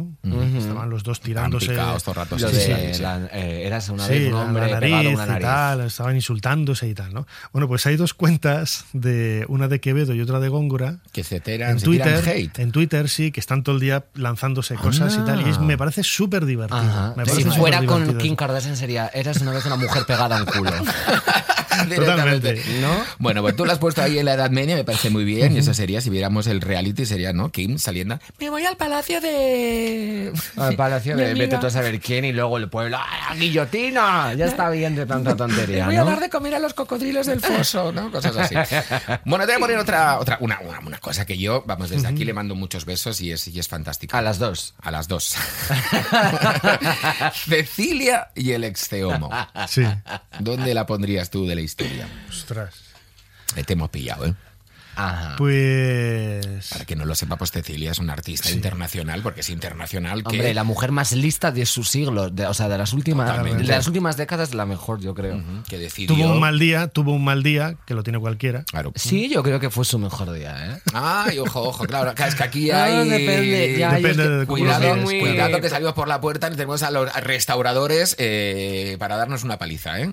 Estaban 0.57 0.89
los 0.89 1.03
dos 1.03 1.21
tirándose. 1.21 1.69
picados 1.69 2.03
todo 2.03 2.11
el 2.13 2.15
rato, 2.17 2.37
sí, 2.39 2.45
de 2.45 2.51
sí, 2.51 2.71
sí, 2.87 2.93
sí. 2.95 3.01
la- 3.01 3.27
eh, 3.31 3.63
eras 3.65 3.89
una 3.89 4.05
Sí, 4.05 4.13
vez 4.13 4.27
un 4.29 4.33
hombre 4.35 4.69
la 4.71 4.79
pegado 4.79 4.99
a 4.99 5.03
nariz 5.03 5.15
una 5.15 5.25
nariz. 5.25 5.39
y 5.39 5.47
tal, 5.47 5.81
estaban 5.81 6.15
insultándose 6.15 6.87
y 6.87 6.93
tal, 6.93 7.13
¿no? 7.13 7.27
Bueno, 7.53 7.67
pues 7.67 7.85
hay 7.85 7.95
dos 7.95 8.13
cuentas, 8.13 8.85
de 8.93 9.45
una 9.47 9.67
de 9.67 9.79
Quevedo 9.79 10.13
y 10.13 10.21
otra 10.21 10.39
de 10.39 10.49
Góngora, 10.49 10.97
Que 11.11 11.23
se 11.23 11.39
tiran, 11.39 11.71
en 11.71 11.79
se 11.79 11.85
tiran 11.87 12.13
Twitter, 12.13 12.29
hate. 12.35 12.59
en 12.59 12.71
Twitter 12.71 13.09
sí, 13.09 13.31
que 13.31 13.39
están 13.39 13.63
todo 13.63 13.75
el 13.75 13.81
día 13.81 14.05
lanzándose 14.15 14.75
cosas 14.75 15.15
y 15.15 15.25
tal, 15.25 15.45
y 15.45 15.49
es- 15.49 15.59
me 15.59 15.77
parece 15.77 16.03
súper 16.03 16.45
divertido. 16.45 17.15
Si 17.25 17.43
fuera 17.45 17.85
con 17.85 18.17
Kim. 18.17 18.35
Kardashian 18.35 18.75
sería, 18.77 19.07
eras 19.13 19.41
una 19.41 19.51
vez 19.51 19.65
una 19.65 19.75
mujer 19.75 20.05
pegada 20.05 20.37
a 20.37 20.41
un 20.41 20.45
culo. 20.45 20.71
Totalmente. 21.95 22.61
¿No? 22.81 22.89
Bueno, 23.19 23.41
pues 23.41 23.55
tú 23.55 23.65
lo 23.65 23.71
has 23.71 23.77
puesto 23.79 24.01
ahí 24.01 24.19
en 24.19 24.25
la 24.25 24.33
Edad 24.33 24.49
Media, 24.51 24.75
me 24.75 24.83
parece 24.83 25.09
muy 25.09 25.23
bien. 25.23 25.55
Y 25.55 25.59
eso 25.59 25.73
sería, 25.73 26.01
si 26.01 26.09
viéramos 26.09 26.47
el 26.47 26.61
reality, 26.61 27.05
sería, 27.05 27.31
¿no? 27.31 27.51
Kim 27.51 27.77
saliendo. 27.77 28.19
Me 28.39 28.49
voy 28.49 28.65
al 28.65 28.75
palacio 28.77 29.21
de. 29.21 29.88
Al 30.57 30.75
palacio 30.75 31.15
de 31.15 31.33
vete 31.33 31.57
tú 31.57 31.67
a 31.67 31.69
saber 31.69 31.99
quién 31.99 32.25
y 32.25 32.31
luego 32.31 32.57
el 32.57 32.69
pueblo 32.69 32.97
¡ah, 32.99 33.33
guillotina! 33.35 34.33
Ya 34.33 34.45
está 34.45 34.69
bien 34.69 34.95
de 34.95 35.05
tanta 35.05 35.35
tontería, 35.35 35.85
voy 35.85 35.95
a 35.95 36.03
dar 36.03 36.19
de 36.19 36.29
comer 36.29 36.55
a 36.55 36.59
los 36.59 36.73
cocodrilos 36.73 37.27
del 37.27 37.39
foso, 37.39 37.91
¿no? 37.91 38.11
Cosas 38.11 38.35
así. 38.37 38.55
Bueno, 39.25 39.45
te 39.45 39.53
voy 39.53 39.57
a 39.57 39.59
poner 39.59 39.77
otra, 39.77 40.19
otra 40.19 40.37
una, 40.41 40.59
una, 40.61 40.79
una 40.79 40.97
cosa 40.99 41.25
que 41.25 41.37
yo, 41.37 41.63
vamos, 41.65 41.89
desde 41.89 42.07
aquí 42.07 42.25
le 42.25 42.33
mando 42.33 42.55
muchos 42.55 42.85
besos 42.85 43.21
y 43.21 43.31
es, 43.31 43.47
y 43.47 43.59
es 43.59 43.67
fantástico. 43.67 44.15
A 44.17 44.21
las 44.21 44.39
dos. 44.39 44.73
A 44.81 44.91
las 44.91 45.07
dos. 45.07 45.35
Cecilia 47.33 48.29
y 48.35 48.51
el 48.51 48.63
exceomo. 48.63 49.29
Sí, 49.67 49.83
¿Dónde 50.39 50.73
la 50.73 50.85
pondrías 50.85 51.29
tú 51.29 51.45
de 51.45 51.55
la 51.55 51.61
historia? 51.61 52.07
ostras. 52.29 52.75
Eh, 53.55 53.63
Te 53.63 53.73
hemos 53.73 53.89
pillado, 53.89 54.25
¿eh? 54.25 54.33
Ajá. 55.07 55.35
Pues. 55.37 56.69
Para 56.71 56.85
que 56.85 56.95
no 56.95 57.05
lo 57.05 57.15
sepa, 57.15 57.37
pues 57.37 57.51
Cecilia 57.51 57.91
es 57.91 57.99
una 57.99 58.13
artista 58.13 58.49
internacional, 58.51 59.21
porque 59.21 59.41
es 59.41 59.49
internacional 59.49 60.23
que... 60.23 60.29
Hombre, 60.37 60.53
la 60.53 60.63
mujer 60.63 60.91
más 60.91 61.11
lista 61.13 61.51
de 61.51 61.65
su 61.65 61.83
siglo, 61.83 62.29
de- 62.29 62.45
o 62.45 62.53
sea, 62.53 62.67
de 62.69 62.77
las 62.77 62.93
últimas 62.93 63.27
Totalmente. 63.29 63.63
de 63.63 63.67
las 63.69 63.87
últimas 63.87 64.17
décadas, 64.17 64.53
la 64.53 64.65
mejor, 64.65 64.99
yo 64.99 65.13
creo. 65.13 65.41
Que 65.67 65.77
decidió... 65.77 66.15
Tuvo 66.15 66.33
un 66.33 66.39
mal 66.39 66.59
día, 66.59 66.87
tuvo 66.87 67.13
un 67.13 67.23
mal 67.23 67.43
día, 67.43 67.75
que 67.85 67.93
lo 67.93 68.03
tiene 68.03 68.19
cualquiera. 68.19 68.63
Claro. 68.63 68.91
Sí, 68.95 69.29
yo 69.29 69.43
creo 69.43 69.59
que 69.59 69.69
fue 69.69 69.85
su 69.85 69.99
mejor 69.99 70.31
día, 70.33 70.73
¿eh? 70.75 70.81
Ay, 70.93 71.39
ojo, 71.39 71.61
ojo, 71.61 71.85
claro. 71.85 72.13
Es 72.17 72.35
que 72.35 72.43
aquí 72.43 72.71
hay... 72.71 73.07
depende, 73.09 73.77
ya, 73.77 73.93
Depende 73.93 74.09
es 74.11 74.17
que- 74.17 74.29
de 74.39 74.45
Cuidado, 74.45 74.95
muy- 74.97 75.19
cuidado 75.19 75.61
que 75.61 75.69
salimos 75.69 75.93
por 75.93 76.07
la 76.07 76.19
puerta 76.21 76.47
y 76.47 76.51
tenemos 76.51 76.83
a 76.83 76.91
los 76.91 77.11
restauradores 77.21 78.15
eh, 78.19 78.97
para 78.99 79.17
darnos 79.17 79.43
una 79.43 79.57
paliza, 79.57 79.99
¿eh? 80.01 80.11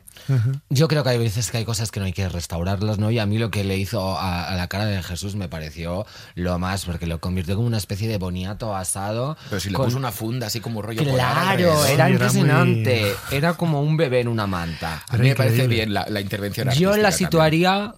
Yo 0.70 0.88
creo 0.88 1.02
que 1.04 1.10
hay 1.10 1.18
veces 1.18 1.50
que 1.50 1.58
hay 1.58 1.64
cosas 1.64 1.90
que 1.90 2.00
no 2.00 2.06
hay 2.06 2.12
que 2.12 2.28
restaurarlas, 2.28 2.98
¿no? 2.98 3.10
Y 3.10 3.18
a 3.18 3.26
mí 3.26 3.38
lo 3.38 3.50
que 3.50 3.64
le 3.64 3.76
hizo 3.76 4.18
a, 4.18 4.44
a 4.48 4.54
la 4.56 4.68
cara 4.78 4.86
de 4.90 5.02
Jesús 5.02 5.34
me 5.36 5.48
pareció 5.48 6.06
lo 6.34 6.58
más, 6.58 6.84
porque 6.84 7.06
lo 7.06 7.20
convirtió 7.20 7.54
como 7.56 7.66
una 7.66 7.78
especie 7.78 8.08
de 8.08 8.18
boniato 8.18 8.74
asado. 8.76 9.36
Pero 9.50 9.60
si 9.60 9.70
le 9.70 9.76
con- 9.76 9.86
puso 9.86 9.96
una 9.96 10.12
funda 10.12 10.46
así 10.48 10.60
como 10.60 10.82
rollo 10.82 11.02
polar 11.04 11.32
Claro, 11.32 11.50
alrededor. 11.50 11.84
era 11.86 11.92
era 11.94 12.10
impresionante. 12.10 13.14
Era 13.30 13.54
como 13.54 13.80
un 13.82 13.96
bebé 13.96 14.20
en 14.20 14.28
una 14.28 14.46
manta. 14.46 15.02
A 15.08 15.16
mí 15.16 15.28
me 15.28 15.34
parece 15.34 15.66
bien 15.66 15.92
la, 15.94 16.06
la 16.08 16.20
intervención 16.20 16.68
Yo 16.70 16.96
la 16.96 17.12
situaría 17.12 17.94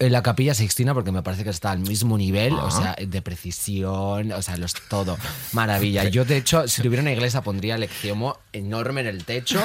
la 0.00 0.22
capilla 0.22 0.54
Sixtina 0.54 0.94
porque 0.94 1.10
me 1.12 1.22
parece 1.22 1.42
que 1.44 1.50
está 1.50 1.70
al 1.72 1.80
mismo 1.80 2.16
nivel, 2.16 2.52
o 2.54 2.66
Ah. 2.68 2.70
sea, 2.70 3.06
de 3.06 3.20
precisión, 3.22 4.30
o 4.32 4.42
sea, 4.42 4.56
los, 4.56 4.72
todo. 4.88 5.18
Maravilla. 5.52 6.04
Yo, 6.08 6.24
de 6.24 6.36
hecho, 6.36 6.68
si 6.68 6.82
tuviera 6.82 7.02
una 7.02 7.12
iglesia, 7.12 7.42
pondría 7.42 7.74
el 7.74 7.82
exiomo 7.82 8.38
enorme 8.52 9.00
en 9.00 9.08
el 9.08 9.24
techo, 9.24 9.60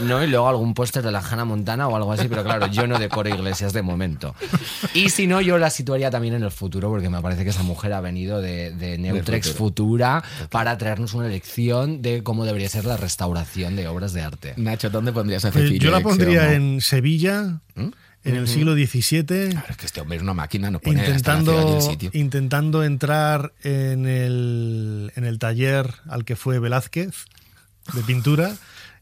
¿no? 0.00 0.22
Y 0.24 0.28
luego 0.28 0.48
algún 0.48 0.72
póster 0.74 1.02
de 1.02 1.12
la 1.12 1.20
Hannah 1.20 1.44
Montana 1.44 1.88
o 1.88 1.96
algo 1.96 2.12
así, 2.12 2.26
pero 2.28 2.42
claro, 2.42 2.66
yo 2.68 2.86
no 2.86 2.98
decoro 2.98 3.28
iglesias 3.28 3.72
de 3.74 3.82
momento. 3.82 4.34
Y 4.94 5.10
si 5.10 5.26
no, 5.26 5.40
yo 5.42 5.58
la 5.58 5.68
situaría 5.70 6.10
también 6.10 6.34
en 6.34 6.42
el 6.42 6.50
futuro 6.50 6.88
porque 6.88 7.10
me 7.10 7.20
parece 7.20 7.44
que 7.44 7.50
esa 7.50 7.62
mujer 7.62 7.92
ha 7.92 8.00
venido 8.00 8.40
de, 8.40 8.70
de 8.72 8.96
Neutrex 8.98 9.52
Futura 9.52 10.22
para 10.50 10.76
traernos 10.78 11.12
una 11.14 11.28
lección 11.28 12.00
de 12.02 12.22
cómo 12.22 12.44
debería 12.46 12.68
ser 12.68 12.84
la 12.86 12.96
restauración 12.96 13.76
de 13.76 13.88
obras 13.88 14.12
de 14.12 14.22
arte. 14.22 14.54
Nacho, 14.56 14.88
¿dónde 14.90 15.12
pondrías 15.12 15.44
a 15.44 15.50
Pues 15.50 15.64
Cecilia? 15.64 15.84
yo 15.84 15.90
la 15.90 16.00
pondría 16.00 16.52
en 16.54 16.80
Sevilla, 16.80 17.60
en 18.26 18.36
el 18.36 18.48
siglo 18.48 18.74
XVII, 18.74 19.50
Claro, 19.50 19.66
es 19.68 19.76
que 19.76 19.86
este 19.86 20.00
hombre 20.00 20.16
es 20.16 20.22
una 20.22 20.34
máquina, 20.34 20.70
no 20.70 20.80
pone 20.80 21.00
intentando, 21.00 21.80
sitio. 21.80 22.10
intentando 22.12 22.82
entrar 22.84 23.52
en 23.62 24.06
el, 24.06 25.12
en 25.16 25.24
el 25.24 25.38
taller 25.38 25.94
al 26.08 26.24
que 26.24 26.36
fue 26.36 26.58
Velázquez 26.58 27.26
de 27.94 28.02
pintura 28.02 28.56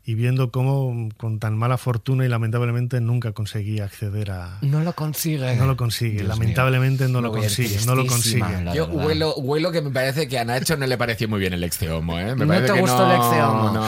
y 0.06 0.14
viendo 0.14 0.50
cómo 0.50 1.08
con 1.16 1.38
tan 1.38 1.56
mala 1.56 1.78
fortuna 1.78 2.26
y 2.26 2.28
lamentablemente 2.28 3.00
nunca 3.00 3.32
conseguía 3.32 3.84
acceder 3.84 4.30
a... 4.32 4.58
No 4.60 4.80
lo 4.80 4.92
consigue. 4.92 5.56
No 5.56 5.66
lo 5.66 5.76
consigue, 5.76 6.16
Dios 6.18 6.28
lamentablemente 6.28 7.08
no 7.08 7.20
Me 7.22 7.28
lo 7.28 7.32
consigue, 7.32 7.78
no 7.86 7.94
lo 7.94 8.06
consigue. 8.06 8.44
Yo 8.74 8.86
huelo, 8.86 9.34
huelo 9.36 9.72
que 9.72 9.80
me 9.80 9.90
parece 9.90 10.28
que 10.28 10.38
a 10.38 10.44
Nacho 10.44 10.76
no 10.76 10.86
le 10.86 10.98
pareció 10.98 11.26
muy 11.28 11.40
bien 11.40 11.54
el 11.54 11.64
exeomo, 11.64 12.18
¿eh? 12.18 12.34
Me 12.34 12.44
¿No 12.44 12.48
parece 12.48 12.66
te 12.66 12.72
que 12.74 12.80
gustó 12.80 13.06
no- 13.06 13.10
el 13.14 13.16
exeomo? 13.20 13.70
no. 13.72 13.80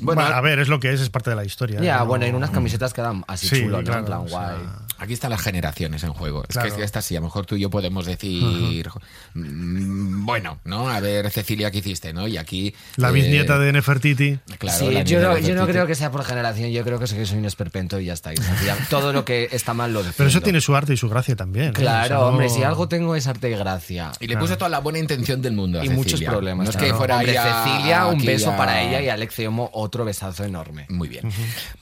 Bueno, 0.00 0.20
Bueno, 0.22 0.36
a 0.36 0.40
ver, 0.40 0.58
es 0.60 0.68
lo 0.68 0.78
que 0.78 0.92
es, 0.92 1.00
es 1.00 1.10
parte 1.10 1.30
de 1.30 1.36
la 1.36 1.44
historia. 1.44 1.80
Ya, 1.80 1.98
¿no? 1.98 2.06
bueno, 2.06 2.24
en 2.24 2.34
unas 2.34 2.50
camisetas 2.50 2.92
quedan 2.92 3.24
así 3.26 3.48
Sí, 3.48 3.62
chulo, 3.62 3.78
¿no? 3.78 3.84
claro, 3.84 4.00
en 4.00 4.04
plan 4.06 4.20
o 4.20 4.28
sea, 4.28 4.38
guay. 4.38 4.58
Aquí 5.00 5.12
están 5.12 5.30
las 5.30 5.40
generaciones 5.40 6.02
en 6.02 6.12
juego. 6.12 6.42
Es 6.48 6.48
Claro. 6.56 6.74
que 6.76 6.82
esta 6.82 7.00
sí, 7.02 7.14
a 7.16 7.20
lo 7.20 7.26
mejor 7.26 7.46
tú 7.46 7.54
y 7.56 7.60
yo 7.60 7.70
podemos 7.70 8.04
decir, 8.06 8.88
mm, 9.34 10.24
bueno, 10.26 10.58
¿no? 10.64 10.88
A 10.88 11.00
ver, 11.00 11.30
Cecilia, 11.30 11.70
¿qué 11.70 11.78
hiciste, 11.78 12.12
no? 12.12 12.26
Y 12.26 12.36
aquí... 12.36 12.74
La 12.96 13.10
eh, 13.10 13.12
bisnieta 13.12 13.58
de 13.58 13.72
Nefertiti. 13.72 14.38
Claro, 14.58 14.78
sí, 14.78 15.02
yo, 15.04 15.20
no, 15.20 15.38
yo 15.38 15.54
no 15.54 15.66
creo 15.66 15.86
que 15.86 15.94
sea 15.94 16.10
por 16.10 16.24
generación, 16.24 16.70
yo 16.70 16.84
creo 16.84 16.98
que 16.98 17.06
soy, 17.06 17.24
soy 17.26 17.38
un 17.38 17.44
esperpento 17.44 18.00
y 18.00 18.06
ya 18.06 18.12
está. 18.14 18.32
y 18.32 18.36
ya 18.36 18.76
todo 18.90 19.12
lo 19.12 19.24
que 19.24 19.48
está 19.52 19.74
mal 19.74 19.92
lo 19.92 20.00
defiendo. 20.00 20.16
Pero 20.18 20.28
eso 20.30 20.40
tiene 20.40 20.60
su 20.60 20.74
arte 20.74 20.94
y 20.94 20.96
su 20.96 21.08
gracia 21.08 21.36
también. 21.36 21.68
¿eh? 21.68 21.72
Claro, 21.72 22.04
O 22.04 22.08
sea, 22.08 22.16
no- 22.18 22.22
hombre, 22.26 22.48
si 22.48 22.62
algo 22.62 22.88
tengo 22.88 23.14
es 23.14 23.26
arte 23.26 23.50
y 23.50 23.54
gracia. 23.54 24.12
Y 24.20 24.26
le 24.26 24.36
puso 24.36 24.56
toda 24.58 24.68
la 24.68 24.80
buena 24.80 24.98
intención 24.98 25.40
del 25.42 25.52
mundo 25.54 25.78
a 25.78 25.84
Y 25.84 25.88
Cecilia. 25.88 25.96
muchos 26.04 26.20
problemas. 26.22 26.64
No 26.64 26.70
es 26.70 26.76
que 26.76 26.82
claro. 26.84 26.98
fuera 26.98 27.16
Hombre, 27.18 27.38
ahí 27.38 27.46
a- 27.48 27.64
Cecilia, 27.64 28.06
un 28.06 28.24
beso 28.24 28.50
a- 28.52 28.56
para 28.56 28.82
ella 28.82 29.00
y 29.00 29.08
Alexio 29.08 29.50
Mo, 29.50 29.70
otro 29.72 30.04
besazo 30.04 30.44
enorme. 30.44 30.86
Muy 30.88 31.08
bien. 31.08 31.30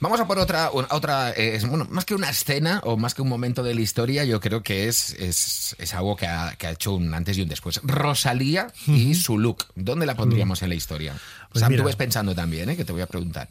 Vamos 0.00 0.20
a 0.20 0.26
por 0.26 0.38
otra, 0.38 0.70
otra 0.72 1.32
eh, 1.36 1.58
bueno, 1.68 1.86
más 1.90 2.04
que 2.04 2.14
una 2.14 2.28
escena 2.30 2.80
o 2.84 2.96
más 2.96 3.05
que 3.14 3.22
un 3.22 3.28
momento 3.28 3.62
de 3.62 3.74
la 3.74 3.80
historia, 3.80 4.24
yo 4.24 4.40
creo 4.40 4.62
que 4.62 4.88
es, 4.88 5.14
es, 5.14 5.76
es 5.78 5.94
algo 5.94 6.16
que 6.16 6.26
ha, 6.26 6.54
que 6.56 6.66
ha 6.66 6.70
hecho 6.70 6.94
un 6.94 7.12
antes 7.12 7.38
y 7.38 7.42
un 7.42 7.48
después. 7.48 7.80
Rosalía 7.82 8.68
y 8.86 9.14
su 9.14 9.38
look. 9.38 9.64
¿Dónde 9.74 10.06
la 10.06 10.14
pondríamos 10.14 10.62
en 10.62 10.68
la 10.70 10.74
historia? 10.74 11.14
Pues 11.50 11.60
Sam, 11.60 11.70
mira. 11.70 11.82
tú 11.82 11.86
ves 11.86 11.96
pensando 11.96 12.34
también, 12.34 12.68
¿eh? 12.70 12.76
que 12.76 12.84
te 12.84 12.92
voy 12.92 13.02
a 13.02 13.06
preguntar. 13.06 13.48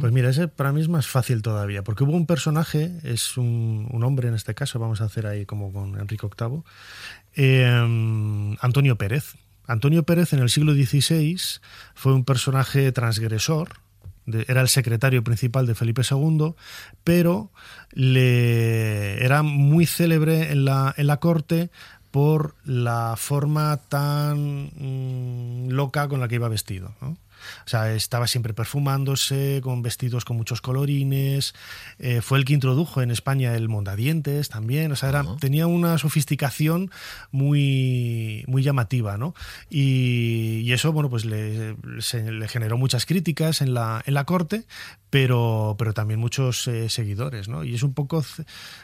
Pues 0.00 0.12
mira, 0.12 0.30
ese 0.30 0.48
para 0.48 0.72
mí 0.72 0.80
es 0.80 0.88
más 0.88 1.06
fácil 1.06 1.42
todavía, 1.42 1.82
porque 1.82 2.04
hubo 2.04 2.12
un 2.12 2.26
personaje, 2.26 2.92
es 3.02 3.36
un, 3.36 3.88
un 3.90 4.04
hombre 4.04 4.28
en 4.28 4.34
este 4.34 4.54
caso, 4.54 4.78
vamos 4.78 5.00
a 5.00 5.04
hacer 5.04 5.26
ahí 5.26 5.46
como 5.46 5.72
con 5.72 5.98
Enrique 5.98 6.26
VIII, 6.26 6.62
eh, 7.36 8.56
Antonio 8.60 8.96
Pérez. 8.96 9.34
Antonio 9.66 10.02
Pérez 10.02 10.32
en 10.32 10.40
el 10.40 10.50
siglo 10.50 10.74
XVI 10.74 11.38
fue 11.94 12.12
un 12.12 12.24
personaje 12.24 12.90
transgresor, 12.90 13.76
era 14.48 14.60
el 14.60 14.68
secretario 14.68 15.22
principal 15.22 15.66
de 15.66 15.74
Felipe 15.74 16.02
II, 16.08 16.54
pero 17.04 17.50
le, 17.92 19.24
era 19.24 19.42
muy 19.42 19.86
célebre 19.86 20.52
en 20.52 20.64
la, 20.64 20.94
en 20.96 21.06
la 21.06 21.18
corte 21.18 21.70
por 22.10 22.54
la 22.64 23.14
forma 23.16 23.76
tan 23.88 24.70
mm, 24.74 25.68
loca 25.70 26.08
con 26.08 26.20
la 26.20 26.28
que 26.28 26.36
iba 26.36 26.48
vestido. 26.48 26.92
O 27.66 27.68
sea, 27.68 27.92
estaba 27.94 28.26
siempre 28.26 28.54
perfumándose, 28.54 29.60
con 29.62 29.82
vestidos 29.82 30.24
con 30.24 30.36
muchos 30.36 30.60
colorines. 30.60 31.54
eh, 31.98 32.20
fue 32.20 32.38
el 32.38 32.44
que 32.44 32.52
introdujo 32.54 33.02
en 33.02 33.10
España 33.10 33.54
el 33.54 33.68
mondadientes 33.68 34.48
también. 34.48 34.92
O 34.92 34.96
sea, 34.96 35.08
era, 35.10 35.24
tenía 35.40 35.66
una 35.66 35.98
sofisticación 35.98 36.90
muy, 37.30 38.44
muy 38.46 38.62
llamativa, 38.62 39.16
¿no? 39.18 39.34
Y, 39.68 40.60
y 40.64 40.72
eso, 40.72 40.92
bueno, 40.92 41.10
pues 41.10 41.24
le, 41.24 41.76
se- 42.00 42.30
le 42.32 42.48
generó 42.48 42.76
muchas 42.76 43.06
críticas 43.06 43.60
en 43.62 43.74
la, 43.74 44.02
en 44.06 44.14
la 44.14 44.24
corte, 44.24 44.64
pero, 45.10 45.74
pero 45.78 45.92
también 45.94 46.20
muchos 46.20 46.66
eh, 46.68 46.88
seguidores, 46.88 47.48
¿no? 47.48 47.64
Y 47.64 47.74
es 47.74 47.82
un 47.82 47.94
poco. 47.94 48.24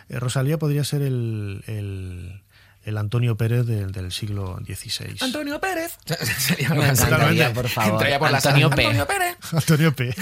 eh, 0.09 0.19
Rosalía 0.21 0.59
podría 0.59 0.85
ser 0.85 1.03
el. 1.03 1.63
el 1.67 2.43
el 2.87 2.97
Antonio 2.99 3.37
Pérez 3.37 3.67
del, 3.67 3.91
del 3.91 4.13
siglo 4.13 4.59
XVI. 4.65 5.17
Antonio 5.21 5.61
Pérez. 5.61 5.99
Sería 6.39 6.69
encantaría, 6.69 7.53
por 7.53 7.69
favor. 7.69 7.99
Por 8.19 8.35
Antonio. 8.35 8.71
P. 8.71 8.87
Antonio 8.87 9.07
Pérez. 9.07 9.37
Antonio 9.53 9.95
P. 9.95 10.15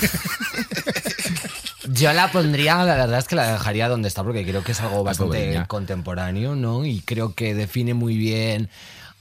Yo 1.91 2.13
la 2.15 2.33
pondría, 2.33 2.83
la 2.85 2.97
verdad 2.97 3.19
es 3.19 3.29
que 3.29 3.37
la 3.37 3.53
dejaría 3.53 3.89
donde 3.91 4.09
está, 4.09 4.25
porque 4.25 4.47
creo 4.47 4.65
que 4.65 4.73
es 4.73 4.81
algo 4.81 5.05
bastante 5.05 5.63
contemporáneo, 5.69 6.57
¿no? 6.57 6.87
Y 6.87 7.01
creo 7.03 7.35
que 7.35 7.55
define 7.55 7.93
muy 7.93 8.17
bien. 8.17 8.71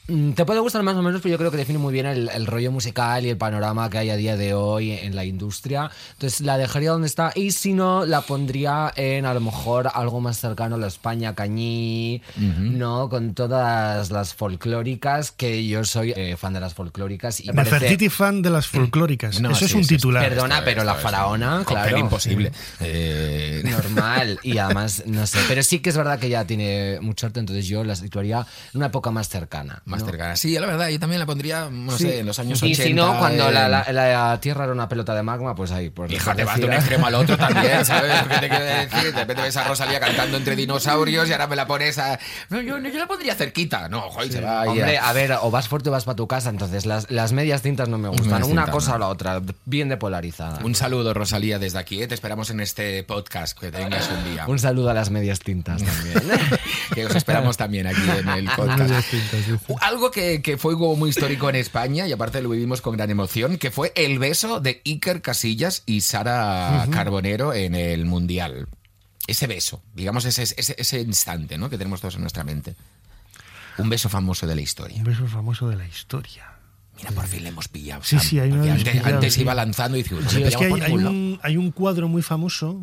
Mm, 0.08 0.32
Te 0.34 0.43
puede 0.45 0.60
gustar 0.60 0.84
más 0.84 0.95
o 0.97 1.01
menos, 1.01 1.22
pero 1.22 1.32
yo 1.34 1.38
creo 1.38 1.49
que 1.49 1.56
define 1.58 1.80
muy 1.80 1.93
bien 1.93 2.06
el, 2.06 2.30
el 2.30 2.45
rollo 2.45 2.72
musical 2.72 3.26
y 3.26 3.30
el 3.30 3.38
panorama 3.38 3.89
que 3.89 3.99
hay 3.99 4.10
a 4.10 4.18
día 4.18 4.36
de 4.36 4.54
hoy 4.54 4.91
en 4.91 5.16
la 5.16 5.24
industria. 5.24 5.89
Entonces 6.14 6.41
la 6.41 6.58
dejaría 6.58 6.91
donde 6.91 7.08
está. 7.08 7.32
Y 7.36 7.51
si 7.51 7.72
no, 7.74 8.06
la 8.06 8.22
pondría 8.22 8.91
en 8.97 9.26
a 9.26 9.34
lo 9.34 9.39
mejor 9.39 9.89
algo 9.93 10.20
más 10.20 10.38
cercano 10.39 10.76
a 10.76 10.78
la 10.78 10.88
España 10.88 11.36
cañí, 11.36 12.22
¿no? 12.38 13.08
Con 13.08 13.34
todas 13.34 14.12
las 14.12 14.34
folclóricas, 14.34 15.32
que 15.32 15.66
yo 15.68 15.86
soy 15.86 16.12
eh, 16.16 16.36
fan 16.38 16.54
de 16.54 16.60
las 16.60 16.74
folclóricas. 16.74 17.39
Y 17.39 17.51
parece- 17.54 18.10
fan 18.10 18.41
de 18.41 18.49
las 18.49 18.68
folclóricas. 18.68 19.39
No, 19.39 19.51
Eso 19.51 19.60
sí, 19.60 19.66
es 19.66 19.74
un 19.76 19.84
sí, 19.86 19.95
titular. 19.95 20.28
Perdona, 20.28 20.64
pero 20.66 20.84
la 20.84 20.95
faraona, 20.95 21.64
claro. 21.66 21.97
imposible. 21.97 22.51
Eh, 22.82 23.62
Normal, 23.64 24.39
y 24.43 24.58
además, 24.58 25.04
no 25.06 25.26
sé, 25.26 25.39
pero 25.47 25.64
sí 25.64 25.80
que 25.80 25.89
es 25.91 25.97
verdad 25.97 26.20
que 26.20 26.28
ya 26.30 26.45
tiene 26.45 26.99
mucho 27.01 27.26
arte, 27.26 27.39
entonces 27.39 27.66
yo 27.68 27.84
la 27.86 27.95
situaría 27.95 28.39
en 28.74 28.78
una 28.78 28.88
época 28.88 29.10
más 29.12 29.30
cercana. 29.30 29.82
Más 29.94 30.02
¿no? 30.02 30.08
cercana. 30.10 30.36
Sí, 30.36 30.58
la 30.60 30.68
verdad, 30.68 30.89
yo 30.89 31.00
también 31.00 31.20
la 31.20 31.26
pondría, 31.26 31.70
no 31.72 31.91
Sí. 31.98 32.04
sé, 32.06 32.20
en 32.20 32.26
los 32.26 32.38
años 32.39 32.62
y 32.64 32.72
80. 32.74 32.84
si 32.84 32.94
no, 32.94 33.18
cuando 33.18 33.50
la, 33.52 33.66
en- 33.88 33.96
la- 33.96 34.30
la 34.30 34.39
Tierra 34.41 34.64
era 34.66 34.74
una 34.74 34.89
pelota 34.89 35.14
de 35.16 35.24
magma, 35.24 35.56
pues 35.56 35.72
ahí, 35.72 35.89
pues 35.89 36.12
Hija, 36.12 36.36
te 36.36 36.44
vas 36.44 36.60
de 36.60 36.66
un 36.66 36.74
extremo 36.74 37.06
al 37.08 37.16
otro 37.16 37.38
también, 37.38 37.86
¿sabes? 37.86 38.14
¿Qué 38.24 38.38
te 38.39 38.50
quiero 38.50 38.66
decir? 38.66 39.14
De 39.14 39.20
repente 39.22 39.41
ves 39.44 39.58
a 39.58 39.64
Rosalía 39.64 40.00
cantando 40.00 40.38
entre 40.38 40.56
dinosaurios 40.56 41.30
y 41.30 41.32
ahora 41.32 41.48
me 41.48 41.56
la 41.56 41.68
pones 41.68 41.98
a... 41.98 42.20
No, 42.50 42.62
yo, 42.62 42.78
yo 42.80 43.00
la 43.00 43.08
pondría 43.08 43.36
cerquita. 43.36 43.88
No, 43.89 44.02
joder, 44.10 44.32
se 44.32 44.41
va 44.41 44.62
ahí 44.62 44.70
Hombre, 44.70 44.98
a- 44.98 45.10
a 45.10 45.14
ver, 45.14 45.32
o 45.41 45.52
vas 45.52 45.68
fuerte 45.68 45.89
o 45.89 45.91
vas 45.91 46.06
para 46.06 46.16
tu 46.16 46.28
casa, 46.28 46.50
entonces 46.50 46.86
las, 46.86 47.10
las 47.12 47.32
medias 47.34 47.62
tintas 47.62 47.88
no 47.89 47.98
me 47.98 48.10
gustan. 48.10 48.28
Medias 48.30 48.48
Una 48.48 48.62
tintas, 48.64 48.74
cosa 48.76 48.89
no. 48.91 48.96
o 48.96 49.00
la 49.00 49.08
otra, 49.10 49.41
bien 49.66 49.89
depolarizada. 49.89 50.60
Un 50.64 50.76
saludo, 50.76 51.14
Rosalía, 51.14 51.60
desde 51.60 51.78
aquí. 51.80 52.02
¿eh? 52.02 52.08
Te 52.08 52.16
esperamos 52.16 52.50
en 52.50 52.60
este 52.60 53.04
podcast. 53.04 53.58
Que 53.58 53.72
tengas 53.72 54.10
un 54.10 54.32
día. 54.34 54.46
Un 54.48 54.60
saludo 54.60 54.89
a 54.89 54.94
las 54.94 55.10
medias 55.10 55.39
tintas 55.39 55.82
también. 55.84 56.22
que 56.94 57.06
os 57.06 57.16
esperamos 57.16 57.58
también 57.58 57.88
aquí 57.88 58.02
en 58.20 58.28
el 58.30 58.46
podcast. 58.56 59.06
Algo 59.84 60.12
que, 60.12 60.42
que 60.42 60.58
fue 60.58 60.76
muy 60.76 61.10
histórico 61.10 61.50
en 61.50 61.56
España 61.56 62.08
y 62.08 62.12
aparte 62.14 62.42
lo 62.42 62.50
vivimos 62.50 62.82
con 62.82 62.96
gran 62.96 63.10
emoción, 63.10 63.58
que 63.58 63.70
fue 63.70 63.92
el 63.96 64.18
beso 64.18 64.60
de 64.60 64.82
Iker 64.86 65.22
Casillas 65.22 65.84
y 65.86 66.02
Sara 66.02 66.88
Carbonero 66.90 67.54
en 67.54 67.76
el 67.76 68.06
Mundial. 68.06 68.68
Ese 69.28 69.48
beso, 69.48 69.82
digamos 69.94 70.26
ese, 70.26 70.44
ese, 70.44 70.76
ese 70.78 71.02
instante 71.02 71.58
¿no? 71.58 71.70
que 71.70 71.78
tenemos 71.78 72.00
todos 72.02 72.16
en 72.16 72.22
nuestra 72.22 72.44
mente. 72.44 72.76
Un 73.78 73.90
beso 73.90 74.08
famoso 74.08 74.48
de 74.48 74.56
la 74.56 74.62
historia. 74.62 74.98
Un 74.98 75.04
beso 75.04 75.28
famoso 75.28 75.68
de 75.70 75.76
la 75.76 75.86
historia. 75.88 76.46
Mira, 76.98 77.12
por 77.12 77.26
fin 77.28 77.44
le 77.44 77.50
hemos 77.50 77.68
pillado. 77.68 78.04
Sí, 78.04 78.18
Sam, 78.18 78.26
sí, 78.26 78.36
lo 78.38 78.44
hemos 78.44 78.68
antes, 78.70 78.84
pillado, 78.94 79.16
antes 79.16 79.34
sí. 79.34 79.42
iba 79.42 79.56
lanzando 79.56 79.98
y 79.98 80.04
decía, 80.04 80.18
"Uy, 80.18 80.24
Sí, 80.30 80.40
le 80.40 80.48
es 80.48 80.56
que 80.56 80.66
hay, 80.66 80.72
hay 80.74 80.82
ningún 80.82 81.04
lado". 81.04 81.12
un, 81.16 81.40
hay 81.42 81.58
un 81.58 81.72
cuadro 81.72 82.08
muy 82.08 82.22
famoso 82.22 82.80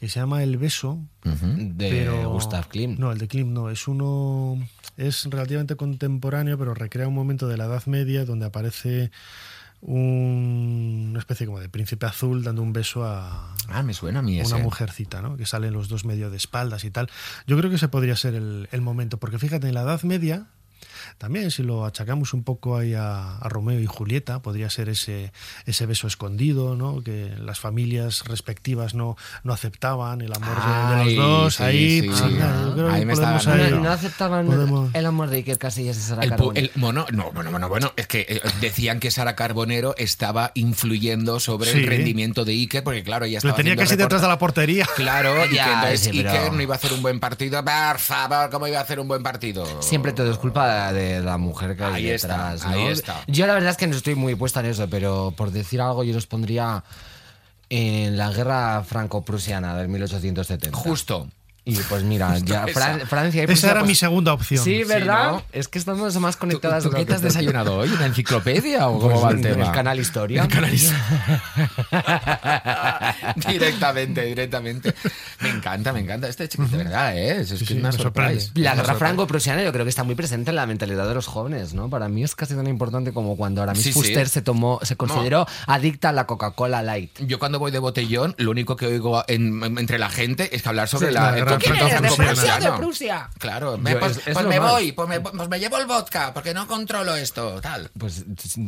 que 0.00 0.08
se 0.08 0.18
llama 0.18 0.42
El 0.42 0.56
beso. 0.56 0.98
De 1.22 1.88
pero 1.90 2.30
Gustav 2.30 2.66
Klimt. 2.68 2.98
No, 2.98 3.12
el 3.12 3.18
de 3.18 3.28
Klimt 3.28 3.50
no. 3.52 3.68
Es 3.70 3.86
uno. 3.86 4.58
Es 4.96 5.24
relativamente 5.30 5.76
contemporáneo, 5.76 6.58
pero 6.58 6.74
recrea 6.74 7.06
un 7.06 7.14
momento 7.14 7.46
de 7.48 7.56
la 7.58 7.66
Edad 7.66 7.84
Media 7.86 8.24
donde 8.24 8.46
aparece 8.46 9.10
un- 9.82 11.08
una 11.10 11.18
especie 11.18 11.46
como 11.46 11.58
de 11.60 11.68
príncipe 11.68 12.06
azul 12.06 12.42
dando 12.42 12.62
un 12.62 12.72
beso 12.72 13.04
a, 13.04 13.54
Ah, 13.68 13.82
me 13.82 13.94
suena 13.94 14.18
a 14.18 14.22
mí 14.22 14.38
a 14.38 14.42
ese. 14.42 14.54
una 14.54 14.62
mujercita, 14.62 15.22
¿no? 15.22 15.36
Que 15.36 15.46
salen 15.46 15.72
los 15.72 15.88
dos 15.88 16.04
medio 16.04 16.30
de 16.30 16.36
espaldas 16.36 16.84
y 16.84 16.90
tal. 16.90 17.08
Yo 17.46 17.56
creo 17.56 17.70
que 17.70 17.76
ese 17.76 17.88
podría 17.88 18.16
ser 18.16 18.34
el, 18.34 18.68
el 18.72 18.80
momento, 18.82 19.18
porque 19.18 19.38
fíjate, 19.38 19.68
en 19.68 19.74
la 19.74 19.82
Edad 19.82 20.02
Media, 20.02 20.46
también 21.20 21.50
si 21.50 21.62
lo 21.62 21.84
achacamos 21.84 22.32
un 22.32 22.44
poco 22.44 22.78
ahí 22.78 22.94
a, 22.94 23.36
a 23.36 23.48
Romeo 23.50 23.78
y 23.78 23.84
Julieta, 23.84 24.40
podría 24.40 24.70
ser 24.70 24.88
ese, 24.88 25.32
ese 25.66 25.84
beso 25.84 26.06
escondido, 26.06 26.76
¿no? 26.76 27.02
Que 27.04 27.34
las 27.38 27.60
familias 27.60 28.24
respectivas 28.24 28.94
no, 28.94 29.18
no 29.44 29.52
aceptaban 29.52 30.22
el 30.22 30.32
amor 30.32 30.56
de- 31.04 31.14
los 31.14 31.16
dos. 31.16 31.54
sí, 31.56 31.62
ahí, 31.62 32.00
sí, 32.00 32.06
pues, 32.08 32.18
sí. 32.20 32.24
mira, 32.24 32.62
yo 32.64 32.72
creo 32.74 32.86
que 32.88 32.92
Ahí 32.94 33.04
me 33.04 33.14
podemos 33.14 33.40
estaban- 33.42 33.60
ahí- 33.60 33.70
No, 33.70 33.80
no 33.80 33.90
aceptaban 33.90 34.46
podemos- 34.46 34.94
el 34.94 35.04
amor 35.06 35.28
de 35.28 35.36
Iker 35.36 35.58
Casillas 35.58 35.98
y 35.98 36.00
Sara 36.00 36.22
El, 36.22 36.30
Carbonero. 36.30 36.66
el- 36.74 36.80
bueno, 36.80 37.04
no, 37.12 37.30
bueno, 37.32 37.50
bueno, 37.50 37.68
bueno, 37.68 37.92
es 37.96 38.06
que 38.06 38.24
eh, 38.26 38.40
decían 38.62 38.98
que 38.98 39.10
Sara 39.10 39.36
Carbonero 39.36 39.94
estaba 39.98 40.52
influyendo 40.54 41.38
sobre 41.38 41.70
el 41.70 41.86
rendimiento 41.86 42.46
de 42.46 42.52
Iker, 42.52 42.82
porque 42.82 43.02
claro, 43.04 43.26
ella 43.26 43.34
Lo 43.34 43.38
estaba 43.50 43.56
tenía 43.56 43.72
haciendo 43.74 43.90
casi 43.90 43.96
detrás 43.96 44.22
de 44.22 44.28
la 44.28 44.38
portería. 44.38 44.86
Claro, 44.96 45.34
y 45.50 45.54
Ya, 45.54 45.64
que 45.66 45.72
entonces 45.72 46.00
sí, 46.00 46.10
pero- 46.22 46.30
Iker 46.30 46.52
no 46.54 46.62
iba 46.62 46.74
a 46.74 46.78
hacer 46.78 46.94
un 46.94 47.02
buen 47.02 47.20
partido. 47.20 47.62
Por 47.62 47.98
favor, 47.98 48.48
¿cómo 48.50 48.66
iba 48.68 48.78
a 48.78 48.82
hacer 48.82 48.98
un 49.00 49.06
buen 49.08 49.22
partido? 49.22 49.66
Siempre 49.82 50.12
todo 50.12 50.30
es 50.30 50.38
culpa 50.38 50.92
de 50.94 51.09
la 51.22 51.36
mujer 51.38 51.76
que 51.76 51.84
hay 51.84 51.94
Ahí 51.94 52.10
está, 52.10 52.52
detrás. 52.52 52.64
¿no? 52.64 52.70
ahí 52.70 52.86
está. 52.86 53.24
Yo 53.26 53.46
la 53.46 53.54
verdad 53.54 53.70
es 53.70 53.76
que 53.76 53.86
no 53.86 53.96
estoy 53.96 54.14
muy 54.14 54.34
puesta 54.36 54.60
en 54.60 54.66
eso, 54.66 54.88
pero 54.88 55.34
por 55.36 55.50
decir 55.50 55.80
algo 55.80 56.04
yo 56.04 56.14
los 56.14 56.26
pondría 56.26 56.84
en 57.68 58.16
la 58.16 58.30
guerra 58.30 58.82
franco-prusiana 58.84 59.76
del 59.76 59.88
1870. 59.88 60.76
Justo. 60.76 61.28
Y 61.64 61.76
pues 61.76 62.02
mira, 62.02 62.36
ya 62.44 62.64
esa. 62.64 62.80
Fran- 62.80 63.06
Francia 63.06 63.44
y 63.48 63.52
Esa 63.52 63.70
era 63.70 63.80
pues- 63.80 63.88
mi 63.88 63.94
segunda 63.94 64.32
opción. 64.32 64.64
Sí, 64.64 64.82
¿verdad? 64.84 65.32
¿no? 65.32 65.42
Es 65.52 65.68
que 65.68 65.78
estamos 65.78 66.16
más 66.18 66.34
¿Tú, 66.36 66.40
conectadas. 66.40 66.82
tú 66.84 66.90
qué 66.90 67.04
te 67.04 67.14
has 67.14 67.22
desayunado 67.22 67.76
hoy? 67.76 67.88
¿Una 67.90 68.06
enciclopedia 68.06 68.88
o 68.88 68.98
cómo 68.98 69.12
Pues 69.20 69.24
va 69.24 69.30
el 69.32 69.40
tema? 69.42 69.66
el 69.66 69.72
canal 69.72 69.98
Historia. 70.00 70.42
El 70.44 70.48
canal 70.48 70.70
directamente, 73.48 74.22
directamente. 74.24 74.94
Me 75.40 75.50
encanta, 75.50 75.92
me 75.92 76.00
encanta. 76.00 76.28
Este 76.28 76.48
chico, 76.48 76.64
de 76.64 76.78
verdad, 76.78 77.16
¿eh? 77.16 77.40
Es, 77.40 77.50
es 77.52 77.60
que 77.60 77.66
sí, 77.66 77.74
es 77.74 77.80
una 77.80 77.92
sorpresa. 77.92 78.50
La 78.54 78.74
guerra 78.74 78.94
franco-prusiana 78.94 79.62
yo 79.62 79.72
creo 79.72 79.84
que 79.84 79.88
está 79.90 80.04
muy 80.04 80.14
presente 80.14 80.50
en 80.50 80.56
la 80.56 80.66
mentalidad 80.66 81.06
de 81.08 81.14
los 81.14 81.26
jóvenes, 81.26 81.74
¿no? 81.74 81.88
Para 81.90 82.08
mí 82.08 82.22
es 82.24 82.34
casi 82.34 82.54
tan 82.54 82.66
importante 82.66 83.12
como 83.12 83.36
cuando 83.36 83.62
Aramis. 83.62 83.92
Fuster 83.92 84.28
se 84.28 84.42
tomó, 84.42 84.80
se 84.82 84.96
consideró 84.96 85.46
adicta 85.66 86.10
a 86.10 86.12
la 86.12 86.26
Coca-Cola 86.26 86.82
Light. 86.82 87.18
Yo 87.20 87.38
cuando 87.38 87.58
voy 87.58 87.70
de 87.70 87.78
botellón, 87.78 88.34
lo 88.38 88.50
único 88.50 88.76
que 88.76 88.86
oigo 88.86 89.24
en- 89.28 89.62
entre 89.78 89.98
la 89.98 90.08
gente 90.10 90.54
es 90.54 90.62
que 90.62 90.68
hablar 90.68 90.88
sobre 90.88 91.08
Sí, 91.08 91.14
la... 91.14 91.30
la 91.50 91.56
el 91.56 91.60
gran 91.62 91.78
conflicto 91.78 91.98
franco-prusiana. 91.98 92.36
franco-prusiano. 92.60 92.76
Prusia! 92.80 93.30
Claro, 93.38 93.78
me- 93.78 93.92
Yo- 93.92 94.00
pues, 94.00 94.16
es- 94.18 94.26
es 94.28 94.34
pues 94.34 94.46
me 94.46 94.58
voy, 94.58 94.92
pues 94.92 95.08
me, 95.08 95.20
pues 95.20 95.48
me 95.48 95.58
llevo 95.58 95.78
el 95.78 95.86
vodka, 95.86 96.32
porque 96.34 96.54
no 96.54 96.66
controlo 96.66 97.14
esto, 97.16 97.60
tal. 97.60 97.90
Pues 97.98 98.24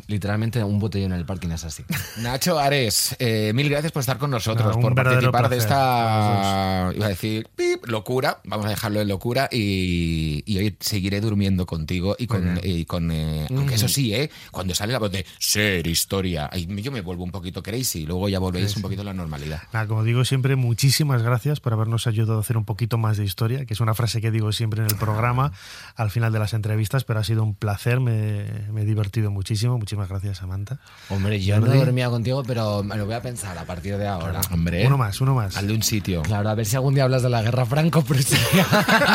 literalmente 0.06 0.62
un 0.62 0.78
botellón 0.78 1.12
en 1.12 1.18
el 1.18 1.24
parking 1.26 1.50
es 1.50 1.64
así. 1.64 1.84
Nacho 2.18 2.58
Ares, 2.58 3.16
eh, 3.18 3.52
mil 3.54 3.68
gracias 3.68 3.92
por 3.92 4.00
estar 4.00 4.18
con 4.18 4.30
nosotros, 4.30 4.74
un 4.76 4.82
por 4.82 4.94
participar 4.94 5.48
de 5.48 5.56
esta, 5.58 6.90
iba 6.94 7.06
a 7.06 7.08
decir, 7.08 7.48
pip, 7.54 7.86
locura, 7.86 8.40
vamos 8.44 8.66
a 8.66 8.70
dejarlo 8.70 9.00
en 9.00 9.08
locura 9.08 9.48
y, 9.50 10.42
y 10.46 10.58
hoy 10.58 10.76
seguiré 10.80 11.20
durmiendo 11.20 11.66
contigo 11.66 12.16
y 12.18 12.26
con, 12.26 12.60
y 12.62 12.84
con 12.84 13.10
eh, 13.10 13.46
aunque 13.50 13.74
eso 13.74 13.88
sí, 13.88 14.14
eh, 14.14 14.30
cuando 14.50 14.74
sale 14.74 14.92
la 14.92 14.98
voz 14.98 15.10
de 15.12 15.24
ser 15.38 15.86
historia, 15.86 16.48
ahí 16.52 16.66
yo 16.82 16.90
me 16.92 17.00
vuelvo 17.00 17.24
un 17.24 17.30
poquito 17.30 17.62
crazy, 17.62 18.06
luego 18.06 18.28
ya 18.28 18.38
volvéis 18.38 18.74
un 18.76 18.82
poquito 18.82 19.02
a 19.02 19.04
la 19.04 19.14
normalidad. 19.14 19.62
Nada, 19.72 19.86
como 19.86 20.04
digo 20.04 20.24
siempre, 20.24 20.56
muchísimas 20.56 21.22
gracias 21.22 21.60
por 21.60 21.72
habernos 21.72 22.06
ayudado 22.06 22.38
a 22.38 22.40
hacer 22.40 22.56
un 22.56 22.64
poco 22.64 22.71
poquito 22.72 22.96
más 22.98 23.16
de 23.18 23.24
historia, 23.24 23.66
que 23.66 23.74
es 23.74 23.80
una 23.80 23.92
frase 23.94 24.20
que 24.20 24.30
digo 24.30 24.50
siempre 24.52 24.80
en 24.82 24.86
el 24.90 24.96
programa 24.96 25.52
al 25.94 26.10
final 26.10 26.32
de 26.32 26.38
las 26.38 26.54
entrevistas, 26.54 27.04
pero 27.04 27.20
ha 27.20 27.24
sido 27.24 27.42
un 27.42 27.54
placer, 27.54 28.00
me, 28.00 28.44
me 28.72 28.82
he 28.82 28.84
divertido 28.84 29.30
muchísimo. 29.30 29.76
Muchísimas 29.78 30.08
gracias, 30.08 30.38
Samantha. 30.38 30.78
Hombre, 31.10 31.40
yo 31.42 31.60
no 31.60 31.66
Jordi. 31.66 31.78
dormía 31.80 32.08
contigo, 32.08 32.42
pero 32.44 32.82
me 32.82 32.96
lo 32.96 33.04
voy 33.04 33.14
a 33.14 33.20
pensar 33.22 33.56
a 33.58 33.64
partir 33.64 33.98
de 33.98 34.08
ahora. 34.08 34.40
Hombre, 34.50 34.86
Uno 34.86 34.96
más, 34.96 35.20
uno 35.20 35.34
más. 35.34 35.56
al 35.58 35.66
de 35.66 35.74
un 35.74 35.82
sitio. 35.82 36.22
Claro, 36.22 36.48
a 36.48 36.54
ver 36.54 36.64
si 36.66 36.76
algún 36.76 36.94
día 36.94 37.04
hablas 37.04 37.22
de 37.22 37.28
la 37.30 37.42
guerra 37.42 37.66
franco-prusiana. 37.66 38.66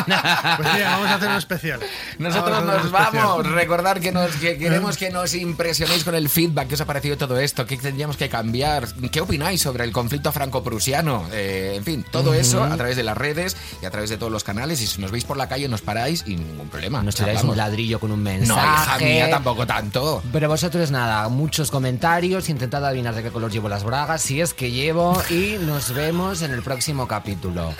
Pues 0.57 0.73
mira, 0.73 0.91
vamos 0.91 1.07
a 1.09 1.15
hacer 1.15 1.29
un 1.29 1.35
especial. 1.35 1.79
Nosotros 2.19 2.51
Vamos 2.51 2.65
nos 2.67 2.81
un 2.85 2.95
especial. 2.95 3.25
vamos. 3.27 3.47
Recordar 3.51 3.99
que, 3.99 4.11
nos, 4.11 4.31
que 4.37 4.57
queremos 4.57 4.97
que 4.97 5.09
nos 5.09 5.33
impresionéis 5.35 6.03
con 6.03 6.15
el 6.15 6.29
feedback. 6.29 6.67
¿Qué 6.67 6.75
os 6.75 6.81
ha 6.81 6.85
parecido 6.85 7.17
todo 7.17 7.39
esto? 7.39 7.65
¿Qué 7.65 7.77
tendríamos 7.77 8.17
que 8.17 8.29
cambiar? 8.29 8.87
¿Qué 9.11 9.21
opináis 9.21 9.61
sobre 9.61 9.83
el 9.83 9.91
conflicto 9.91 10.31
franco-prusiano? 10.31 11.27
Eh, 11.31 11.73
en 11.75 11.83
fin, 11.83 12.05
todo 12.11 12.33
eso 12.33 12.63
a 12.63 12.75
través 12.75 12.95
de 12.95 13.03
las 13.03 13.17
redes 13.17 13.46
y 13.81 13.85
a 13.85 13.91
través 13.91 14.09
de 14.09 14.17
todos 14.17 14.31
los 14.31 14.43
canales. 14.43 14.81
Y 14.81 14.87
si 14.87 14.99
nos 14.99 15.11
veis 15.11 15.23
por 15.23 15.37
la 15.37 15.47
calle, 15.47 15.67
nos 15.69 15.81
paráis 15.81 16.23
y 16.25 16.35
ningún 16.35 16.67
problema. 16.69 17.03
Nos 17.03 17.15
tiráis 17.15 17.43
un 17.43 17.55
ladrillo 17.55 17.99
con 17.99 18.11
un 18.11 18.23
No, 18.23 18.29
mensaje. 18.31 18.65
hija 18.65 18.97
mía, 18.99 19.29
tampoco 19.29 19.65
tanto. 19.67 20.21
Pero 20.31 20.47
vosotros 20.49 20.91
nada, 20.91 21.27
muchos 21.29 21.71
comentarios, 21.71 22.49
intentad 22.49 22.83
adivinar 22.85 23.15
de 23.15 23.23
qué 23.23 23.29
color 23.31 23.51
llevo 23.51 23.69
las 23.69 23.83
bragas, 23.83 24.21
si 24.21 24.41
es 24.41 24.53
que 24.53 24.71
llevo, 24.71 25.21
y 25.29 25.57
nos 25.61 25.93
vemos 25.93 26.41
en 26.41 26.51
el 26.51 26.63
próximo 26.63 27.07
capítulo. 27.07 27.73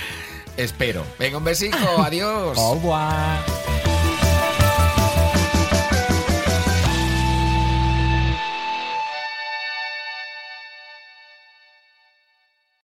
Espero. 0.56 1.04
Venga, 1.18 1.38
un 1.38 1.44
besico. 1.44 1.76
Adiós. 2.04 2.56
Au 2.58 2.74
revoir. 2.74 3.79